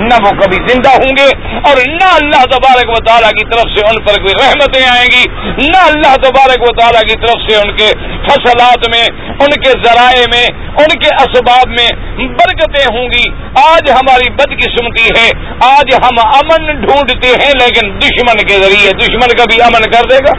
نہ 0.00 0.16
وہ 0.24 0.30
کبھی 0.40 0.58
زندہ 0.68 0.90
ہوں 0.90 1.16
گے 1.18 1.26
اور 1.68 1.78
نہ 1.92 2.08
اللہ 2.14 2.42
تبارک 2.50 2.90
و 2.90 2.98
تعالیٰ 3.04 3.30
کی 3.30 3.44
طرف 3.50 3.70
سے 3.76 3.86
ان 3.88 3.96
پر 4.04 4.18
کوئی 4.22 4.34
رحمتیں 4.40 4.86
آئیں 4.90 5.06
گی، 5.12 5.24
نہ 5.68 5.80
اللہ 5.84 6.16
تبارک 6.22 6.62
و 6.62 6.72
تعالیٰ 6.80 7.00
کی 7.00 7.16
طرف 7.26 7.44
سے 7.46 7.56
ان 7.56 7.76
کے 7.76 7.88
فصلات 8.26 8.88
میں، 8.88 9.02
ان 9.30 9.56
کے 9.60 9.72
ذرائع 9.84 10.24
میں، 10.34 10.44
ان 10.82 10.98
کے 10.98 11.14
اسباب 11.14 11.68
میں 11.68 11.88
برکتیں 12.36 12.84
ہوں 12.96 13.08
گی۔ 13.10 13.24
آج 13.64 13.90
ہماری 13.90 14.30
بدقسمتی 14.30 15.08
ہے، 15.18 15.28
آج 15.68 15.94
ہم 16.04 16.20
امن 16.24 16.80
ڈھونڈتے 16.80 17.32
ہیں، 17.42 17.52
لیکن 17.60 17.94
دشمن 18.00 18.46
کے 18.46 18.58
ذریعے 18.58 18.92
دشمن 18.98 19.36
کا 19.36 19.44
بھی 19.50 19.62
امن 19.62 19.90
کر 19.90 20.10
دے 20.10 20.24
گا۔ 20.26 20.38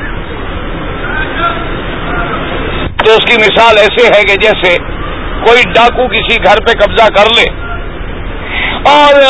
تو 3.05 3.11
اس 3.11 3.25
کی 3.29 3.37
مثال 3.37 3.77
ایسے 3.77 4.07
ہے 4.07 4.23
کہ 4.23 4.35
جیسے 4.35 4.77
کوئی 5.45 5.61
ڈاکو 5.73 6.07
کسی 6.07 6.35
گھر 6.43 6.59
پہ 6.65 6.71
قبضہ 6.79 7.07
کر 7.15 7.35
لے 7.35 7.45
اور 8.85 9.21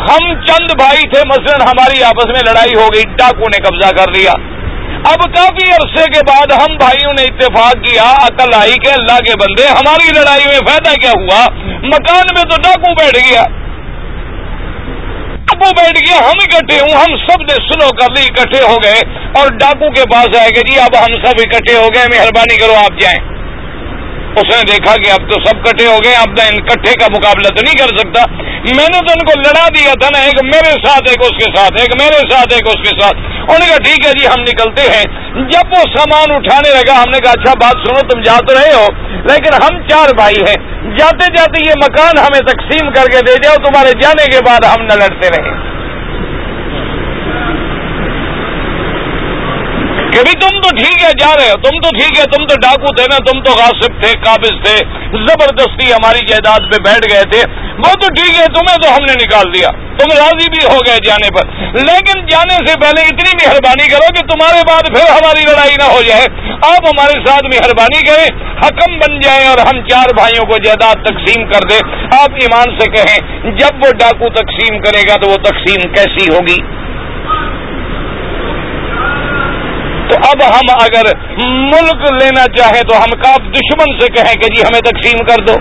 ہم 0.00 0.46
چند 0.46 0.72
بھائی 0.76 1.08
تھے، 1.08 1.22
مثلا 1.26 1.64
ہماری 1.64 2.02
آپس 2.02 2.26
میں 2.26 2.40
لڑائی 2.46 2.74
ہو 2.76 2.88
گئی، 2.94 3.02
ڈاکو 3.02 3.40
نے 3.40 3.62
قبضہ 3.62 3.94
کر 3.94 4.12
لیا۔ 4.12 4.32
اب 5.04 5.34
کافی 5.34 5.72
عرصے 5.72 6.04
کے 6.12 6.20
بعد 6.26 6.52
ہم 6.52 6.76
بھائیوں 6.76 7.10
نے 7.18 7.22
اتفاق 7.22 7.72
کیا، 7.72 8.12
عقل 8.12 8.54
آئی 8.54 8.72
کہ 8.72 8.88
اللہ 8.88 9.18
کے 9.18 9.32
بندے، 9.40 9.66
ہماری 9.66 10.12
لڑائی 10.14 10.44
میں 10.46 10.58
فائدہ 10.66 11.00
کیا 11.00 11.10
ہوا؟ 11.10 11.46
مکان 11.64 12.24
میں 12.34 12.42
تو 12.42 12.62
ڈاکو 12.62 12.94
بیٹھ 12.94 13.30
گیا۔ 13.30 13.42
ڈاکو 15.34 15.70
بیٹھ 15.76 15.98
گیا، 16.08 16.18
ہم 16.18 16.38
اکٹھے 16.42 16.80
ہوں، 16.80 16.94
ہم 16.94 17.16
سب 17.16 17.42
نے 17.42 17.54
سلو 17.54 17.88
کر 17.88 18.06
لی، 18.16 18.24
اکٹھے 18.24 18.62
ہو 18.62 18.76
گئے۔ 18.84 19.00
اور 19.40 19.48
ڈاکو 19.48 19.90
کے 19.90 20.02
پاس 20.12 20.36
آئے 20.40 20.50
کہ 20.50 20.60
جی 20.60 20.80
اب 20.80 20.98
ہم 20.98 21.24
سب 21.24 21.34
اکٹھے 21.38 21.74
ہو 21.76 21.88
گئے، 21.94 22.18
مہربانی 22.18 22.56
کرو 22.56 22.74
آپ 22.74 23.00
جائیں۔ 23.00 23.39
اس 24.36 24.56
نے 24.56 24.72
دیکھا 24.72 24.94
کہ 24.96 25.10
اب 25.10 25.30
تو 25.32 25.40
سب 25.40 25.64
کٹھے 25.64 25.86
ہو 25.86 25.98
گئے، 26.04 26.14
اب 26.14 26.28
ان 26.28 26.60
کٹھے 26.60 26.92
کا 26.92 27.06
مقابلہ 27.10 27.48
تو 27.48 27.62
نہیں 27.62 27.78
کر 27.78 27.96
سکتا۔ 27.96 28.20
میں 28.76 28.88
نے 28.92 28.98
تو 28.98 29.12
ان 29.12 29.26
کو 29.26 29.40
لڑا 29.40 29.68
دیا 29.68 29.92
تھا 30.00 30.08
نا، 30.12 30.22
ایک 30.24 30.44
میرے 30.44 30.70
ساتھ، 30.70 31.02
ایک 31.08 31.18
اس 31.20 31.44
کے 31.44 31.56
ساتھ، 31.56 31.80
ایک 31.80 32.02
میرے 32.02 32.18
ساتھ، 32.30 32.54
ایک 32.54 32.66
اس 32.66 32.90
کے 32.90 33.00
ساتھ۔ 33.00 33.16
انہوں 33.16 33.58
نے 33.58 33.66
کہا، 33.66 33.76
ٹھیک 33.76 34.06
ہے 34.06 34.12
جی 34.12 34.26
ہم 34.26 34.40
نکلتے 34.40 34.82
ہیں۔ 34.82 35.04
جب 35.34 35.68
وہ 35.70 35.82
سامان 35.96 36.34
اٹھانے 36.34 36.70
لگا، 36.70 37.02
ہم 37.02 37.10
نے 37.10 37.18
کہا 37.18 37.30
اچھا 37.30 37.54
بات 37.60 37.88
سنو، 37.88 38.08
تم 38.08 38.20
جا 38.20 38.36
تو 38.48 38.54
رہے 38.54 38.72
ہو، 38.72 38.86
لیکن 39.10 39.62
ہم 39.62 39.88
چار 39.88 40.14
بھائی 40.14 40.40
ہیں۔ 40.48 40.56
جاتے 40.98 41.26
جاتے 41.36 41.68
یہ 41.68 41.72
مکان 41.76 42.18
ہمیں 42.18 42.40
تقسیم 42.40 42.90
کر 42.90 43.06
کے 43.06 43.20
دے 43.26 43.32
جاؤ 43.42 43.56
تمہارے 43.56 43.92
جانے 44.02 44.24
کے 44.24 44.38
بعد 44.46 44.64
ہم 44.64 44.82
نہ 44.82 44.92
لڑتے 44.92 45.28
رہے۔ 45.28 45.79
کہ 50.12 50.22
بھی 50.22 50.32
تم 50.32 50.60
تو 50.60 50.76
ٹھیک 50.76 51.04
ہے، 51.04 51.10
جا 51.20 51.36
رہے 51.36 51.50
ہو۔ 51.50 51.54
تم 51.54 51.80
تو 51.82 51.88
ٹھیک 51.98 52.18
ہے، 52.18 52.24
تم 52.24 52.46
تو 52.46 52.54
ڈاکو 52.62 52.94
تھے 52.94 53.04
نا، 53.10 53.18
تم 53.18 53.42
تو 53.42 53.52
غاصب 53.52 54.02
تھے، 54.02 54.18
قابض 54.24 54.64
تھے، 54.64 54.76
زبردستی 55.12 55.92
ہماری 55.92 56.26
جائیداد 56.26 56.58
پہ 56.58 56.82
بیٹھ 56.82 57.12
گئے 57.12 57.22
تھے۔ 57.22 57.42
وہ 57.78 57.94
تو 57.94 58.08
ٹھیک 58.14 58.40
ہے، 58.40 58.46
تمہیں 58.46 58.76
تو 58.76 58.88
ہم 58.88 59.04
نے 59.04 59.24
نکال 59.24 59.54
دیا۔ 59.54 59.68
تم 59.70 60.16
راضی 60.16 60.50
بھی 60.50 60.66
ہو 60.66 60.78
گئے 60.86 60.96
جانے 61.04 61.28
پر۔ 61.30 61.46
لیکن 61.62 62.26
جانے 62.26 62.54
سے 62.66 62.80
پہلے 62.80 63.00
اتنی 63.00 63.46
مہربانی 63.46 63.88
کرو 63.88 64.12
کہ 64.12 64.26
تمہارے 64.26 64.60
بعد 64.68 64.82
پھر 64.94 65.10
ہماری 65.10 65.42
لڑائی 65.42 65.74
نہ 65.78 65.84
ہو 65.84 66.02
جائے۔ 66.02 66.26
آپ 66.50 66.86
ہمارے 66.86 67.12
ساتھ 67.26 67.44
مہربانی 67.44 68.06
کریں، 68.06 68.26
حکم 68.66 68.98
بن 68.98 69.20
جائیں 69.20 69.46
اور 69.46 69.58
ہم 69.58 69.88
چار 69.88 70.14
بھائیوں 70.14 70.44
کو 70.44 70.58
جائیداد 70.58 70.94
تقسیم 70.94 71.46
کر 71.46 71.60
دیں۔ 71.70 72.06
آپ 72.22 72.30
ایمان 72.30 72.78
سے 72.78 72.90
کہیں، 72.90 73.50
جب 73.50 73.86
وہ 73.86 73.92
ڈاکو 73.92 74.28
تقسیم 74.28 74.78
کرے 74.80 75.02
گا 75.08 75.16
تو 75.16 75.28
وہ 75.28 75.36
تقسیم 75.36 75.92
کیسی 75.92 76.34
ہوگی؟ 76.34 76.89
تو 80.10 80.16
اب 80.16 80.54
ہم 80.54 80.76
اگر 80.80 81.02
ملک 81.46 82.22
لینا 82.22 82.44
چاہیں 82.56 82.82
تو 82.82 82.96
ہم 82.96 83.20
کاب 83.20 83.40
دشمن 83.54 84.00
سے 84.00 84.08
کہیں 84.08 84.34
کہ 84.34 84.54
جی 84.54 84.62
ہمیں 84.62 84.80
تقسیم 84.80 85.24
کر 85.24 85.44
دو۔ 85.44 85.54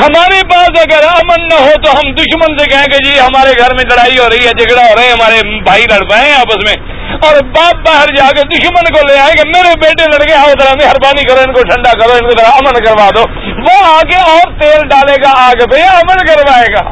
ہمارے 0.00 0.40
پاس 0.50 0.68
اگر 0.68 1.04
امن 1.04 1.48
نہ 1.48 1.54
ہو 1.54 1.70
تو 1.84 1.90
ہم 1.90 2.14
دشمن 2.14 2.58
سے 2.58 2.70
کہیں 2.70 2.84
کہ 2.84 3.04
جی 3.04 3.20
ہمارے 3.20 3.50
گھر 3.58 3.74
میں 3.74 3.84
لڑائی 3.90 4.18
ہو 4.18 4.30
رہی 4.30 4.46
ہے، 4.46 4.50
جھگڑا 4.50 4.82
ہو 4.82 4.94
رہا 4.96 5.02
ہے، 5.02 5.12
ہمارے 5.12 5.62
بھائی 5.62 5.82
لڑ 5.90 6.08
پائے 6.10 6.24
ہیں 6.24 6.36
آپس 6.36 6.56
میں۔ 6.56 6.92
اور 7.22 7.42
باپ 7.42 7.74
باہر 7.86 8.06
جا 8.16 8.30
کے 8.30 8.42
دشمن 8.42 8.94
کو 8.94 9.12
لے 9.12 9.18
آئے 9.18 9.32
کہ 9.32 9.48
میرے 9.48 9.74
بیٹے 9.82 10.04
لڑکے 10.04 10.34
آؤ 10.34 10.46
ذرا 10.46 10.70
مہربانی 10.82 11.22
کرو، 11.22 11.40
ان 11.46 11.52
کو 11.52 11.62
ٹھنڈا 11.62 11.90
کرو، 11.90 12.12
ان 12.12 12.28
کو 12.28 12.30
ذرا 12.38 12.48
امن 12.48 12.84
کروا 12.84 13.08
دو۔ 13.16 13.20
وہ 13.46 13.84
آگے 13.84 14.16
اور 14.16 14.60
تیل 14.60 14.88
ڈالے 14.88 15.14
گا، 15.22 15.30
آگ 15.36 15.66
پہ 15.70 15.82
امن 15.82 16.26
کروائے 16.26 16.66
گا۔ 16.72 16.90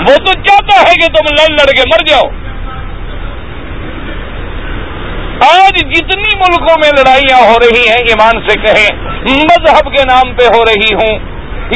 وہ 0.00 0.16
تو 0.16 0.32
چاہتا 0.32 0.80
ہے 0.80 0.94
کہ 0.94 1.06
تم 1.06 1.34
لڑ 1.34 1.50
لڑ 1.50 1.66
کے 1.66 1.82
مر 1.82 2.06
جاؤ۔ 2.06 2.43
آج 5.42 5.78
جتنی 5.92 6.36
ملکوں 6.36 6.74
میں 6.80 6.90
لڑائیاں 6.96 7.38
ہو 7.42 7.58
رہی 7.60 7.88
ہیں، 7.88 8.02
ایمان 8.08 8.40
سے 8.48 8.58
کہیں 8.60 8.88
مذہب 9.28 9.86
کے 9.96 10.02
نام 10.04 10.32
پہ 10.34 10.46
ہو 10.46 10.64
رہی 10.64 10.94
ہوں، 10.94 11.18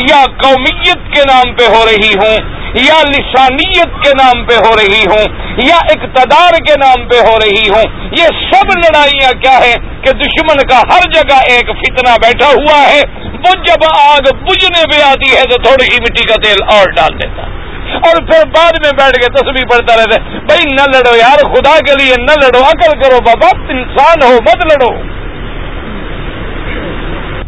یا 0.08 0.24
قومیت 0.42 1.10
کے 1.14 1.22
نام 1.28 1.52
پہ 1.56 1.66
ہو 1.66 1.84
رہی 1.86 2.12
ہوں، 2.12 2.36
یا 2.74 2.96
لسانیت 3.08 3.94
کے 4.04 4.10
نام 4.18 4.44
پہ 4.46 4.56
ہو 4.56 4.76
رہی 4.76 5.02
ہوں، 5.10 5.24
یا 5.66 5.76
اقتدار 5.94 6.58
کے 6.66 6.74
نام 6.80 7.06
پہ 7.08 7.20
ہو 7.20 7.36
رہی 7.38 7.68
ہوں، 7.68 8.16
یہ 8.18 8.40
سب 8.50 8.72
لڑائیاں 8.78 9.32
کیا 9.42 9.58
ہے 9.58 9.74
کہ 10.02 10.12
دشمن 10.18 10.66
کا 10.68 10.80
ہر 10.90 11.10
جگہ 11.12 11.38
ایک 11.52 11.70
فتنہ 11.80 12.16
بیٹھا 12.22 12.50
ہوا 12.50 12.82
ہے۔ 12.90 13.02
وہ 13.46 13.54
جب 13.66 13.84
آگ 13.98 14.28
بجنے 14.42 14.84
پہ 14.92 15.02
آتی 15.02 15.36
ہے 15.36 15.42
تو 15.44 15.62
تھوڑی 15.62 15.84
سی 15.84 16.02
مٹی 16.02 16.24
کا 16.24 16.36
تیل 16.42 16.62
اور 16.74 16.90
ڈال 16.96 17.18
دیتا 17.18 17.42
ہے۔ 17.42 17.66
اور 17.94 18.16
پھر 18.16 18.46
بعد 18.46 18.72
میں 18.84 18.90
بیٹھ 18.90 19.16
کے 19.16 19.32
تصویر 19.32 19.68
پڑھتا 19.70 19.96
رہتا 19.96 20.24
ہے۔ 20.24 20.40
بھائی 20.40 20.74
نہ 20.74 20.96
لڑو 20.96 21.16
یار، 21.16 21.54
خدا 21.54 21.78
کے 21.78 22.04
لیے 22.04 22.14
نہ 22.18 22.32
لڑو، 22.42 22.64
عقل 22.64 23.02
کرو 23.02 23.20
بابا، 23.20 23.72
انسان 23.72 24.22
ہو، 24.22 24.36
مت 24.36 24.72
لڑو۔ 24.72 25.18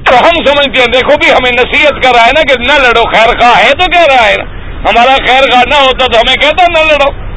تو 0.04 0.18
ہم 0.18 0.44
سمجھتے 0.44 0.80
ہیں، 0.80 0.86
دیکھو 0.86 1.16
بھی 1.16 1.30
ہمیں 1.30 1.50
نصیحت 1.64 2.02
کر 2.02 2.10
رہا 2.14 2.26
ہے 2.26 2.30
نا 2.36 2.42
کہ 2.42 2.60
نہ 2.60 2.86
لڑو 2.86 3.02
خیر 3.02 3.38
خواہ 3.38 3.64
ہے 3.64 3.70
تو 3.70 3.84
کہہ 3.92 4.14
رہا 4.14 4.28
ہے۔ 4.28 4.34
ہمارا 4.80 5.16
خیر 5.26 5.40
خواہ 5.50 5.62
نہ 5.66 5.86
ہوتا 5.86 6.06
تو 6.06 6.18
ہمیں 6.18 6.34
کہتا 6.34 6.64
نہ 6.68 6.92
لڑو۔ 6.92 7.30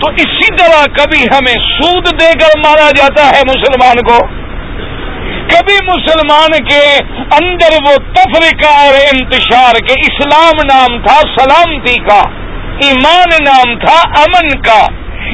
تو 0.00 0.10
اسی 0.10 0.56
طرح 0.56 0.84
کبھی 0.84 1.22
ہمیں 1.22 1.54
سود 1.54 2.20
دے 2.20 2.38
کر 2.38 2.58
مارا 2.58 2.90
جاتا 2.96 3.26
ہے 3.26 3.42
مسلمان 3.48 3.96
کو۔ 3.96 4.45
کبھی 5.50 5.76
مسلمان 5.86 6.64
کے 6.64 6.82
اندر 7.32 7.74
وہ 7.86 7.96
تفریقہ 8.14 8.68
اور 8.68 8.94
انتشار 8.94 9.74
کے 9.74 10.00
اسلام 10.00 10.60
نام 10.72 11.06
تھا، 11.06 11.20
سلامتی 11.38 11.96
کا، 12.08 12.22
ایمان 12.82 13.44
نام 13.44 13.78
تھا، 13.78 14.00
امن 14.22 14.60
کا، 14.60 14.86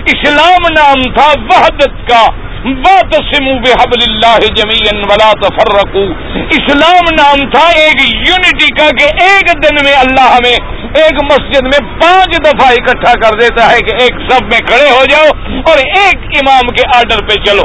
اسلام 0.06 0.72
نام 0.78 1.12
تھا، 1.12 1.32
وحدت 1.50 2.08
کا۔ 2.08 2.26
بات 2.64 3.14
سمو 3.14 3.58
بحبل 3.58 4.02
اللہ 4.02 4.38
جمی 4.54 4.98
ولا 5.10 5.30
تفرقو۔ 5.32 6.04
اسلام 6.50 7.08
نام 7.14 7.50
تھا 7.50 7.66
ایک 7.68 8.28
یونٹی 8.28 8.68
کا 8.74 8.88
کہ 8.98 9.24
ایک 9.24 9.64
دن 9.64 9.84
میں 9.84 9.94
اللہ 9.94 10.20
ہمیں 10.20 10.56
ایک 10.94 11.22
مسجد 11.32 11.64
میں 11.64 12.00
پانچ 12.00 12.36
دفعہ 12.44 12.68
اکٹھا 12.68 13.12
کر 13.12 13.38
دیتا 13.38 13.70
ہے 13.72 13.78
کہ 13.78 13.96
ایک 14.00 14.12
سب 14.30 14.44
میں 14.44 14.58
کھڑے 14.58 14.90
ہو 14.90 15.04
جاؤ 15.04 15.26
اور 15.66 15.78
ایک 15.78 16.16
امام 16.16 16.74
کے 16.74 16.82
آرڈر 16.96 17.24
پہ 17.28 17.34
چلو۔ 17.44 17.62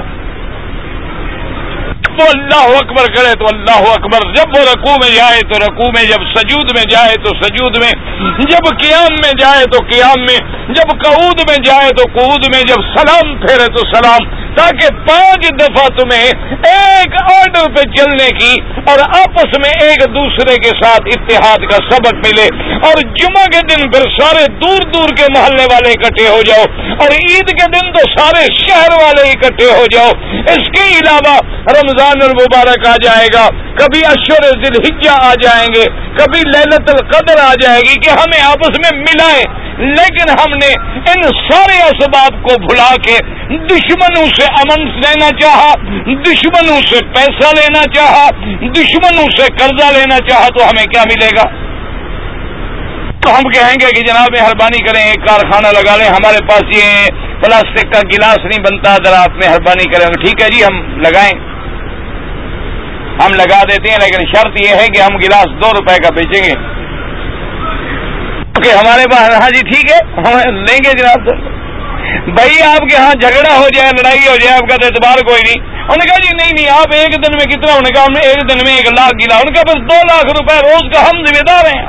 وہ 2.19 2.27
اللہ 2.33 2.77
اکبر 2.77 3.05
کرے 3.15 3.33
تو 3.33 3.45
اللہ 3.53 3.91
اکبر۔ 3.91 4.33
جب 4.35 4.59
وہ 4.59 4.65
رقو 4.73 4.91
میں 4.91 5.15
جائے 5.15 5.41
تو 5.41 5.59
رقو 5.59 5.85
میں، 5.85 6.03
جب 6.03 6.39
سجود 6.39 6.71
میں 6.75 6.83
جائے 6.91 7.15
تو 7.15 7.29
سجود 7.43 7.77
میں۔ 7.77 7.91
جب 8.39 8.79
قیام 8.79 9.11
میں 9.11 9.31
جائے 9.39 9.65
تو 9.65 9.77
قیام 9.91 10.21
میں۔ 10.21 10.37
جب 10.73 11.03
قعود 11.03 11.39
میں 11.49 11.57
جائے 11.63 11.89
تو 11.89 12.19
قعود 12.19 12.45
میں۔ 12.55 12.61
جب 12.63 12.75
سلام 12.97 13.37
پھیرے 13.37 13.65
تو 13.65 13.85
سلام۔ 13.93 14.46
تاکہ 14.57 14.99
پانچ 15.07 15.47
دفعہ 15.57 15.85
تمہیں 15.97 16.69
ایک 16.69 17.15
آرڈر 17.23 17.67
پہ 17.75 17.83
چلنے 17.91 18.29
کی 18.37 18.53
اور 18.85 19.03
آپس 19.17 19.57
میں 19.59 19.71
ایک 19.79 20.03
دوسرے 20.13 20.55
کے 20.63 20.71
ساتھ 20.77 21.09
اتحاد 21.13 21.67
کا 21.71 21.79
سبق 21.85 22.21
ملے 22.25 22.47
اور 22.87 23.01
جمعہ 23.17 23.45
کے 23.51 23.61
دن 23.67 23.85
پھر 23.91 24.07
سارے 24.13 24.45
دور 24.61 24.87
دور 24.93 25.15
کے 25.17 25.27
محلے 25.31 25.67
والے 25.71 25.91
اکٹھے 25.91 26.27
ہو 26.27 26.41
جاؤ 26.47 26.65
اور 26.97 27.15
عید 27.17 27.53
کے 27.59 27.69
دن 27.71 27.91
تو 27.93 28.05
سارے 28.11 28.45
شہر 28.55 28.97
والے 28.97 29.29
اکٹھے 29.29 29.71
ہو 29.71 29.85
جاؤ 29.91 30.11
اس 30.49 30.69
کے 30.71 30.85
علاوہ 30.91 31.37
رمضان 31.71 32.23
المبارک 32.23 32.87
آ 32.87 32.95
جائے 33.03 33.27
گا 33.33 33.47
کبھی 33.79 34.05
اشور 34.05 34.43
ذی 34.43 34.67
الحجہ 34.67 35.25
آ 35.25 35.33
جائیں 35.33 35.67
گے، 35.75 35.85
کبھی 36.17 36.39
للت 36.39 36.89
القدر 36.89 37.39
آ 37.39 37.53
جائے 37.61 37.81
گی 37.81 37.99
کہ 37.99 38.09
ہمیں 38.09 38.41
آپس 38.43 38.79
میں 38.79 38.99
ملائیں۔ 38.99 39.43
لیکن 39.79 40.29
ہم 40.29 40.51
نے 40.51 40.73
ان 41.11 41.23
سارے 41.23 41.83
اسباب 41.83 42.31
کو 42.31 42.67
بھلا 42.67 42.95
کے 42.95 43.17
دشمنوں 43.49 44.25
سے 44.25 44.45
امن 44.45 44.85
لینا 44.85 45.29
چاہا، 45.41 45.73
دشمنوں 46.03 46.81
سے 46.87 47.05
پیسہ 47.05 47.55
لینا 47.55 47.83
چاہا، 47.95 48.29
دشمنوں 48.51 49.25
سے 49.37 49.43
قرضہ 49.57 49.97
لینا 49.97 50.17
چاہا، 50.29 50.47
تو 50.47 50.63
ہمیں 50.65 50.85
کیا 50.85 51.03
ملے 51.05 51.29
گا؟ 51.37 51.43
تو 53.19 53.37
ہم 53.37 53.43
کہیں 53.43 53.75
گے 53.81 53.91
کہ 53.91 54.01
جناب 54.01 54.27
مہربانی 54.39 54.83
کریں، 54.87 55.01
ایک 55.01 55.27
کارخانہ 55.27 55.67
لگا 55.67 55.95
لیں، 55.95 56.05
ہمارے 56.05 56.45
پاس 56.45 56.63
یہ 56.77 57.07
پلاسٹک 57.41 57.93
کا 57.93 57.99
گلاس 57.99 58.39
نہیں 58.43 58.59
بنتا، 58.59 58.95
ذرا 59.03 59.21
آپ 59.21 59.31
مہربانی 59.31 59.89
کریں۔ 59.89 60.23
ٹھیک 60.23 60.41
ہے 60.41 60.49
جی 60.49 60.63
ہم 60.63 60.99
لگائیں۔ 60.99 61.56
ہم 63.25 63.33
لگا 63.33 63.63
دیتے 63.63 63.89
ہیں، 63.89 63.97
لیکن 63.97 64.25
شرط 64.35 64.65
یہ 64.65 64.75
ہے 64.75 64.87
کہ 64.87 65.01
ہم 65.01 65.17
گلاس 65.17 65.45
دو 65.45 65.69
روپے 65.69 66.01
کا 66.03 66.09
بیچیں 66.15 66.43
گے۔ 66.43 66.53
کہ 68.63 68.69
ہمارے 68.69 69.03
پاس 69.11 69.41
ہاں 69.41 69.49
جی 69.49 69.69
ٹھیک 69.69 69.91
ہے۔ 69.91 69.97
ہم 70.17 70.55
لیں 70.55 70.77
گے 70.85 70.91
جناب۔ 70.97 71.27
بھائی، 72.33 72.63
آپ 72.63 72.89
کے 72.89 72.95
ہاں 72.95 73.13
جھگڑا 73.13 73.57
ہو 73.57 73.67
جائے، 73.75 73.89
لڑائی 73.89 74.19
ہو 74.19 74.35
جائے، 74.35 74.53
آپ 74.53 74.69
کا 74.69 74.75
تو 74.75 74.85
اعتبار 74.85 75.25
کوئی 75.25 75.41
نہیں۔ 75.41 75.67
انہوں 75.75 75.97
نے 75.99 76.05
کہا 76.05 76.17
جی 76.17 76.35
نہیں 76.35 76.51
نہیں، 76.57 76.69
آپ 76.69 76.93
ایک 76.93 77.13
دن 77.13 77.31
میں 77.31 77.45
کتنا 77.45 77.71
انہوں 77.71 77.81
نے 77.81 77.93
کہا، 77.93 78.03
ہم 78.03 78.13
نے 78.13 78.19
ایک 78.19 78.49
دن 78.49 78.65
میں 78.65 78.77
ایک 78.77 78.85
لاکھ 78.85 79.13
گلا۔ 79.13 79.37
ان 79.37 79.53
کا 79.53 79.61
بس 79.61 79.75
دو 79.75 79.95
لاکھ 79.95 80.25
روپے 80.25 80.55
روز 80.55 80.93
کا 80.93 81.01
ہم 81.01 81.25
ذمہ 81.25 81.43
دار 81.47 81.65
ہیں۔ 81.65 81.85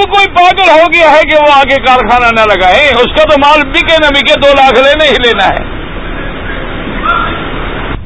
کوئی 0.00 0.26
پاگل 0.26 0.70
ہو 0.70 0.86
گیا 0.94 1.10
ہے 1.10 1.22
کہ 1.22 1.36
وہ 1.36 1.52
آگے 1.52 1.76
کارخانہ 1.76 2.40
نہ 2.40 2.40
لگائے۔ 2.40 2.86
اس 2.86 3.06
کا 3.06 3.22
تو 3.22 3.36
مال 3.40 3.68
بکے 3.68 3.96
نہ 4.02 4.08
بکے 4.08 4.40
دو 4.40 4.48
لاکھ 4.48 4.74
لینا 4.74 5.04
ہی 5.04 5.10
لینا 5.10 5.46
ہے۔ 5.46 5.79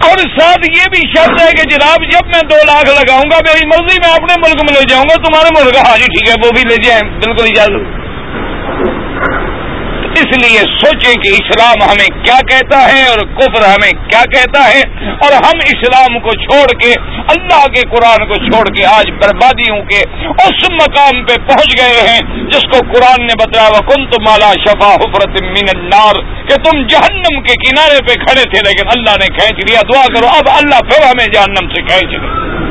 اور 0.05 0.19
ساتھ 0.41 0.65
یہ 0.79 0.85
بھی 0.91 1.03
شرط 1.17 1.43
ہے 1.43 1.53
کہ 1.53 1.63
جناب، 1.71 2.03
جب 2.13 2.27
میں 2.27 2.41
دو 2.51 2.57
لاکھ 2.67 2.91
لگاؤں 2.91 3.31
گا، 3.33 3.39
میری 3.47 3.67
مرضی 3.67 3.99
میں 4.03 4.15
اپنے 4.15 4.35
ملک 4.47 4.65
میں 4.65 4.81
لے 4.81 4.95
جاؤں 4.95 5.05
گا، 5.05 5.15
تمہارے 5.29 5.65
ملک 5.65 5.77
ہاں 5.77 5.99
جی 5.99 6.05
ٹھیک 6.05 6.29
ہے، 6.29 6.35
وہ 6.47 6.51
بھی 6.51 6.69
لے 6.69 6.77
جائیں، 6.89 7.03
بالکل 7.03 7.45
اجازت۔ 7.45 8.04
اس 10.21 10.33
لیے 10.41 10.63
سوچیں 10.73 11.23
کہ 11.23 11.31
اسلام 11.37 11.83
ہمیں 11.85 12.09
کیا 12.17 12.39
کہتا 12.51 12.81
ہے 12.89 13.03
اور 13.09 13.23
کفر 13.39 13.65
ہمیں 13.67 13.91
کیا 14.11 14.23
کہتا 14.35 14.63
ہے 14.67 14.83
اور 15.27 15.37
ہم 15.45 15.63
اسلام 15.73 16.19
کو 16.27 16.35
چھوڑ 16.43 16.65
کے، 16.83 16.93
اللہ 17.35 17.65
کے 17.75 17.83
قرآن 17.95 18.27
کو 18.29 18.39
چھوڑ 18.45 18.63
کے 18.77 18.85
آج 18.87 19.11
بربادیوں 19.23 19.79
کے 19.93 20.01
اس 20.47 20.63
مقام 20.75 21.23
پہ 21.27 21.37
پہنچ 21.49 21.77
گئے 21.81 22.01
ہیں 22.09 22.21
جس 22.53 22.67
کو 22.73 22.83
قرآن 22.93 23.27
نے 23.27 23.39
بتایا 23.43 23.81
کن 23.91 24.07
تم 24.11 24.25
مالا 24.25 24.53
شفا 24.63 24.93
حفرت 24.97 25.41
من 25.49 25.73
النار، 25.75 26.23
کہ 26.49 26.61
تم 26.65 26.83
جہنم 26.93 27.41
کے 27.47 27.55
کنارے 27.63 28.03
پہ 28.07 28.21
کھڑے 28.25 28.49
تھے 28.55 28.63
لیکن 28.69 28.93
اللہ 28.97 29.23
نے 29.23 29.33
کھینچ 29.39 29.65
لیا۔ 29.65 29.81
دعا 29.93 30.07
کرو، 30.15 30.35
اب 30.39 30.51
اللہ 30.57 30.85
پھر 30.91 31.07
ہمیں 31.07 31.27
جہنم 31.35 31.73
سے 31.75 31.83
کھینچ 31.89 32.19
لیا 32.19 32.63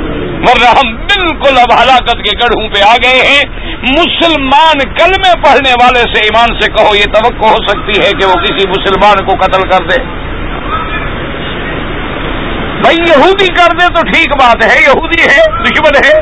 ورنہ 0.44 0.70
ہم 0.70 0.96
بالکل 0.96 1.58
اب 1.58 1.84
ہلاکت 1.84 2.18
کے 2.18 2.38
گڑھوں 2.38 2.70
پہ 2.70 2.82
آ 2.82 2.96
گئے 3.04 3.28
ہیں۔ 3.28 3.42
مسلمان 3.82 4.94
کلمے 4.94 5.42
پڑھنے 5.44 5.72
والے 5.82 6.00
سے 6.00 6.20
ایمان 6.20 6.60
سے 6.60 6.72
کہو، 6.72 6.96
یہ 6.96 7.04
توقع 7.04 7.50
ہو 7.50 7.68
سکتی 7.68 8.02
ہے 8.02 8.12
کہ 8.12 8.26
وہ 8.26 8.34
کسی 8.34 8.70
مسلمان 8.70 9.26
کو 9.26 9.34
قتل 9.46 9.70
کر 9.70 9.84
دے۔ 9.86 10.04
بھائی 12.82 12.98
یہودی 12.98 13.48
کر 13.48 13.78
دے 13.80 13.88
تو 13.96 14.02
ٹھیک 14.02 14.30
بات 14.40 14.64
ہے، 14.64 14.82
یہودی 14.82 15.22
ہے، 15.22 15.64
دشمن 15.64 16.06
ہے۔ 16.06 16.20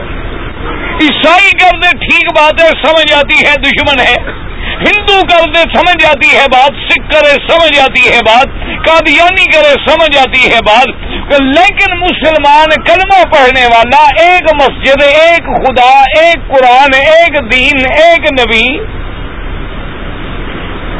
عیسائی 1.01 1.51
کر 1.51 1.77
دے، 1.77 1.89
ٹھیک 1.89 2.37
بات 2.37 2.61
ہے، 2.61 2.67
سمجھ 2.67 3.13
آتی 3.13 3.45
ہے، 3.47 3.55
دشمن 3.55 3.99
ہے۔ 3.99 4.41
ہندو 4.61 5.21
کر 5.21 5.49
دے، 5.49 5.59
سمجھ 5.59 6.05
آتی 6.05 6.37
ہے 6.37 6.45
بات۔ 6.51 6.91
سکھ 6.91 7.11
کرے، 7.11 7.47
سمجھ 7.47 7.79
آتی 7.79 8.09
ہے 8.13 8.19
بات۔ 8.25 8.47
قادیانی 8.87 9.45
کرے، 9.45 9.71
سمجھ 9.87 10.17
آتی 10.17 10.53
ہے 10.53 10.59
بات۔ 10.67 11.10
لیکن 11.39 11.93
مسلمان 11.99 12.69
کلمہ 12.85 13.23
پڑھنے 13.31 13.65
والا، 13.65 14.03
ایک 14.23 14.43
مسجد، 14.61 15.03
ایک 15.03 15.43
خدا، 15.65 15.91
ایک 16.21 16.47
قرآن، 16.47 16.95
ایک 16.95 17.51
دین، 17.51 17.85
ایک 17.91 18.31
نبی 18.41 18.65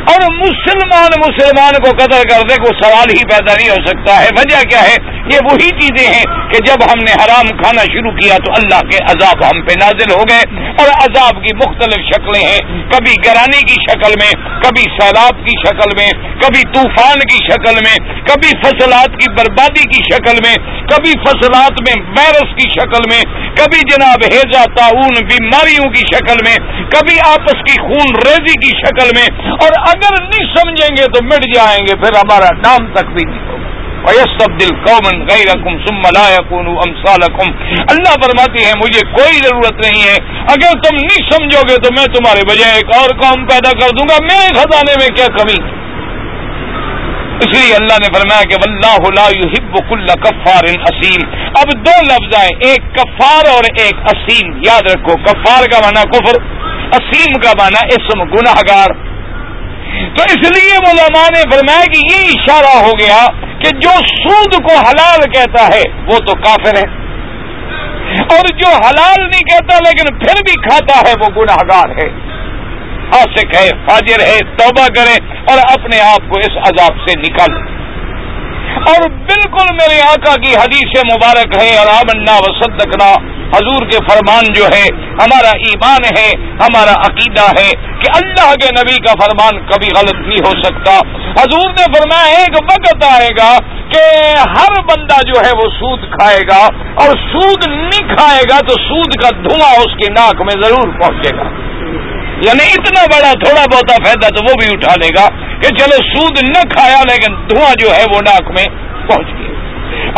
اور 0.06 0.32
مسلمان 0.32 1.10
مسلمان 1.20 1.72
کو 1.84 1.90
قدر 1.92 2.22
کر 2.30 2.48
دے 2.48 2.56
کوئی 2.56 2.82
سوال 2.84 3.10
ہی 3.10 3.24
پیدا 3.24 3.54
نہیں 3.54 3.70
ہو 3.70 3.76
سکتا 3.86 4.24
ہے۔ 4.24 4.28
وجہ 4.38 4.64
کیا 4.64 4.82
ہے؟ 4.82 4.96
یہ 5.34 5.38
وہی 5.52 5.70
چیزیں 5.70 6.14
ہیں 6.14 6.24
کہ 6.24 6.58
جب 6.66 6.84
ہم 6.84 7.00
نے 7.00 7.12
حرام 7.12 7.48
کھانا 7.48 7.82
شروع 7.82 8.12
کیا 8.12 8.38
تو 8.38 8.52
اللہ 8.52 8.90
کے 8.90 8.98
عذاب 9.04 9.46
ہم 9.46 9.62
پہ 9.62 9.74
نازل 9.80 10.12
ہو 10.12 10.24
گئے 10.30 10.60
اور 10.80 10.88
عذاب 10.88 11.44
کی 11.44 11.56
مختلف 11.56 12.16
شکلیں 12.16 12.48
ہیں۔ 12.48 12.58
کبھی 12.92 13.14
گرانے 13.26 13.62
کی 13.62 13.74
شکل 13.74 14.14
میں، 14.24 14.60
کبھی 14.64 14.82
سیلاب 14.82 15.46
کی 15.46 15.60
شکل 15.68 15.90
میں، 15.98 16.12
کبھی 16.42 16.62
طوفان 16.74 17.20
کی 17.20 17.38
شکل 17.52 17.74
میں، 17.74 18.14
کبھی 18.28 18.50
فصلات 18.64 19.10
کی 19.20 19.32
بربادی 19.32 19.88
کی 19.88 20.04
شکل 20.14 20.38
میں، 20.48 20.56
کبھی 20.88 21.12
فصلات 21.12 21.72
میں، 21.72 22.04
وائرس 22.18 22.64
کی 22.64 22.70
شکل 22.70 23.02
میں 23.10 23.51
کبھی 23.62 23.82
جناب 23.90 24.28
ہیزا 24.34 24.64
تعاون 24.76 25.18
بیماریوں 25.32 25.90
کی 25.96 26.06
شکل 26.12 26.46
میں، 26.46 26.56
کبھی 26.92 27.18
آپس 27.26 27.66
کی 27.68 27.80
خون 27.82 28.16
ریزی 28.22 28.60
کی 28.62 28.78
شکل 28.78 29.16
میں، 29.18 29.28
اور 29.56 29.80
اگر 29.88 30.22
نہیں 30.22 30.54
سمجھیں 30.56 30.96
گے 30.98 31.12
تو 31.14 31.26
مٹ 31.26 31.50
جائیں 31.56 31.80
گے، 31.88 31.96
پھر 32.04 32.18
ہمارا 32.18 32.56
نام 32.60 32.94
تک 32.94 33.12
بھی 33.18 33.30
نہیں 33.30 33.44
ہوگا۔ 33.48 33.70
سب 34.30 34.54
دل 34.60 34.70
قومن 34.86 35.20
غیر 35.26 35.48
رقم 35.48 35.76
سم 35.82 35.98
امسالکم 36.86 37.52
اللہ 37.90 38.16
فرماتی 38.22 38.64
ہے 38.66 38.72
مجھے 38.78 39.02
کوئی 39.12 39.36
ضرورت 39.40 39.84
نہیں 39.86 40.02
ہے۔ 40.04 40.16
اگر 40.54 40.80
تم 40.86 40.96
نہیں 40.96 41.28
سمجھو 41.28 41.62
گے 41.70 41.76
تو 41.84 41.92
میں 41.98 42.06
تمہارے 42.16 42.46
بجائے 42.50 42.80
ایک 42.80 42.96
اور 42.96 43.14
قوم 43.20 43.46
پیدا 43.52 43.72
کر 43.82 43.94
دوں 43.98 44.08
گا۔ 44.10 44.18
میرے 44.24 44.48
خزانے 44.56 44.96
میں 45.02 45.10
کیا 45.18 45.28
کمی؟ 45.38 45.60
اس 47.42 47.58
لیے 47.58 47.76
اللہ 47.76 47.94
نے 47.94 48.08
فرمایا 48.14 48.42
کہ 48.42 48.56
اللہ 48.68 49.10
لا 49.10 49.28
يحب 49.38 49.90
كل 49.90 50.06
کفار 50.06 50.64
اسیم۔ 50.64 51.30
اب 51.46 51.86
دو 51.86 52.02
لفظ 52.02 52.36
آئے، 52.40 52.50
ایک 52.64 52.96
کفار 52.96 53.50
اور 53.50 53.64
ایک 53.80 53.94
اسیم۔ 54.04 54.62
یاد 54.66 54.82
رکھو، 54.82 55.16
کفار 55.16 55.64
کا 55.72 55.80
معنی 55.86 56.10
کفر، 56.10 56.42
اسیم 56.94 57.40
کا 57.40 57.52
معنی 57.60 57.86
اسم 57.86 58.24
گناہ 58.24 58.62
گار 58.70 59.12
تو 59.92 60.24
اس 60.24 60.38
لیے 60.38 60.76
علماء 60.76 61.28
نے 61.36 61.42
فرمایا 61.52 61.86
کہ 61.86 62.14
یہ 62.14 62.32
اشارہ 62.36 62.86
ہو 62.86 62.92
گیا 63.00 63.26
کہ 63.60 63.78
جو 63.78 63.90
سود 63.90 64.54
کو 64.54 64.80
حلال 64.80 65.32
کہتا 65.32 65.68
ہے، 65.68 65.82
وہ 66.06 66.20
تو 66.20 66.34
کافر 66.34 66.78
ہے۔ 66.78 67.02
اور 68.22 68.48
جو 68.48 68.68
حلال 68.68 69.22
نہیں 69.22 69.42
کہتا، 69.42 69.78
لیکن 69.78 70.20
پھر 70.20 70.34
بھی 70.34 70.70
کھاتا 70.70 71.10
ہے، 71.10 71.14
وہ 71.22 71.42
گناہ 71.42 71.58
گار 71.72 71.90
ہے۔ 71.90 72.31
فاسق 73.12 73.56
ہے، 73.56 73.68
فاجر 73.88 74.26
ہے، 74.28 74.38
توبہ 74.58 74.88
کرے 74.96 75.18
اور 75.52 75.62
اپنے 75.68 76.02
آپ 76.06 76.30
کو 76.30 76.40
اس 76.40 76.58
عذاب 76.70 77.06
سے 77.08 77.20
نکال۔ 77.22 77.60
اور 78.90 79.04
بالکل 79.30 79.68
میرے 79.76 80.00
آقا 80.02 80.36
کی 80.44 80.54
حدیث 80.56 80.94
مبارک 81.08 81.56
ہے، 81.62 81.70
اور 81.78 81.88
آمنا 81.94 82.36
وصدقنا 82.46 83.10
حضور 83.56 83.86
کے 83.90 83.98
فرمان 84.08 84.46
جو 84.54 84.68
ہے، 84.74 84.86
ہمارا 85.16 85.50
ایمان 85.66 86.06
ہے، 86.18 86.30
ہمارا 86.62 86.94
عقیدہ 87.08 87.48
ہے 87.58 87.70
کہ 88.02 88.12
اللہ 88.14 88.54
کے 88.62 88.70
نبی 88.78 88.96
کا 89.08 89.16
فرمان 89.22 89.60
کبھی 89.72 89.90
غلط 89.98 90.22
نہیں 90.22 90.46
ہو 90.46 90.54
سکتا۔ 90.62 90.94
حضور 91.40 91.68
نے 91.72 91.88
فرمایا، 91.96 92.38
ایک 92.38 92.56
وقت 92.70 93.04
آئے 93.10 93.30
گا 93.40 93.50
کہ 93.94 94.04
ہر 94.54 94.80
بندہ 94.92 95.20
جو 95.28 95.42
ہے 95.46 95.52
وہ 95.58 95.68
سود 95.80 96.08
کھائے 96.14 96.40
گا، 96.52 96.62
اور 97.04 97.18
سود 97.26 97.68
نہیں 97.68 98.14
کھائے 98.14 98.44
گا 98.50 98.60
تو 98.70 98.80
سود 98.86 99.20
کا 99.24 99.36
دھواں 99.40 99.74
اس 99.82 99.98
کی 100.00 100.14
ناک 100.14 100.42
میں 100.42 100.58
ضرور 100.64 100.96
پہنچے 101.02 101.36
گا۔ 101.38 101.50
یعنی 102.48 102.74
اتنا 102.74 103.06
بڑا 103.12 103.32
تھوڑا 103.32 103.66
بہت 103.74 103.92
فائدہ 103.92 104.28
تو 104.28 104.44
وہ 104.44 104.54
بھی 104.62 104.72
اٹھا 104.72 104.96
لے 105.02 105.08
گا 105.08 105.28
کہ 105.62 105.76
چلو 105.76 105.96
سود 106.16 106.44
نہ 106.44 106.70
کھایا 106.70 107.02
لیکن 107.10 107.50
دھواں 107.50 107.74
جو 107.80 107.96
ہے 107.96 108.04
وہ 108.16 108.22
ناک 108.22 108.52
میں 108.52 108.66
پہنچ 109.10 109.28
گیا۔ 109.28 109.52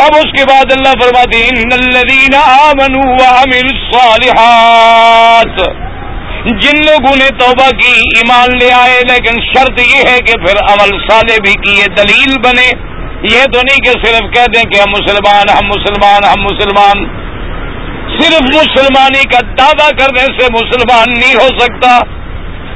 اب 0.06 0.10
اس 0.14 0.22
کے 0.22 0.44
بعد 0.50 0.64
اللہ 0.76 0.92
فرماتے 1.02 1.48
الصالحات 3.56 5.84
جن 6.44 6.76
لوگوں 6.76 7.16
نے 7.16 7.28
توبہ 7.38 7.70
کی، 7.70 7.90
ایمان 7.90 8.48
لے 8.62 8.72
آئے، 8.72 9.00
لیکن 9.08 9.40
شرط 9.40 9.80
یہ 9.80 10.10
ہے 10.10 10.18
کہ 10.18 10.46
پھر 10.46 10.62
عمل 10.62 10.98
صالح 11.10 11.36
بھی 11.44 11.52
کیے، 11.52 11.86
دلیل 11.86 12.34
بنے۔ 12.44 12.70
یہ 13.32 13.44
تو 13.44 13.60
نہیں 13.60 13.84
کہ 13.84 13.90
صرف 14.04 14.34
کہہ 14.34 14.46
دیں 14.54 14.62
کہ 14.62 14.80
ہم 14.80 14.90
مسلمان 14.90 15.50
ہم 15.50 15.68
مسلمان 15.68 16.24
ہم 16.24 16.44
مسلمان۔ 16.44 17.24
صرف 18.20 18.42
مسلمانی 18.42 19.22
کا 19.28 19.40
دعویٰ 19.58 19.90
کرنے 19.90 20.20
سے 20.20 20.46
مسلمان 20.52 21.20
نہیں 21.20 21.34
ہو 21.34 21.48
سکتا۔ 21.58 21.98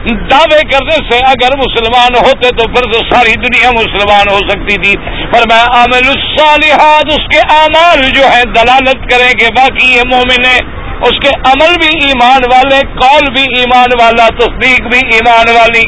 دعوے 0.09 0.61
کرنے 0.71 0.97
سے 1.11 1.19
اگر 1.27 1.57
مسلمان 1.57 2.27
ہوتے 2.27 2.49
تو 2.49 2.65
پھر 2.65 2.93
تو 2.93 2.99
ساری 3.15 3.35
دنیا 3.35 3.71
مسلمان 3.71 4.25
ہو 4.31 4.39
سکتی 4.39 4.77
تھی۔ 4.77 4.97
پر 5.33 5.41
میں 5.51 5.65
عامل 5.75 6.09
الصالحات، 6.09 7.05
اس 7.07 7.29
کے 7.31 7.39
اعمال 7.51 8.11
جو 8.11 8.23
ہے 8.23 8.43
دلالت 8.45 9.11
کریں 9.11 9.33
کہ 9.33 9.47
باقی 9.57 9.95
یہ 9.95 10.03
مومن 10.15 10.45
ہے 10.45 10.59
اس 11.01 11.19
کے 11.23 11.29
عمل 11.29 11.75
بھی 11.75 12.07
ایمان 12.07 12.41
والے، 12.53 12.81
قول 13.01 13.33
بھی 13.35 13.43
ایمان 13.43 13.89
والا، 14.01 14.27
تصدیق 14.27 14.81
بھی 14.81 15.01
ایمان 15.13 15.55
والی۔ 15.55 15.85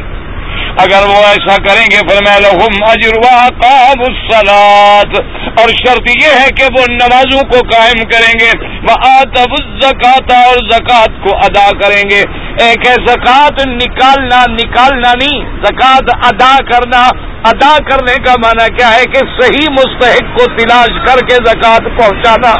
اگر 0.78 1.06
وہ 1.06 1.16
ایسا 1.16 1.56
کریں 1.56 1.86
گے، 1.90 2.08
پھر 2.08 2.16
میں 2.28 2.40
لحم 2.40 2.82
اجروا 2.82 3.48
قاب 3.48 4.02
السلاد 4.08 5.39
اور 5.60 5.68
شرط 5.68 6.10
یہ 6.24 6.38
ہے 6.40 6.50
کہ 6.56 6.64
وہ 6.78 6.84
نمازوں 6.90 7.40
کو 7.50 7.58
قائم 7.70 8.02
کریں 8.08 8.32
گے۔ 8.40 8.50
وہ 8.82 8.96
آتب 9.08 9.56
زکات 9.82 10.32
اور 10.32 10.56
زکوٰۃ 10.70 11.18
کو 11.22 11.36
ادا 11.36 11.68
کریں 11.80 12.02
گے۔ 12.10 12.22
ایک 12.60 12.86
ہے 12.88 12.94
زکوٰۃ 13.06 13.66
نکالنا 13.66 14.44
نکالنا 14.50 15.12
نہیں، 15.22 15.44
زکوٰۃ 15.64 16.12
ادا 16.22 16.56
کرنا۔ 16.72 17.02
ادا 17.44 17.76
کرنے 17.90 18.14
کا 18.24 18.34
معنی 18.40 18.68
کیا 18.76 18.90
ہے 18.94 19.04
کہ 19.04 19.20
صحیح 19.40 19.70
مستحق 19.70 20.38
کو 20.38 20.46
تلاش 20.56 20.98
کر 21.06 21.26
کے 21.26 21.34
زکوٰۃ 21.34 21.88
پہنچانا۔ 21.98 22.54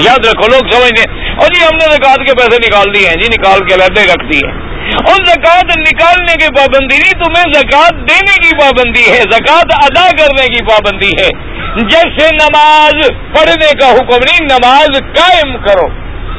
یاد 0.00 0.24
رکھو، 0.26 0.46
لوگ 0.50 0.70
سمجھنے 0.70 1.02
اور 1.34 1.46
جی 1.46 1.64
ہم 1.64 1.76
نے 1.76 1.94
زکوٰۃ 1.94 2.26
کے 2.26 2.34
پیسے 2.34 2.58
نکال 2.68 2.94
دیے 2.94 3.08
ہیں 3.08 3.20
جی 3.20 3.28
نکال 3.28 3.66
کے 3.68 3.76
لہتے 3.76 4.06
رکھ 4.12 4.32
دیے۔ 4.32 4.73
اور 4.84 5.24
زکوٰۃ 5.24 5.70
نکالنے 5.76 6.34
کی 6.34 6.48
پابندی 6.56 6.96
نہیں، 6.98 7.12
تمہیں 7.12 7.52
زکوٰۃ 7.54 8.08
دینے 8.08 8.34
کی 8.42 8.56
پابندی 8.56 9.10
ہے، 9.10 9.20
زکوٰۃ 9.20 9.74
ادا 9.82 10.10
کرنے 10.10 10.46
کی 10.46 10.64
پابندی 10.64 11.10
ہے۔ 11.20 11.30
جیسے 11.76 12.28
نماز 12.34 13.08
پڑھنے 13.10 13.72
کا 13.80 13.90
حکم 13.90 14.16
نہیں، 14.16 14.44
نماز 14.44 14.88
قائم 14.88 15.56
کرو۔ 15.56 15.86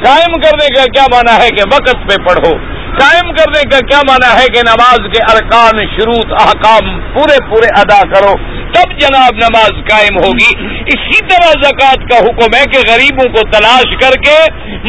قائم 0.03 0.33
کرنے 0.41 0.75
کا 0.75 0.83
کیا 0.83 1.03
مانا 1.11 1.43
ہے 1.43 1.49
کہ 1.49 1.63
وقت 1.73 2.09
پہ 2.09 2.23
پڑھو۔ 2.25 2.74
قائم 2.97 3.29
کرنے 3.35 3.61
کا 3.69 3.79
کیا 3.89 3.99
مانا 4.07 4.31
ہے 4.33 4.45
کہ 4.53 4.61
نماز 4.65 5.07
کے 5.13 5.21
ارکان، 5.31 5.79
شروط، 5.93 6.33
احکام 6.41 6.89
پورے 7.13 7.37
پورے 7.49 7.69
ادا 7.81 7.99
کرو، 8.13 8.33
تب 8.73 8.93
جناب 8.99 9.39
نماز 9.41 9.79
قائم 9.89 10.17
ہوگی۔ 10.17 10.51
اسی 10.93 11.19
طرح 11.27 11.51
زکوٰۃ 11.63 12.05
کا 12.09 12.17
حکم 12.25 12.55
ہے 12.55 12.63
کہ 12.73 12.83
غریبوں 12.87 13.27
کو 13.35 13.45
تلاش 13.51 13.95
کر 14.01 14.17
کے، 14.25 14.35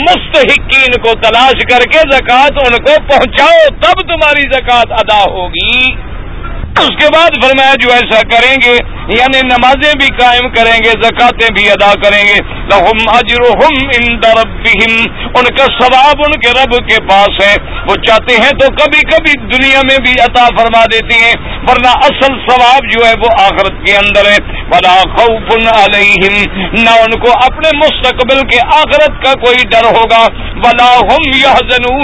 مستحقین 0.01 0.99
کو 1.05 1.15
تلاش 1.23 1.65
کر 1.71 1.87
کے 1.93 2.03
زکوٰۃ 2.11 2.61
ان 2.65 2.77
کو 2.85 2.99
پہنچاؤ، 3.09 3.65
تب 3.83 4.03
تمہاری 4.09 4.49
زکوٰۃ 4.53 4.99
ادا 4.99 5.23
ہوگی۔ 5.31 5.95
اس 6.81 6.97
کے 7.01 7.07
بعد 7.13 7.37
فرمایا 7.43 7.75
جو 7.83 7.93
ایسا 7.93 8.21
کریں 8.31 8.57
گے 8.65 8.77
یعنی 9.09 9.41
نمازیں 9.43 9.93
بھی 9.99 10.07
قائم 10.17 10.49
کریں 10.49 10.79
گے، 10.85 10.91
زکاتیں 11.03 11.55
بھی 11.55 11.71
ادا 11.71 11.93
کریں 12.03 12.25
گے۔ 12.29 12.35
لہم 12.55 12.99
اجرہم 13.07 13.75
عند 13.79 14.25
ربہم، 14.25 15.05
ان 15.39 15.45
کا 15.45 15.65
ثواب 15.81 16.15
ان 16.19 16.33
کے 16.33 16.51
رب 16.51 16.89
کے 16.89 16.97
پاس 17.09 17.47
ہے۔ 17.47 17.55
وہ 17.89 17.95
چاہتے 18.07 18.35
ہیں 18.35 18.51
تو 18.51 18.67
کبھی 18.67 19.01
کبھی 19.01 19.33
دنیا 19.57 19.81
میں 19.91 19.97
بھی 19.99 20.13
عطا 20.13 20.45
فرما 20.45 20.85
دیتی 20.85 21.15
ہیں، 21.25 21.35
ورنہ 21.69 21.89
اصل 21.89 22.33
ثواب 22.49 22.93
جو 22.93 23.07
ہے 23.07 23.13
وہ 23.13 23.43
آخرت 23.43 23.87
کے 23.87 23.97
اندر 23.97 24.31
ہے۔ 24.31 24.37
بلا 24.69 25.03
خوف 25.17 25.67
علیہم، 25.67 26.43
نہ 26.83 26.91
ان 26.91 27.19
کو 27.21 27.31
اپنے 27.45 27.77
مستقبل 27.77 28.41
کے 28.49 28.59
آخرت 28.67 29.25
کا 29.25 29.33
کوئی 29.33 29.69
ڈر 29.69 29.85
ہوگا۔ 29.85 30.27
بلا 30.55 30.95
ہم 30.95 31.37
یہ 31.37 31.47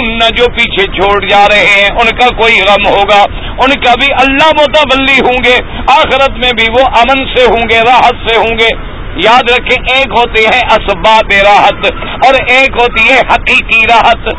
نہ 0.07 0.29
جو 0.37 0.45
پیچھے 0.45 0.85
چھوڑ 0.85 1.27
جا 1.27 1.45
رہے 1.51 1.65
ہیں، 1.65 1.89
ان 2.01 2.07
کا 2.19 2.27
کوئی 2.27 2.61
غم 2.61 2.89
ہوگا۔ 2.89 3.23
ان 3.53 3.71
کا 3.71 3.93
بھی 3.99 4.07
اللہ 4.19 4.49
متولی 4.61 5.19
ہوں 5.19 5.43
گے، 5.43 5.55
آخرت 5.87 6.31
میں 6.31 6.51
بھی 6.57 6.65
وہ 6.79 6.85
امن 6.97 7.35
سے 7.35 7.43
ہوں 7.45 7.69
گے، 7.71 7.79
راحت 7.79 8.29
سے 8.29 8.37
ہوں 8.37 8.59
گے۔ 8.59 8.93
یاد 9.23 9.49
رکھیں، 9.49 9.95
ایک 9.95 10.07
ہوتی 10.17 10.45
ہے 10.45 10.59
اسباب 10.59 11.31
راحت 11.45 11.91
اور 12.25 12.33
ایک 12.33 12.69
ہوتی 12.81 13.13
ہے 13.13 13.19
حقیقی 13.19 13.83
راحت۔ 13.89 14.29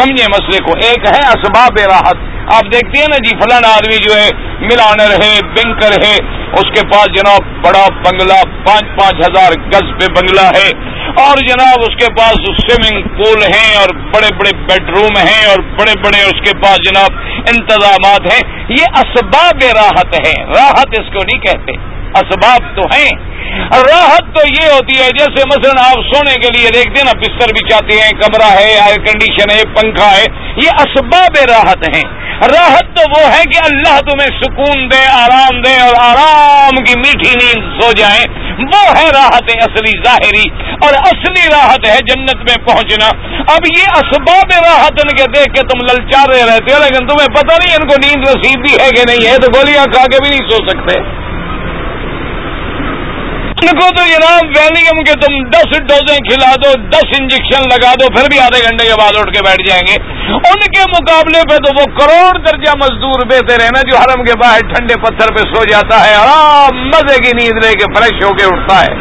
سمجھے 0.00 0.24
مسئلے 0.28 0.64
کو، 0.64 0.72
ایک 0.84 1.06
ہے 1.06 1.28
اسباب 1.28 1.78
راحت۔ 1.90 2.16
آپ 2.54 2.72
دیکھتے 2.72 2.98
ہیں 2.98 3.06
نا 3.10 3.16
جی 3.16 3.36
فلاں 3.36 3.72
آدمی 3.76 3.96
جو 3.96 4.14
ہے 4.14 4.28
ملانر 4.60 5.10
ہے 5.12 5.40
بینکر 5.42 5.92
ہے، 6.04 6.16
اس 6.52 6.80
کے 6.80 6.86
پاس 6.92 7.06
جناب 7.06 7.64
بڑا 7.64 7.86
بنگلہ، 8.04 8.42
پانچ 8.66 9.00
پانچ 9.00 9.14
ہزار 9.14 9.52
گز 9.52 10.00
پہ 10.00 10.12
بنگلہ 10.12 10.46
ہے۔ 10.46 10.95
اور 11.20 11.38
جناب 11.46 11.82
اس 11.82 11.94
کے 11.98 12.06
پاس 12.14 12.48
سوئمنگ 12.60 13.08
پول 13.18 13.42
ہیں 13.42 13.76
اور 13.76 13.94
بڑے 14.14 14.32
بڑے 14.38 14.50
بیڈ 14.68 14.88
روم 14.96 15.18
ہیں 15.18 15.44
اور 15.46 15.58
بڑے 15.78 15.92
بڑے 16.02 16.22
اس 16.22 16.40
کے 16.44 16.52
پاس 16.62 16.78
جناب 16.88 17.20
انتظامات 17.52 18.32
ہیں، 18.32 18.42
یہ 18.68 18.98
اسباب 19.00 19.64
راحت 19.76 20.18
ہے 20.26 20.34
راحت 20.54 20.98
اس 21.00 21.08
کو 21.14 21.24
نہیں 21.24 21.40
کہتے، 21.40 21.72
اسباب 22.20 22.68
تو 22.76 22.82
ہیں۔ 22.94 23.10
راحت 23.70 24.34
تو 24.34 24.40
یہ 24.46 24.70
ہوتی 24.72 24.98
ہے، 24.98 25.08
جیسے 25.18 25.42
مثلا 25.46 25.82
آپ 25.90 26.00
سونے 26.12 26.34
کے 26.34 26.48
لیے 26.56 26.70
دیکھتے 26.70 27.00
ہیں 27.00 27.04
نا، 27.04 27.12
بستر 27.20 27.52
بھی 27.52 27.68
چاہتے 27.68 27.98
ہیں، 28.00 28.10
کمرہ 28.20 28.50
ہے 28.50 28.70
ایئر 28.70 29.04
کنڈیشن 29.06 29.50
ہے، 29.50 29.62
پنکھا 29.74 30.10
ہے، 30.16 30.24
یہ 30.56 30.82
اسباب 30.84 31.38
راحت 31.48 31.88
ہیں۔ 31.94 32.02
راحت 32.48 32.96
تو 32.96 33.04
وہ 33.10 33.22
ہے 33.34 33.44
کہ 33.52 33.58
اللہ 33.64 34.00
تمہیں 34.00 34.28
سکون 34.40 34.90
دے، 34.90 35.06
آرام 35.12 35.60
دے 35.62 35.76
اور 35.80 35.94
آرام 36.00 36.82
کی 36.84 36.98
میٹھی 36.98 37.34
نیند 37.34 37.80
سو 37.80 37.92
جائیں 37.92 38.24
وہ 38.58 38.98
ہے 38.98 39.10
راحت 39.14 39.50
اصلی 39.56 39.92
ظاہری 40.04 40.44
اور 40.82 40.94
اصلی 40.94 41.48
راحت 41.52 41.88
ہے 41.88 41.98
جنت 41.98 42.36
میں 42.36 42.66
پہنچنا۔ 42.66 43.08
اب 43.54 43.66
یہ 43.76 43.82
اسباب 43.82 44.52
راحت 44.64 45.00
ان 45.04 45.16
کے 45.16 45.24
دیکھ 45.34 45.54
کے 45.54 45.62
تم 45.62 45.84
للچارے 45.84 46.42
رہتے 46.42 46.72
ہو، 46.72 46.78
لیکن 46.78 47.06
تمہیں 47.06 47.28
پتہ 47.28 47.54
نہیں 47.64 47.76
ان 47.76 47.88
کو 47.88 47.94
نیند 48.04 48.28
نصیب 48.28 48.60
بھی 48.60 48.72
ہے 48.72 48.90
کہ 48.90 49.02
نہیں 49.08 49.30
ہے، 49.30 49.36
تو 49.36 49.58
گولیاں 49.58 49.84
کھا 49.84 50.04
کے 50.04 50.16
بھی 50.22 50.28
نہیں 50.28 50.48
سو 50.50 50.56
سکتے۔ 50.68 51.25
ان 53.56 53.68
کو 53.76 53.86
تو 53.96 54.02
جناب 54.08 54.50
ویلیم 54.56 54.98
کے 55.04 55.12
تم 55.20 55.36
دس 55.52 55.70
ڈوزیں 55.90 56.18
کھلا 56.24 56.48
دو، 56.64 56.72
دس 56.90 57.12
انجیکشن 57.18 57.62
لگا 57.70 57.92
دو، 58.00 58.08
پھر 58.16 58.28
بھی 58.30 58.40
آدھے 58.40 58.58
گھنٹے 58.62 58.86
کے 58.86 58.96
بعد 59.00 59.16
اٹھ 59.18 59.30
کے 59.36 59.44
بیٹھ 59.46 59.62
جائیں 59.68 59.82
گے۔ 59.88 59.94
ان 60.32 60.64
کے 60.74 60.84
مقابلے 60.90 61.40
پہ 61.50 61.56
تو 61.66 61.72
وہ 61.78 61.86
کروڑ 61.98 62.32
درجہ 62.46 62.74
مزدور 62.82 63.24
بیتے 63.26 63.56
رہے 63.58 63.74
نا 63.76 63.82
جو 63.90 63.96
حرم 63.96 64.24
کے 64.24 64.34
باہر 64.42 64.66
ٹھنڈے 64.72 64.98
پتھر 65.02 65.34
پہ 65.34 65.46
سو 65.52 65.64
جاتا 65.64 66.04
ہے، 66.04 66.14
آرام 66.14 66.82
مزے 66.88 67.18
کی 67.24 67.32
نیند 67.32 67.64
لے 67.64 67.72
کے 67.74 67.92
فریش 67.96 68.22
ہو 68.24 68.32
کے 68.34 68.44
اٹھتا 68.44 68.80
ہے۔ 68.80 68.94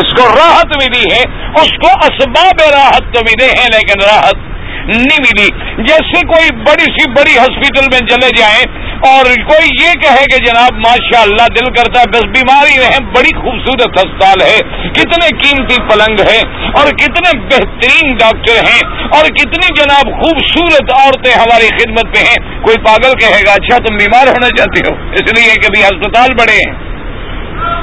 اس 0.00 0.14
کو 0.14 0.28
راحت 0.36 0.76
ملی 0.82 1.04
ہے، 1.12 1.22
اس 1.62 1.76
کو 1.82 1.94
اسباب 2.06 2.62
راحت 2.72 3.12
تو 3.14 3.24
ملے 3.28 3.50
ہیں، 3.50 3.68
لیکن 3.72 4.04
راحت 4.04 4.52
نہیں 4.88 5.20
ملی۔ 5.20 5.48
جیسے 5.82 6.20
کوئی 6.26 6.48
بڑی 6.56 6.84
سی 6.84 7.10
بڑی 7.10 7.38
ہاسپٹل 7.38 7.86
میں 7.92 8.00
چلے 8.08 8.28
جائیں 8.36 8.64
اور 9.12 9.24
کوئی 9.24 9.68
یہ 9.82 9.92
کہے 9.92 10.24
کہ 10.24 10.44
جناب 10.44 10.74
ماشاء 10.74 11.22
اللہ 11.22 11.48
دل 11.48 11.72
کرتا 11.72 12.00
ہے، 12.00 12.04
بس 12.12 12.24
بیماری 12.24 12.80
رہے 12.80 12.98
بڑی 13.04 13.34
خوبصورت 13.34 13.98
ہسپتال 13.98 14.42
ہے۔ 14.42 14.60
کتنے 14.92 15.28
قیمتی 15.36 15.82
پلنگ 15.82 16.20
ہے 16.20 16.40
اور 16.74 16.90
کتنے 16.90 17.38
بہترین 17.38 18.16
ڈاکٹر 18.16 18.64
ہیں 18.64 18.80
اور 19.12 19.24
کتنی 19.24 19.74
جناب 19.74 20.12
خوبصورت 20.12 20.92
عورتیں 21.00 21.32
ہماری 21.32 21.68
خدمت 21.68 22.04
میں 22.04 22.24
ہیں۔ 22.24 22.62
کوئی 22.62 22.76
پاگل 22.84 23.12
کہے 23.20 23.42
گا 23.46 23.52
اچھا 23.52 23.76
تم 23.76 23.96
بیمار 23.96 24.26
ہونا 24.26 24.48
چاہتے 24.48 24.80
ہو، 24.86 24.94
اس 25.12 25.32
لیے 25.38 25.54
کہ 25.54 25.68
بھی 25.74 25.82
ہسپتال 25.82 26.30
بڑے 26.38 26.56
ہیں۔ 26.56 26.94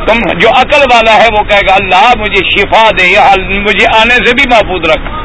تم 0.07 0.37
جو 0.39 0.49
عقل 0.49 0.81
والا 0.91 1.15
ہے 1.15 1.27
وہ 1.39 1.43
کہے 1.43 1.59
گا، 1.69 1.73
اللہ 1.73 2.11
مجھے 2.19 2.45
شفا 2.49 2.89
دے، 2.99 3.07
یا 3.07 3.33
مجھے 3.39 3.85
آنے 3.95 4.15
سے 4.15 4.31
بھی 4.35 4.43
محفوظ 4.51 4.89
رکھ۔ 4.89 5.21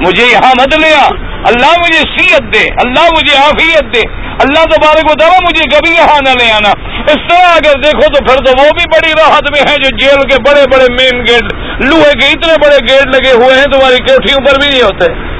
مجھے 0.00 0.24
یہاں 0.24 0.52
مت 0.60 0.74
لیا 0.74 1.08
اللہ 1.44 1.72
مجھے 1.78 1.98
سیت 1.98 2.54
دے، 2.54 2.64
اللہ 2.84 3.04
مجھے 3.12 3.36
عافیت 3.36 3.94
دے۔ 3.94 4.00
اللہ 4.40 4.64
تبارک 4.64 5.10
و 5.10 5.14
تعالیٰ 5.14 5.38
مجھے 5.42 5.64
کبھی 5.64 5.94
یہاں 5.94 6.18
نہ 6.24 6.28
لے 6.28 6.52
آنا۔ 6.52 6.70
اس 7.00 7.18
طرح 7.28 7.52
اگر 7.54 7.80
دیکھو 7.82 8.12
تو 8.12 8.24
پھر 8.24 8.44
تو 8.44 8.52
وہ 8.58 8.70
بھی 8.70 8.84
بڑی 8.92 9.12
راحت 9.12 9.42
میں 9.50 9.60
ہے 9.60 9.76
جو 9.76 9.96
جیل 9.96 10.22
کے 10.28 10.36
بڑے 10.50 10.64
بڑے 10.72 10.84
مین 10.92 11.24
گیٹ 11.26 11.54
لوہے 11.84 12.12
کے 12.12 12.26
اتنے 12.26 12.52
بڑے 12.62 12.76
گیٹ 12.76 13.06
لگے 13.16 13.32
ہوئے 13.32 13.58
ہیں، 13.58 13.64
تمہاری 13.64 13.96
کوٹھیوں 13.96 14.46
پر 14.46 14.60
بھی 14.60 14.68
نہیں 14.68 14.82
ہوتے۔ 14.82 15.36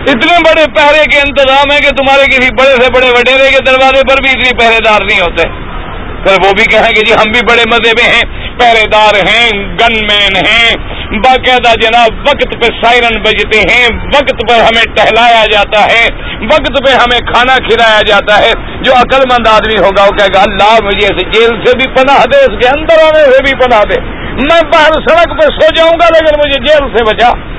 اتنے 0.00 0.38
بڑے 0.46 0.64
پہرے 0.76 1.04
کے 1.12 1.18
انتظام 1.18 1.72
ہے 1.72 1.80
کہ 1.80 1.88
تمہارے 1.88 2.26
کسی 2.26 2.48
بڑے 2.58 2.84
سے 2.84 2.92
بڑے 2.94 3.10
وڈیرے 3.10 3.50
کے 3.50 3.64
دروازے 3.66 4.02
پر 4.08 4.22
بھی 4.22 4.30
اتنی 4.30 4.56
پہرے 4.58 4.78
دار 4.84 5.00
نہیں 5.10 5.20
ہوتے۔ 5.20 5.48
پھر 6.24 6.46
وہ 6.46 6.52
بھی 6.52 6.64
کہیں 6.64 6.90
گے 6.96 7.00
جی 7.06 7.12
ہم 7.12 7.32
بھی 7.32 7.40
بڑے 7.50 7.62
مزے 7.72 7.92
میں 7.98 8.14
ہیں 8.14 8.22
پہرے 8.58 8.88
دار 8.92 9.14
ہیں 9.28 9.50
گن 9.50 9.94
مین 9.94 10.36
ہیں۔ 10.36 10.89
باقاعدہ 11.18 11.80
جناب، 11.82 12.20
وقت 12.20 12.62
پہ 12.62 12.66
سائرن 12.82 13.20
بجتے 13.22 13.58
ہیں، 13.58 13.88
وقت 14.14 14.48
پہ 14.48 14.60
ہمیں 14.60 14.94
ٹہلایا 14.94 15.44
جاتا 15.52 15.84
ہے، 15.84 16.06
وقت 16.44 16.86
پہ 16.86 16.92
ہمیں 16.92 17.32
کھانا 17.32 17.56
کھلایا 17.56 18.00
جاتا 18.06 18.38
ہے۔ 18.38 18.52
جو 18.82 18.92
عقل 18.92 19.18
مند 19.32 19.46
آدمی 19.46 19.78
ہوگا، 19.80 20.02
وہ 20.02 20.10
کہے 20.10 20.26
گا، 20.34 20.42
اللہ 20.42 20.84
مجھے 20.84 21.08
جیل 21.08 21.64
سے 21.64 21.76
بھی 21.76 21.86
پناہ 21.86 22.24
دے، 22.32 22.38
اس 22.38 22.62
کے 22.62 22.68
اندر 22.68 22.94
آنے 23.04 23.24
سے 23.24 23.42
بھی 23.42 23.52
پناہ 23.54 23.84
دے۔ 23.84 24.00
میں 24.34 24.60
باہر 24.72 24.92
سڑک 24.92 25.40
پہ 25.40 25.46
سو 25.46 25.74
جاؤں 25.76 26.00
گا، 26.00 26.04
لیکن 26.04 26.48
مجھے 26.48 26.66
جیل 26.66 26.96
سے 26.96 27.04
بچا۔ 27.04 27.49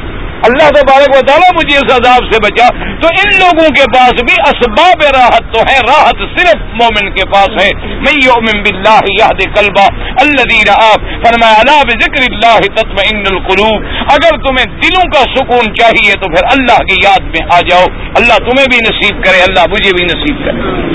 اللہ 0.44 0.70
تبارک 0.70 1.18
و 1.18 1.26
تعالیٰ 1.28 1.50
مجھے 1.56 1.78
اس 1.78 1.94
عذاب 1.94 2.34
سے 2.34 2.39
بچا۔ 2.44 2.68
تو 3.02 3.08
ان 3.08 3.39
لوگوں 3.39 3.70
کے 3.70 3.84
پاس 3.94 4.14
بھی 4.14 4.42
اسباب 4.42 5.04
راحت 5.16 5.54
تو 5.54 5.60
ہے، 5.60 5.80
راحت 5.80 6.39
صرف 6.39 6.56
مومن 6.56 7.12
کے 7.12 7.26
پاس 7.34 7.50
ہے۔ 7.50 7.70
میں 7.84 8.14
یومن 8.26 8.64
بلّہ 8.64 9.00
یاد 9.20 9.56
کلبا 9.56 9.86
اللہ 10.22 10.92
فرمایا 10.96 11.54
اللہ 11.54 11.82
ذکر 11.89 12.24
اللہ 12.32 12.58
تطمئن 12.58 13.24
القلوب۔ 13.32 13.86
اگر 14.12 14.38
تمہیں 14.48 14.66
دلوں 14.66 15.12
کا 15.12 15.22
سکون 15.36 15.76
چاہیے 15.76 16.14
تو 16.14 16.36
پھر 16.36 16.44
اللہ 16.52 16.78
کی 16.78 16.96
یاد 17.04 17.20
میں 17.20 17.48
آ 17.54 17.60
جاؤ۔ 17.60 17.86
اللہ 18.16 18.38
تمہیں 18.38 18.66
بھی 18.72 18.78
نصیب 18.78 19.24
کرے، 19.24 19.42
اللہ 19.42 19.66
مجھے 19.70 19.92
بھی 19.94 20.06
نصیب 20.06 20.46
کرے۔ 20.46 20.92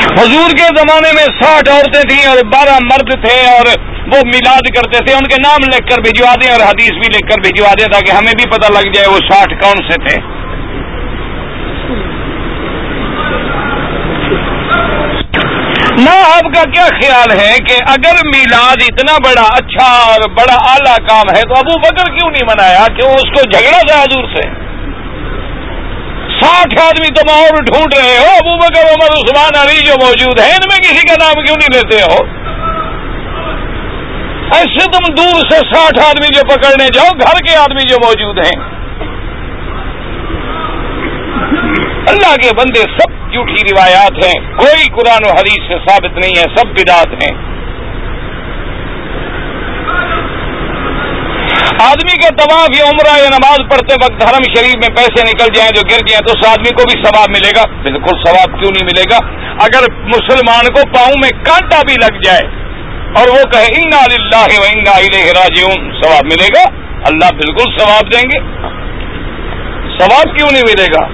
حضور 0.00 0.50
کے 0.50 0.66
زمانے 0.76 1.12
میں 1.12 1.26
ساٹھ 1.42 1.68
عورتیں 1.68 2.02
تھیں 2.02 2.26
اور 2.26 2.36
بارہ 2.44 2.78
مرد 2.82 3.24
تھے 3.24 3.56
اور 3.56 3.66
وہ 4.12 4.20
میلاد 4.26 4.68
کرتے 4.76 5.04
تھے، 5.04 5.14
ان 5.14 5.26
کے 5.28 5.36
نام 5.42 5.64
لکھ 5.72 5.88
کر 5.90 6.00
بھجوا 6.02 6.34
دیں 6.42 6.50
اور 6.52 6.60
حدیث 6.60 7.00
بھی 7.02 7.08
لکھ 7.16 7.26
کر 7.30 7.40
بھجوا 7.40 7.72
دیں 7.80 7.86
تاکہ 7.92 8.10
ہمیں 8.10 8.32
بھی 8.38 8.50
پتہ 8.50 8.72
لگ 8.72 8.92
جائے 8.92 9.08
وہ 9.08 9.18
ساٹھ 9.30 9.54
کون 9.62 9.82
سے 9.88 9.98
تھے۔ 10.06 10.16
نہ 16.04 16.12
آپ 16.26 16.46
کا 16.54 16.62
کیا 16.74 16.84
خیال 17.00 17.32
ہے 17.38 17.52
کہ 17.68 17.76
اگر 17.92 18.18
میلاد 18.26 18.82
اتنا 18.82 19.16
بڑا 19.24 19.46
اچھا 19.56 19.88
اور 20.10 20.22
بڑا 20.36 20.56
اعلیٰ 20.70 20.96
کام 21.08 21.32
ہے 21.36 21.42
تو 21.42 21.58
ابو 21.58 21.78
بکر 21.78 22.10
کیوں 22.18 22.28
نہیں 22.30 22.48
منایا؟ 22.50 22.86
کیوں 22.96 23.10
اس 23.14 23.30
کو 23.34 23.42
جھگڑا 23.50 23.80
تھا 23.86 24.02
حضور 24.02 24.28
سے؟ 24.34 24.48
ساٹھ 26.40 26.74
آدمی 26.82 27.08
تم 27.14 27.30
اور 27.32 27.62
ڈھونڈ 27.64 27.94
رہے 27.94 28.16
ہو، 28.18 28.28
ابو 28.34 28.56
بکر، 28.56 28.92
عمر، 28.92 29.16
عثمان، 29.16 29.58
علی 29.62 29.82
جو 29.86 29.94
موجود 30.04 30.40
ہے 30.40 30.50
ان 30.50 30.68
میں 30.70 30.78
کسی 30.84 31.06
کا 31.06 31.14
نام 31.20 31.44
کیوں 31.44 31.56
نہیں 31.56 31.74
لیتے 31.74 32.02
ہو؟ 32.02 32.39
ایسے 34.52 34.84
تم 34.84 35.14
دور 35.14 35.40
سے 35.50 35.58
ساٹھ 35.74 36.00
آدمی 36.08 36.28
جو 36.34 36.42
پکڑنے 36.46 36.86
جاؤ، 36.94 37.08
گھر 37.20 37.46
کے 37.46 37.56
آدمی 37.56 37.88
جو 37.88 37.96
موجود 38.04 38.38
ہیں۔ 38.38 38.60
اللہ 42.08 42.34
کے 42.36 42.54
بندے 42.56 42.80
سب 42.80 43.32
جھوٹھی 43.32 43.62
روایات 43.72 44.12
ہیں، 44.24 44.56
کوئی 44.56 44.88
قرآن 44.88 45.26
و 45.26 45.30
حدیث 45.30 45.68
سے 45.68 45.78
ثابت 45.88 46.18
نہیں 46.18 46.38
ہے، 46.38 46.44
سب 46.56 46.66
بدات 46.66 47.06
ہیں۔ 47.06 47.50
آدمی 51.80 52.16
کے 52.16 52.28
طواف 52.34 52.68
یا 52.78 52.84
عمرہ 52.84 53.22
یا 53.22 53.28
نماز 53.28 53.58
پڑھتے 53.70 53.94
وقت 53.94 54.28
حرم 54.28 54.42
شریف 54.54 54.74
میں 54.74 54.96
پیسے 54.96 55.22
نکل 55.22 55.54
جائیں 55.54 55.70
جو 55.76 55.82
گر 55.82 56.06
جائیں 56.06 56.26
تو 56.26 56.38
اس 56.38 56.48
آدمی 56.48 56.70
کو 56.70 56.82
بھی 56.82 57.02
ثواب 57.02 57.28
ملے 57.28 57.50
گا۔ 57.56 57.64
بالکل 57.82 58.18
ثواب 58.26 58.60
کیوں 58.60 58.70
نہیں 58.74 58.84
ملے 58.84 59.02
گا؟ 59.10 59.18
اگر 59.64 59.90
مسلمان 59.90 60.72
کو 60.72 60.80
پاؤں 60.94 61.14
میں 61.22 61.44
کانٹا 61.44 61.80
بھی 61.86 61.94
لگ 61.94 62.20
جائے 62.20 62.69
اور 63.18 63.28
وہ 63.28 63.44
کہے، 63.52 63.68
انا 63.76 64.00
اللہ 64.08 64.58
و 64.58 64.64
انا 64.64 64.98
راجعون. 65.38 65.88
ثواب 66.00 66.24
ملے 66.24 66.48
گا؟ 66.56 66.64
اللہ 67.08 67.32
بالکل 67.36 67.70
ثواب 67.78 68.12
دیں 68.12 68.22
گے۔ 68.30 68.38
ثواب 69.98 70.36
کیوں 70.36 70.50
نہیں 70.52 70.68
ملے 70.68 70.86
گا؟ 70.92 71.08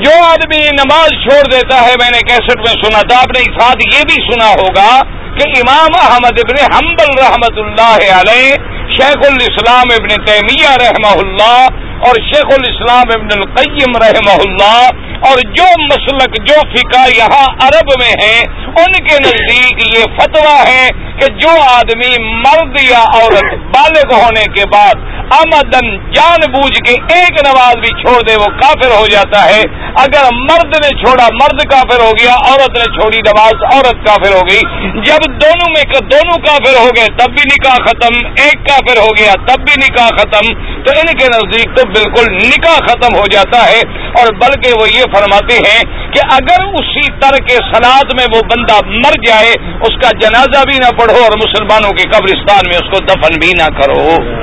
جو 0.00 0.10
آدمی 0.24 0.58
نماز 0.72 1.12
چھوڑ 1.22 1.40
دیتا 1.50 1.76
ہے، 1.82 1.92
میں 2.00 2.10
نے 2.10 2.18
کیسٹ 2.28 2.58
میں 2.58 2.74
سنا 2.82 3.00
تھا، 3.02 3.20
آپ 3.20 3.30
نے 3.36 3.44
ساتھ 3.58 3.82
یہ 3.94 4.02
بھی 4.08 4.16
سنا 4.24 4.48
ہوگا 4.50 4.90
کہ 5.38 5.48
امام 5.60 5.96
احمد 6.00 6.40
ابن 6.42 6.58
حنبل 6.74 7.12
رحمت 7.18 7.58
اللہ 7.64 8.14
علیہ، 8.16 8.54
شیخ 8.96 9.24
الاسلام 9.28 9.92
ابن 9.94 10.14
تیمیہ 10.24 10.74
رحمہ 10.82 11.14
اللہ 11.18 12.06
اور 12.08 12.20
شیخ 12.26 12.52
الاسلام 12.58 13.14
ابن 13.14 13.34
القیم 13.36 13.96
رحمہ 14.02 14.36
اللہ 14.46 15.07
اور 15.28 15.40
جو 15.56 15.66
مسلک، 15.82 16.34
جو 16.48 16.60
فقہ 16.72 17.02
یہاں 17.16 17.46
عرب 17.66 17.92
میں 18.00 18.14
ہیں، 18.20 18.40
ان 18.78 18.92
کے 19.06 19.16
نزدیک 19.24 19.82
یہ 19.94 20.04
فتویٰ 20.18 20.58
ہے 20.66 20.88
کہ 21.20 21.32
جو 21.38 21.54
آدمی 21.62 22.10
مرد 22.42 22.76
یا 22.82 23.02
عورت 23.14 23.54
بالغ 23.76 24.14
ہونے 24.14 24.44
کے 24.56 24.64
بعد 24.74 25.06
آمدن 25.36 25.88
جان 26.12 26.44
بوجھ 26.52 26.78
کے 26.84 26.92
ایک 27.14 27.40
نماز 27.46 27.80
بھی 27.80 27.88
چھوڑ 28.02 28.20
دے، 28.28 28.36
وہ 28.42 28.46
کافر 28.60 28.92
ہو 28.92 29.06
جاتا 29.06 29.44
ہے۔ 29.44 29.62
اگر 30.02 30.28
مرد 30.42 30.76
نے 30.84 30.88
چھوڑا، 31.00 31.26
مرد 31.40 31.60
کافر 31.72 32.00
ہو 32.00 32.10
گیا، 32.20 32.36
عورت 32.50 32.78
نے 32.78 32.84
چھوڑی 32.94 33.18
نماز 33.26 33.64
عورت 33.70 34.06
کافر 34.06 34.36
ہو 34.36 34.40
گئی۔ 34.50 35.02
جب 35.08 35.26
دونوں 35.42 35.68
میں 35.74 35.82
دونوں 36.12 36.38
کافر 36.46 36.78
ہو 36.78 36.86
گئے، 36.96 37.06
تب 37.18 37.34
بھی 37.36 37.44
نکاح 37.50 37.76
ختم، 37.86 38.16
ایک 38.44 38.64
کافر 38.68 39.00
ہو 39.00 39.08
گیا، 39.18 39.34
تب 39.48 39.66
بھی 39.68 39.76
نکاح 39.82 40.08
ختم۔ 40.18 40.48
تو 40.84 40.96
ان 41.00 41.12
کے 41.18 41.28
نزدیک 41.34 41.76
تو 41.76 41.86
بالکل 41.90 42.32
نکاح 42.36 42.78
ختم 42.86 43.16
ہو 43.16 43.26
جاتا 43.32 43.64
ہے، 43.66 43.80
اور 44.20 44.32
بلکہ 44.42 44.80
وہ 44.80 44.88
یہ 44.90 45.07
فرماتے 45.14 45.54
ہیں 45.54 46.10
کہ 46.12 46.20
اگر 46.32 46.64
اسی 46.64 47.12
تر 47.12 47.42
کے 47.42 47.54
سلاد 47.54 48.04
میں 48.14 48.26
وہ 48.34 48.40
بندہ 48.40 48.86
مر 48.86 49.12
جائے، 49.26 49.50
اس 49.80 50.02
کا 50.02 50.08
جنازہ 50.18 50.64
بھی 50.64 50.76
نہ 50.76 50.98
پڑھو 50.98 51.22
اور 51.22 51.32
مسلمانوں 51.36 51.90
کے 51.90 52.08
قبرستان 52.08 52.60
میں 52.66 52.76
اس 52.76 52.90
کو 52.90 53.04
دفن 53.04 53.40
بھی 53.40 53.52
نہ 53.58 53.80
کرو۔ 53.80 54.38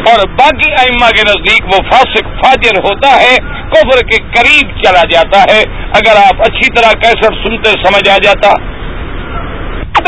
اور 0.00 0.28
باقی 0.28 0.72
ائمہ 0.72 1.10
کے 1.10 1.22
نزدیک 1.22 1.64
وہ 1.64 1.90
فاسق، 1.90 2.24
فاجر 2.24 2.78
ہوتا 2.78 3.22
ہے، 3.22 3.36
کفر 3.70 4.00
کے 4.00 4.16
قریب 4.22 4.70
چلا 4.82 5.02
جاتا 5.12 5.54
ہے۔ 5.54 5.62
اگر 5.82 6.16
آپ 6.16 6.40
اچھی 6.40 6.74
طرح 6.74 6.92
کیسٹ 6.92 7.24
سنتے، 7.24 7.70
سمجھ 7.70 8.08
آ 8.08 8.16
جاتا۔ 8.16 8.79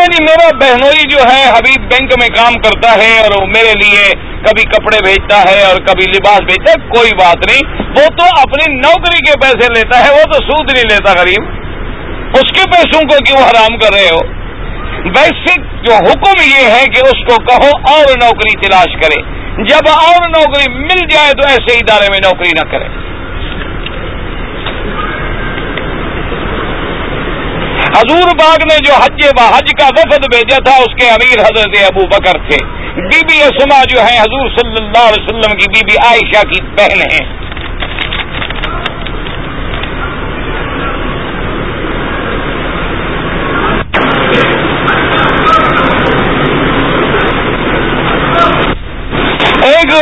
جی 0.01 0.25
میرا 0.25 0.49
بہنوئی 0.61 1.09
جو 1.11 1.19
ہے 1.19 1.51
حبیب 1.51 1.81
بینک 1.81 2.13
میں 2.21 2.29
کام 2.29 2.55
کرتا 2.55 2.93
ہے 2.93 3.19
اور 3.19 3.47
میرے 3.47 3.73
لیے 3.85 4.11
کبھی 4.17 4.65
کپڑے 4.65 4.99
بھیجتا 5.05 5.51
ہے 5.51 5.63
اور 5.63 5.77
کبھی 5.77 6.11
لباس 6.11 6.41
بھیجتا 6.41 6.73
ہے، 6.73 6.89
کوئی 6.89 7.11
بات 7.19 7.37
نہیں۔ 7.37 7.83
وہ 7.83 8.09
تو 8.19 8.25
اپنی 8.41 8.75
نوکری 8.75 9.31
کے 9.31 9.33
پیسے 9.43 9.73
لیتا 9.75 10.05
ہے، 10.05 10.11
وہ 10.11 10.23
تو 10.23 10.33
سود 10.33 10.73
نہیں 10.73 10.85
لیتا 10.91 11.21
غریب۔ 11.21 11.63
اس 12.35 12.53
کے 12.53 12.71
پیسوں 12.71 13.01
کو 13.01 13.17
کیوں 13.25 13.39
حرام 13.39 13.79
کر 13.79 13.93
رہے 13.95 14.09
ہو؟ 14.13 14.43
ویسے 15.05 15.61
جو 15.61 15.95
حکم 15.95 16.61
یہ 16.61 16.71
ہے 16.71 16.85
کہ 16.85 17.01
اس 17.01 17.35
کو 17.35 17.45
کہو 17.45 17.95
اور 17.95 18.05
نوکری 18.09 18.67
تلاش 18.67 18.93
کرے۔ 19.03 19.23
جب 19.65 19.89
اور 19.89 20.29
نوکری 20.29 20.73
مل 20.73 21.07
جائے 21.11 21.33
تو 21.33 21.49
ایسے 21.49 21.75
ادارے 21.75 22.07
میں 22.11 22.19
نوکری 22.25 22.51
نہ 22.55 22.71
کرے۔ 22.71 23.12
حضور 27.97 28.37
باغ 28.39 28.57
نے 28.69 28.77
جو 28.87 28.95
حج 28.95 29.21
حج 29.57 29.71
کا 29.79 29.87
وفد 29.87 30.25
بھیجا 30.35 30.57
تھا، 30.65 30.77
اس 30.77 30.95
کے 31.01 31.11
امیر 31.11 31.41
حضرت 31.41 31.77
ابو 31.85 32.07
بکر 32.07 32.51
تھے۔ 32.51 32.57
بی 32.95 33.21
بی 33.29 33.43
اسما 33.43 33.85
جو 33.85 34.01
ہے 34.01 34.19
حضور 34.19 34.49
صلی 34.57 34.85
اللہ 34.85 35.09
علیہ 35.09 35.23
وسلم 35.23 35.57
کی 35.57 35.69
بی 35.69 35.81
بی 35.85 36.07
عائشہ 36.07 36.43
کی 36.49 36.61
بہن 36.63 37.01
ہیں۔ 37.01 37.43
ایک 49.65 49.93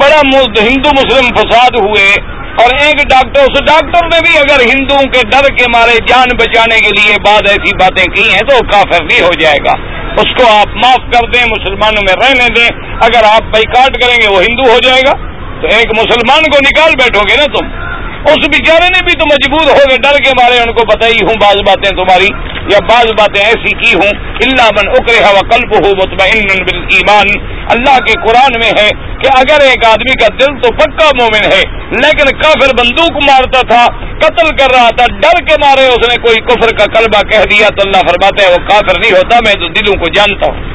بڑا 0.00 0.20
ہندو 0.62 0.88
مسلم 0.88 1.34
فساد 1.34 1.70
ہوئے۔ 1.76 2.29
اور 2.60 2.70
ایک 2.80 2.96
ڈاکٹر، 2.96 3.40
اس 3.40 3.60
ڈاکٹر 3.66 4.04
نے 4.04 4.18
بھی 4.20 4.38
اگر 4.38 4.60
ہندوؤں 4.60 5.02
کے 5.02 5.20
ڈر 5.30 5.54
کے 5.54 5.64
مارے 5.74 5.98
جان 6.08 6.28
بچانے 6.36 6.78
کے 6.78 6.88
لیے 6.88 7.16
بعد 7.26 7.48
ایسی 7.48 7.76
باتیں 7.80 8.04
کی 8.14 8.32
ہیں 8.32 8.40
تو 8.40 8.58
کافر 8.72 9.04
نہیں 9.04 9.20
ہو 9.20 9.30
جائے 9.40 9.58
گا۔ 9.64 9.72
اس 10.10 10.36
کو 10.38 10.58
آپ 10.58 10.66
معاف 10.66 11.12
کر 11.12 11.30
دیں، 11.34 11.44
مسلمانوں 11.50 12.02
میں 12.08 12.14
رہنے 12.22 12.46
دیں۔ 12.56 12.68
اگر 13.02 13.24
آپ 13.24 13.42
بائیکاٹ 13.42 14.02
کریں 14.02 14.16
گے، 14.22 14.28
وہ 14.28 14.42
ہندو 14.42 14.72
ہو 14.72 14.78
جائے 14.78 15.00
گا۔ 15.06 15.12
تو 15.60 15.66
ایک 15.76 15.86
مسلمان 15.98 16.42
کو 16.42 16.58
نکال 16.58 16.92
بیٹھو 16.98 17.20
گے 17.30 17.36
نا 17.36 17.44
تم۔ 17.44 17.90
اس 18.26 18.48
بیچارے 18.48 18.86
نے 18.88 19.04
بھی 19.04 19.12
تو 19.12 19.24
مجبور 19.26 19.70
ہو 19.70 19.82
گئے 19.90 19.96
ڈر 19.96 20.16
کے 20.24 20.30
مارے 20.30 20.58
ان 20.58 20.72
کو 20.72 20.82
بتائی 20.86 21.16
ہوں 21.22 21.34
بعض 21.40 21.56
باتیں 21.56 21.90
تمہاری، 21.90 22.28
یا 22.72 22.78
بعض 22.88 23.06
باتیں 23.06 23.44
ایسی 23.44 23.76
کی 23.76 23.94
ہوں۔ 23.94 24.10
اللہ 24.24 24.68
من 24.76 24.88
اکرے 24.88 25.24
ہوا 25.24 25.40
کلب 25.50 25.74
ہو 25.74 25.90
مطمئن 25.90 26.44
ایمان 26.90 27.49
اللہ 27.70 27.98
کے 28.06 28.14
قرآن 28.22 28.58
میں 28.60 28.70
ہے 28.78 28.88
کہ 29.22 29.28
اگر 29.34 29.64
ایک 29.64 29.84
آدمی 29.86 30.14
کا 30.20 30.28
دل 30.40 30.56
تو 30.62 30.70
پکا 30.76 31.08
مومن 31.18 31.44
ہے، 31.52 31.60
لیکن 31.96 32.30
کافر 32.40 32.74
بندوق 32.78 33.18
مارتا 33.24 33.60
تھا، 33.68 33.84
قتل 34.18 34.50
کر 34.56 34.74
رہا 34.74 34.88
تھا، 34.96 35.06
ڈر 35.20 35.40
کے 35.48 35.56
مارے 35.60 35.86
اس 35.86 36.08
نے 36.08 36.16
کوئی 36.22 36.42
کفر 36.48 36.74
کا 36.78 36.86
کلبہ 36.94 37.22
کہہ 37.30 37.46
دیا 37.50 37.68
تو 37.68 37.86
اللہ 37.86 38.04
فرماتے 38.08 38.44
ہیں، 38.44 38.52
وہ 38.52 38.66
کافر 38.68 39.00
نہیں 39.00 39.16
ہوتا، 39.16 39.38
میں 39.46 39.54
تو 39.54 39.72
دلوں 39.78 40.00
کو 40.00 40.12
جانتا 40.14 40.52
ہوں۔ 40.52 40.68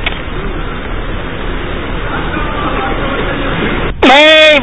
میں 4.08 4.60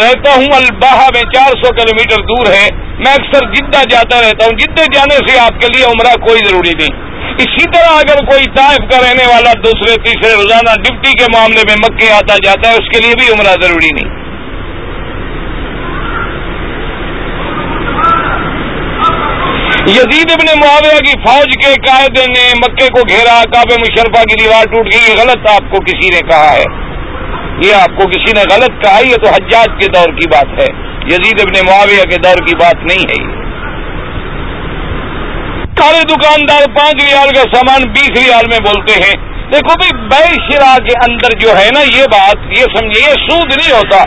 رہتا 0.00 0.34
ہوں 0.34 0.52
الباہ 0.56 1.00
میں 1.14 1.22
چار 1.32 1.56
سو 1.62 1.72
کلو 1.74 1.94
میٹر 1.94 2.20
دور 2.26 2.52
ہے، 2.52 2.66
میں 2.98 3.12
اکثر 3.12 3.46
جدہ 3.54 3.82
جاتا 3.90 4.20
رہتا 4.20 4.46
ہوں 4.46 4.58
جدے 4.58 4.84
جانے 4.94 5.16
سے 5.28 5.38
آپ 5.38 5.60
کے 5.60 5.72
لیے 5.74 5.84
عمرہ 5.84 6.14
کوئی 6.26 6.44
ضروری 6.44 6.74
نہیں۔ 6.78 7.02
اسی 7.38 7.70
طرح 7.70 7.92
اگر 7.92 8.24
کوئی 8.24 8.44
طائف 8.44 8.78
کا 8.78 8.98
رہنے 9.00 9.26
والا 9.26 9.52
دوسرے 9.64 9.96
تیسرے 9.96 10.34
روزانہ 10.34 10.82
ڈپٹی 10.82 11.10
کے 11.10 11.24
معاملے 11.32 11.62
میں 11.68 11.76
مکے 11.78 12.12
آتا 12.12 12.34
جاتا 12.44 12.68
ہے، 12.68 12.74
اس 12.74 12.88
کے 12.92 13.06
لیے 13.06 13.14
بھی 13.18 13.28
عمرہ 13.28 13.62
ضروری 13.62 13.88
نہیں۔ 13.94 14.24
یزید 19.86 20.30
ابن 20.30 20.60
معاویہ 20.60 20.98
کی 20.98 21.18
فوج 21.26 21.48
کے 21.66 21.74
قائد 21.86 22.18
نے 22.18 22.52
مکے 22.56 22.86
کو 22.86 23.00
گھیرا 23.08 23.42
کعب 23.52 23.72
مشرفہ 23.80 24.22
کی 24.22 24.42
دیوار 24.42 24.64
ٹوٹ 24.64 24.92
گئی، 24.92 25.00
یہ 25.08 25.22
غلط 25.22 25.50
آپ 25.50 25.70
کو 25.70 25.80
کسی 25.80 26.08
نے 26.08 26.20
کہا 26.20 26.52
ہے۔ 26.52 26.64
یہ 27.64 27.74
آپ 27.74 27.88
کو 27.88 28.08
کسی 28.08 28.32
نے 28.36 28.54
غلط 28.54 28.84
کہا، 28.84 28.98
یہ 28.98 29.16
تو 29.16 29.28
حجاج 29.28 29.68
کے 29.80 29.86
دور 29.86 30.08
کی 30.08 30.28
بات 30.28 30.60
ہے۔ 30.60 30.66
یزید 31.06 31.40
ابن 31.40 31.66
معاویہ 31.66 32.02
کے 32.02 32.16
دور 32.16 32.46
کی 32.46 32.56
بات 32.56 32.76
نہیں 32.76 32.98
ہے 32.98 33.38
یہ۔ 33.38 33.43
سارے 35.84 36.00
دکاندار 36.02 36.62
پانچ 36.76 37.04
ریال 37.04 37.28
کا 37.28 37.42
سامان 37.54 37.82
بیس 37.82 38.10
ریال 38.24 38.44
میں 38.50 38.58
بولتے 38.58 38.92
ہیں۔ 38.92 39.34
دیکھو 39.52 39.74
بھائی 39.74 40.06
بے 40.08 40.34
شرا 40.34 40.76
کے 40.76 41.10
اندر 41.10 41.38
جو 41.38 41.48
ہے 41.48 41.68
نا 41.74 41.80
یہ 41.80 42.04
بات، 42.12 42.36
یہ 42.58 42.62
سمجھے، 42.62 43.00
یہ 43.00 43.12
سود 43.12 43.52
نہیں 43.56 43.72
ہوتا۔ 43.72 44.04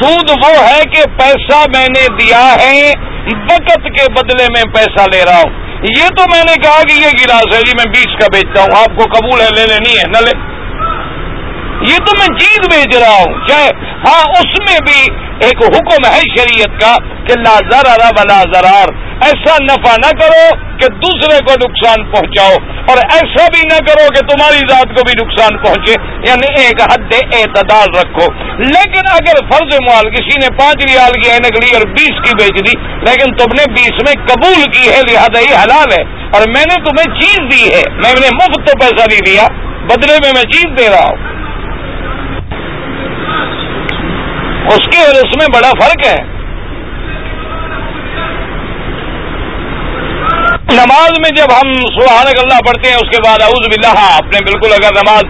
سود 0.00 0.30
وہ 0.30 0.68
ہے 0.68 0.80
کہ 0.84 1.02
پیسہ 1.18 1.64
میں 1.76 1.86
نے 1.88 2.06
دیا 2.24 2.56
ہے 2.60 2.92
بکت 3.24 3.84
کے 3.84 4.12
بدلے 4.12 4.44
میں 4.44 4.74
پیسہ 4.74 5.06
لے 5.12 5.24
رہا 5.24 5.36
ہوں۔ 5.36 5.74
یہ 5.82 6.08
تو 6.08 6.24
میں 6.34 6.42
نے 6.44 6.54
کہا 6.62 6.82
کہ 6.82 6.92
یہ 6.92 7.06
گلاس 7.06 7.54
ہے 7.54 7.60
جی 7.60 7.72
میں 7.76 7.92
بیس 7.94 8.20
کا 8.20 8.26
بیچتا 8.32 8.62
ہوں۔ 8.62 8.82
آپ 8.82 8.98
کو 8.98 9.04
قبول 9.04 9.40
ہے، 9.40 9.48
لے 9.56 9.66
لینی 9.66 9.98
ہے، 9.98 10.02
نہ 10.06 10.18
لے۔ 10.18 10.60
یہ 11.92 11.96
تو 11.96 12.12
میں 12.18 12.38
چیز 12.38 12.58
بیچ 12.76 12.96
رہا 12.96 13.14
ہوں۔ 13.16 13.48
چاہے 13.48 13.68
ہاں 13.84 14.30
اس 14.30 14.70
میں 14.70 14.78
بھی 14.86 15.14
ایک 15.46 15.64
حکم 15.64 16.12
ہے 16.12 16.20
شریعت 16.20 16.80
کا 16.80 16.96
کہ 17.26 17.40
لا 17.40 17.58
ضرر 17.70 18.00
ولا 18.18 18.42
ضرار۔ 18.54 18.88
ایسا 19.22 19.56
نفع 19.62 19.94
نہ 19.96 20.20
کرو۔ 20.20 20.69
کہ 20.80 20.88
دوسرے 20.88 21.38
کو 21.38 21.52
نقصان 21.52 22.10
پہنچاؤ 22.10 22.56
اور 22.88 22.96
ایسا 22.96 23.46
بھی 23.52 23.60
نہ 23.64 23.78
کرو 23.86 24.08
کہ 24.14 24.20
تمہاری 24.20 24.58
ذات 24.70 24.86
کو 24.86 25.02
بھی 25.06 25.26
نقصان 25.26 25.58
پہنچے۔ 25.64 25.94
یعنی 26.30 26.62
ایک 26.62 26.82
حد 26.82 27.14
اعتدال 27.34 27.88
رکھو۔ 27.98 28.32
لیکن 28.58 29.00
اگر 29.10 29.50
فرض 29.50 29.74
مال 29.74 30.10
کسی 30.10 30.38
نے 30.42 30.56
پانچ 30.58 30.92
ریال 30.92 31.22
کی 31.22 31.30
اینک 31.30 31.64
لی 31.64 31.76
اور 31.76 31.86
بیس 31.86 32.30
کی 32.30 32.36
بیچ 32.36 32.66
دی، 32.66 32.88
لیکن 32.98 33.36
تم 33.36 33.46
نے 33.58 33.72
بیس 33.72 33.92
میں 33.92 34.26
قبول 34.26 34.70
کی 34.72 34.88
ہے، 34.88 35.00
لہذا 35.10 35.40
یہ 35.40 35.58
حلال 35.62 35.92
ہے۔ 35.98 36.20
اور 36.32 36.48
میں 36.48 36.64
نے 36.68 36.74
تمہیں 36.74 37.20
چیز 37.20 37.38
دی 37.38 37.74
ہے، 37.74 37.82
میں 37.90 38.12
نے 38.20 38.28
مفت 38.34 38.66
تو 38.66 38.78
پیسہ 38.80 39.04
نہیں 39.10 39.20
دیا، 39.26 39.46
بدلے 39.84 40.12
میں 40.12 40.32
میں 40.34 40.52
چیز 40.52 40.64
دے 40.78 40.88
رہا 40.90 41.04
ہوں۔ 41.04 41.40
اس 44.66 44.96
کے 44.96 45.02
اور 45.02 45.14
اس 45.14 45.36
میں 45.36 45.46
بڑا 45.54 45.70
فرق 45.80 46.06
ہے۔ 46.06 46.39
نماز 50.72 51.10
میں 51.20 51.30
جب 51.36 51.52
ہم 51.52 51.72
سبحان 51.72 52.26
اللہ 52.38 52.58
پڑھتے 52.66 52.88
ہیں، 52.88 52.96
اس 52.96 53.10
کے 53.10 53.22
بعد 53.22 53.42
اعوذ 53.42 53.68
باللہ، 53.68 54.00
آپ 54.00 54.34
نے 54.34 54.38
بالکل 54.44 54.72
اگر 54.72 54.92
نماز 54.94 55.22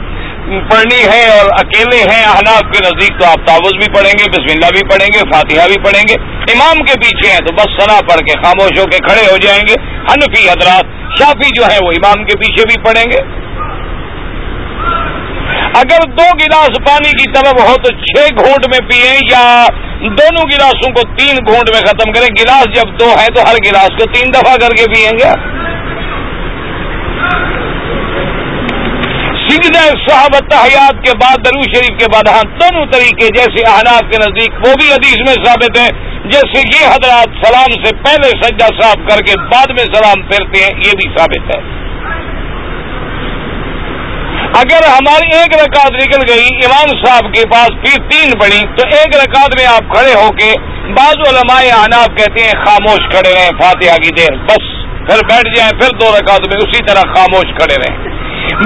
پڑھنی 0.71 1.03
ہے 1.13 1.25
اور 1.31 1.51
اکیلے 1.59 1.99
ہیں 2.13 2.25
احناف 2.25 2.61
کے 2.73 2.79
نزدیک، 2.85 3.21
تو 3.21 3.27
آپ 3.27 3.47
تعوض 3.47 3.77
بھی 3.79 3.89
پڑھیں 3.95 4.13
گے، 4.19 4.25
بسم 4.31 4.51
اللہ 4.51 4.71
بھی 4.71 4.81
پڑھیں 4.91 5.09
گے، 5.15 5.19
فاتحہ 5.33 5.67
بھی 5.67 5.77
پڑھیں 5.85 6.03
گے۔ 6.09 6.15
امام 6.53 6.79
کے 6.79 6.95
پیچھے 7.01 7.33
ہیں 7.33 7.39
تو 7.39 7.55
بس 7.55 7.77
سنا 7.79 8.01
پڑھ 8.09 8.21
کے 8.21 8.33
خاموش 8.43 8.79
ہو 8.79 8.85
کے 8.85 8.99
کھڑے 8.99 9.31
ہو 9.31 9.37
جائیں 9.37 9.63
گے۔ 9.69 9.75
حنفی 10.13 10.49
حضرات، 10.49 10.85
شافی 11.19 11.49
جو 11.57 11.63
ہے 11.73 11.79
وہ 11.85 11.93
امام 11.93 12.25
کے 12.25 12.39
پیچھے 12.39 12.65
بھی 12.69 12.83
پڑھیں 12.85 13.05
گے۔ 13.13 13.50
اگر 15.79 16.05
دو 16.11 16.25
گلاس 16.37 16.77
پانی 16.87 17.11
کی 17.11 17.31
طلب 17.33 17.59
ہو 17.69 17.75
تو 17.75 17.91
چھ 17.97 18.29
گھونٹ 18.39 18.67
میں 18.67 18.89
پیئیں 18.89 19.19
یا 19.31 19.67
دونوں 20.01 20.45
گلاسوں 20.53 20.93
کو 20.93 21.03
تین 21.17 21.37
گھونٹ 21.37 21.71
میں 21.75 21.81
ختم 21.81 22.13
کریں۔ 22.13 22.29
گلاس 22.41 22.65
جب 22.75 23.01
دو 23.01 23.11
ہے 23.21 23.27
تو 23.27 23.43
ہر 23.43 23.55
گلاس 23.65 23.89
کو 23.89 24.13
تین 24.13 24.33
دفعہ 24.33 24.57
کر 24.57 24.75
کے 24.77 24.85
پیئیں 24.95 25.19
گے۔ 25.19 25.61
سجدہ 29.51 29.81
صحابت 30.09 30.55
حیات 30.55 31.05
کے 31.05 31.13
بعد 31.23 31.37
درو 31.45 31.63
شریف 31.63 31.99
کے 31.99 32.07
بعد 32.13 32.29
ہاں 32.29 32.43
دونوں 32.61 32.87
طریقے 32.93 33.27
جیسے 33.27 33.63
احناف 33.71 34.01
کے 34.01 34.19
نزدیک، 34.19 34.53
وہ 34.55 34.75
بھی 34.81 34.93
حدیث 34.93 35.19
میں 35.27 35.45
ثابت 35.45 35.79
ہیں۔ 35.79 35.89
جیسے 36.25 36.63
یہ 36.75 36.89
حضرات 36.89 37.47
سلام 37.47 37.85
سے 37.85 37.97
پہلے 37.97 38.29
سجدہ 38.29 38.67
صاف 38.81 38.97
کر 39.11 39.23
کے 39.23 39.41
بعد 39.41 39.67
میں 39.71 39.85
سلام 39.95 40.23
پھیرتے 40.23 40.65
ہیں، 40.65 40.81
یہ 40.87 40.93
بھی 40.97 41.09
ثابت 41.19 41.57
ہے۔ 41.57 41.61
اگر 44.59 44.85
ہماری 44.87 45.37
ایک 45.37 45.53
رکعت 45.55 45.93
نکل 45.93 46.23
گئی، 46.29 46.47
امام 46.65 46.89
صاحب 47.05 47.35
کے 47.35 47.43
پاس 47.51 47.69
پھر 47.83 48.09
تین 48.11 48.31
پڑی، 48.39 48.61
تو 48.77 48.87
ایک 48.97 49.17
رکعت 49.17 49.55
میں 49.59 49.67
آپ 49.67 49.93
کھڑے 49.95 50.13
ہو 50.15 50.31
کے 50.33 50.53
بعض 50.93 51.29
علماء 51.29 51.61
آناب 51.77 52.17
کہتے 52.17 52.43
ہیں 52.43 52.53
خاموش 52.65 53.09
کھڑے 53.11 53.35
رہیں، 53.35 53.51
فاتحہ 53.61 53.97
کی 53.97 54.15
دیر، 54.17 54.37
بس، 54.45 54.67
پھر 55.07 55.23
بیٹھ 55.29 55.57
جائیں، 55.57 55.71
پھر 55.81 55.97
دو 56.01 56.11
رکعت 56.17 56.49
میں 56.49 56.57
اسی 56.57 56.85
طرح 56.87 57.13
خاموش 57.15 57.53
کھڑے 57.59 57.77
رہیں۔ 57.77 58.09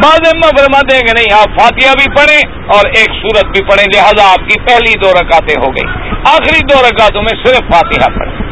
بعض 0.03 0.29
اما 0.29 0.49
فرماتے 0.59 0.97
ہیں 0.97 1.03
کہ 1.03 1.13
نہیں، 1.13 1.35
آپ 1.35 1.61
فاتحہ 1.61 1.93
بھی 1.99 2.07
پڑھیں 2.17 2.73
اور 2.77 2.87
ایک 2.87 3.19
سورت 3.23 3.45
بھی 3.45 3.65
پڑھیں، 3.65 3.85
لہذا 3.95 4.31
آپ 4.33 4.49
کی 4.49 4.61
پہلی 4.61 4.95
دو 5.03 5.13
رکعتیں 5.13 5.55
ہو 5.63 5.71
گئی 5.71 5.87
آخری 6.29 6.61
دو 6.73 6.83
رکعتوں 6.89 7.23
میں 7.23 7.37
صرف 7.45 7.73
فاتحہ 7.73 8.19
پڑھیں۔ 8.19 8.44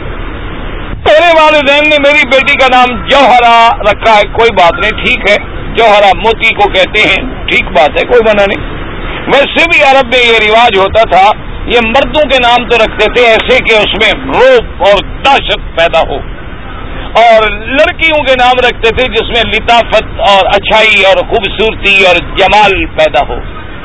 میرے 1.06 1.42
والدین 1.42 1.90
نے 1.90 1.96
میری 2.06 2.28
بیٹی 2.28 2.58
کا 2.58 2.66
نام 2.72 3.06
جوہرا 3.08 3.68
رکھا 3.90 4.16
ہے، 4.16 4.22
کوئی 4.32 4.50
بات 4.52 4.72
نہیں، 4.72 5.04
ٹھیک 5.04 5.30
ہے۔ 5.30 5.36
جوہرا 5.74 6.06
موتی 6.16 6.54
کو 6.54 6.72
کہتے 6.72 7.08
ہیں، 7.08 7.46
ٹھیک 7.46 7.64
بات 7.64 7.90
ہے، 7.90 8.06
کوئی 8.06 8.20
بنا 8.22 8.44
نہیں۔ 8.46 8.82
ویسے 9.26 9.64
بھی 9.72 9.82
عرب 9.82 10.06
میں 10.06 10.32
یہ 10.32 10.48
رواج 10.48 10.78
ہوتا 10.78 11.02
تھا، 11.10 11.30
یہ 11.66 11.78
مردوں 11.84 12.22
کے 12.22 12.36
نام 12.42 12.68
تو 12.68 12.76
رکھتے 12.76 13.12
تھے، 13.12 13.26
ایسے 13.26 13.64
کہ 13.64 13.72
اس 13.72 13.94
میں 13.94 14.24
روپ 14.26 14.82
اور 14.88 15.22
دہشت 15.24 15.58
پیدا 15.78 16.00
ہو۔ 16.00 16.16
اور 17.16 17.50
لڑکیوں 17.50 18.24
کے 18.24 18.32
نام 18.38 18.54
رکھتے 18.58 18.96
تھے، 18.96 19.08
جس 19.08 19.22
میں 19.22 19.52
لطافت 19.54 20.04
اور 20.18 20.46
اچھائی 20.46 21.04
اور 21.04 21.16
خوبصورتی 21.16 22.06
اور 22.06 22.16
جمال 22.36 22.86
پیدا 22.86 23.20
ہو۔ 23.28 23.34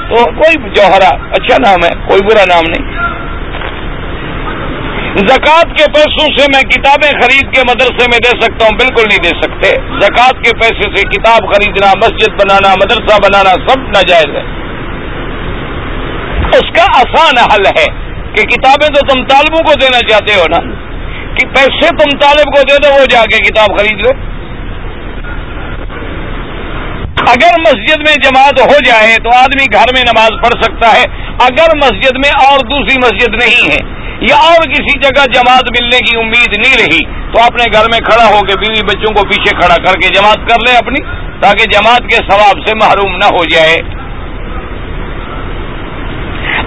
تو 0.10 0.26
کوئی 0.26 0.70
جوہرا 0.70 1.16
اچھا 1.16 1.56
نام 1.66 1.80
ہے، 1.84 2.08
کوئی 2.08 2.22
برا 2.22 2.46
نام 2.46 2.64
نہیں۔ 2.68 3.18
زکوٰۃ 5.18 5.78
کے 5.78 5.92
پیسوں 5.92 6.28
سے 6.38 6.46
میں 6.54 6.62
کتابیں 6.62 7.12
خرید 7.12 7.56
کے 7.56 7.62
مدرسے 7.70 8.06
میں 8.12 8.18
دے 8.18 8.42
سکتا 8.42 8.66
ہوں، 8.66 8.78
بالکل 8.78 9.04
نہیں 9.10 9.24
دے 9.24 9.42
سکتے۔ 9.42 9.68
زکوٰۃ 10.02 10.44
کے 10.44 10.52
پیسے 10.60 10.96
سے 10.96 11.08
کتاب 11.08 11.54
خریدنا، 11.54 11.92
مسجد 11.98 12.32
بنانا، 12.32 12.76
مدرسہ 12.76 13.18
بنانا 13.24 13.50
سب 13.50 13.80
ناجائز 13.80 14.36
ہے۔ 14.36 14.42
اس 16.50 16.76
کا 16.76 16.84
آسان 16.84 17.38
حل 17.38 17.66
ہے 17.80 17.86
کہ 18.36 18.44
کتابیں 18.44 18.88
تو 18.88 19.14
تم 19.14 19.26
طالبوں 19.26 19.64
کو 19.68 19.74
دینا 19.82 20.00
چاہتے 20.08 20.34
ہو 20.34 20.44
نا۔ 20.50 20.88
کہ 21.36 21.48
پیسے 21.48 21.90
تم 21.90 22.18
طالب 22.18 22.56
کو 22.56 22.62
دے 22.62 22.78
دو، 22.84 22.94
وہ 22.94 23.06
جا 23.06 23.24
کے 23.24 23.38
کتاب 23.38 23.80
خرید 23.80 24.06
لو 24.06 24.37
اگر 27.30 27.56
مسجد 27.62 28.04
میں 28.08 28.16
جماعت 28.24 28.60
ہو 28.62 28.76
جائے 28.86 29.16
تو 29.24 29.30
آدمی 29.38 29.66
گھر 29.74 29.94
میں 29.96 30.04
نماز 30.04 30.36
پڑھ 30.44 30.54
سکتا 30.64 30.92
ہے، 30.94 31.04
اگر 31.46 31.76
مسجد 31.78 32.20
میں 32.26 32.32
اور 32.44 32.60
دوسری 32.60 32.96
مسجد 32.98 33.36
نہیں 33.44 33.72
ہے 33.72 33.80
یا 34.30 34.36
اور 34.50 34.68
کسی 34.70 34.94
جگہ 35.00 35.26
جماعت 35.34 35.72
ملنے 35.72 35.98
کی 35.98 36.16
امید 36.20 36.56
نہیں 36.58 36.78
رہی 36.78 37.02
تو 37.34 37.42
اپنے 37.42 37.66
گھر 37.74 37.90
میں 37.92 38.00
کھڑا 38.00 38.28
ہو 38.28 38.40
کے 38.46 38.56
بیوی 38.60 38.84
بچوں 38.84 39.14
کو 39.16 39.28
پیچھے 39.30 39.56
کھڑا 39.60 39.76
کر 39.86 40.00
کے 40.00 40.14
جماعت 40.14 40.48
کر 40.50 40.64
لے 40.68 40.78
اپنی، 40.78 41.04
تاکہ 41.42 41.70
جماعت 41.72 42.10
کے 42.10 42.24
ثواب 42.32 42.64
سے 42.68 42.76
محروم 42.76 43.18
نہ 43.18 43.26
ہو 43.26 43.44
جائے۔ 43.54 43.78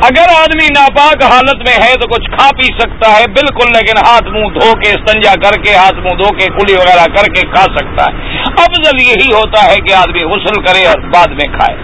اگر 0.03 0.28
آدمی 0.42 0.66
ناپاک 0.66 1.24
حالت 1.24 1.57
میں 1.57 1.84
ہے 1.84 1.94
تو 1.94 2.09
کچھ 2.09 2.30
کھا 2.30 2.51
پی 2.57 2.62
سکتا 2.62 3.11
ہے، 3.18 3.24
بالکل، 3.26 3.70
لیکن 3.74 3.98
ہاتھ 4.07 4.28
منہ 4.28 4.61
دھو 4.61 4.72
کے، 4.72 4.90
استنجا 4.90 5.34
کر 5.34 5.62
کے، 5.62 5.74
ہاتھ 5.74 5.94
منہ 5.94 6.16
دھو 6.22 6.28
کے 6.38 6.46
کلی 6.46 6.76
وغیرہ 6.76 7.05
کر 7.16 7.32
کے 7.34 7.40
کھا 7.40 7.62
سکتا 7.62 8.05
ہے۔ 8.05 8.38
افضل 8.42 9.03
یہی 9.03 9.32
ہوتا 9.32 9.70
ہے 9.70 9.76
کہ 9.76 9.94
آدمی 9.94 10.24
غسل 10.24 10.62
کرے 10.62 10.86
اور 10.86 10.98
بعد 10.98 11.26
میں 11.26 11.59
کھائے۔ 11.59 11.76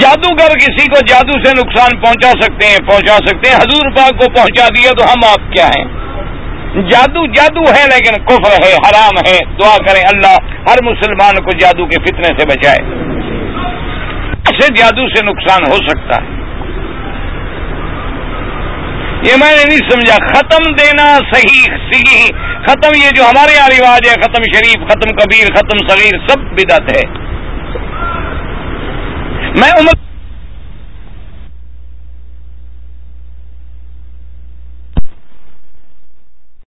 جادوگر 0.00 0.58
کسی 0.58 0.88
کو 0.88 0.96
جادو 1.06 1.44
سے 1.44 1.52
نقصان 1.56 2.00
پہنچا 2.00 2.30
سکتے 2.30 2.66
ہیں، 2.66 2.78
پہنچا 2.78 3.16
سکتے 3.16 3.48
ہیں۔ 3.48 3.56
حضور 3.56 3.96
پاک 3.96 4.10
کو 4.10 4.30
پہنچا 4.30 4.66
دیا 4.68 4.90
تو 4.98 5.04
ہم 5.04 5.28
آپ 5.30 5.52
کیا 5.52 5.66
ہیں؟ 5.66 5.84
جادو 6.90 7.26
جادو 7.26 7.60
ہے، 7.60 7.84
لیکن 7.86 8.24
کفر 8.24 8.64
ہے، 8.64 8.72
حرام 8.72 9.16
ہے۔ 9.28 9.38
دعا 9.60 9.76
کریں 9.76 10.02
اللہ 10.12 10.36
ہر 10.70 10.76
مسلمان 10.84 11.44
کو 11.44 11.50
جادو 11.58 11.86
کے 11.86 11.96
فتنے 12.02 12.28
سے 12.38 12.46
بچائے۔ 12.46 13.12
سے 14.60 14.74
جادو 14.74 15.08
سے 15.08 15.24
نقصان 15.24 15.62
ہو 15.68 15.76
سکتا 15.76 16.22
ہے۔ 16.22 16.42
یہ 19.26 19.36
میں 19.40 19.56
نے 19.56 19.64
نہیں 19.68 19.90
سمجھا، 19.90 20.26
ختم 20.26 20.72
دینا 20.72 21.18
صحیح 21.34 21.74
صحیح۔ 21.92 22.26
ختم 22.62 22.90
یہ 23.04 23.10
جو 23.16 23.22
ہمارے 23.24 23.52
یہاں 23.56 23.68
رواج 23.68 24.08
ہے، 24.08 24.14
ختم 24.14 24.42
شریف، 24.54 24.88
ختم 24.88 25.14
کبیر، 25.14 25.54
ختم 25.54 25.86
صغیر، 25.88 26.28
سب 26.28 26.38
بدت 26.38 26.96
ہے۔ 26.96 27.02
میں 29.60 29.70
عمر 29.80 30.11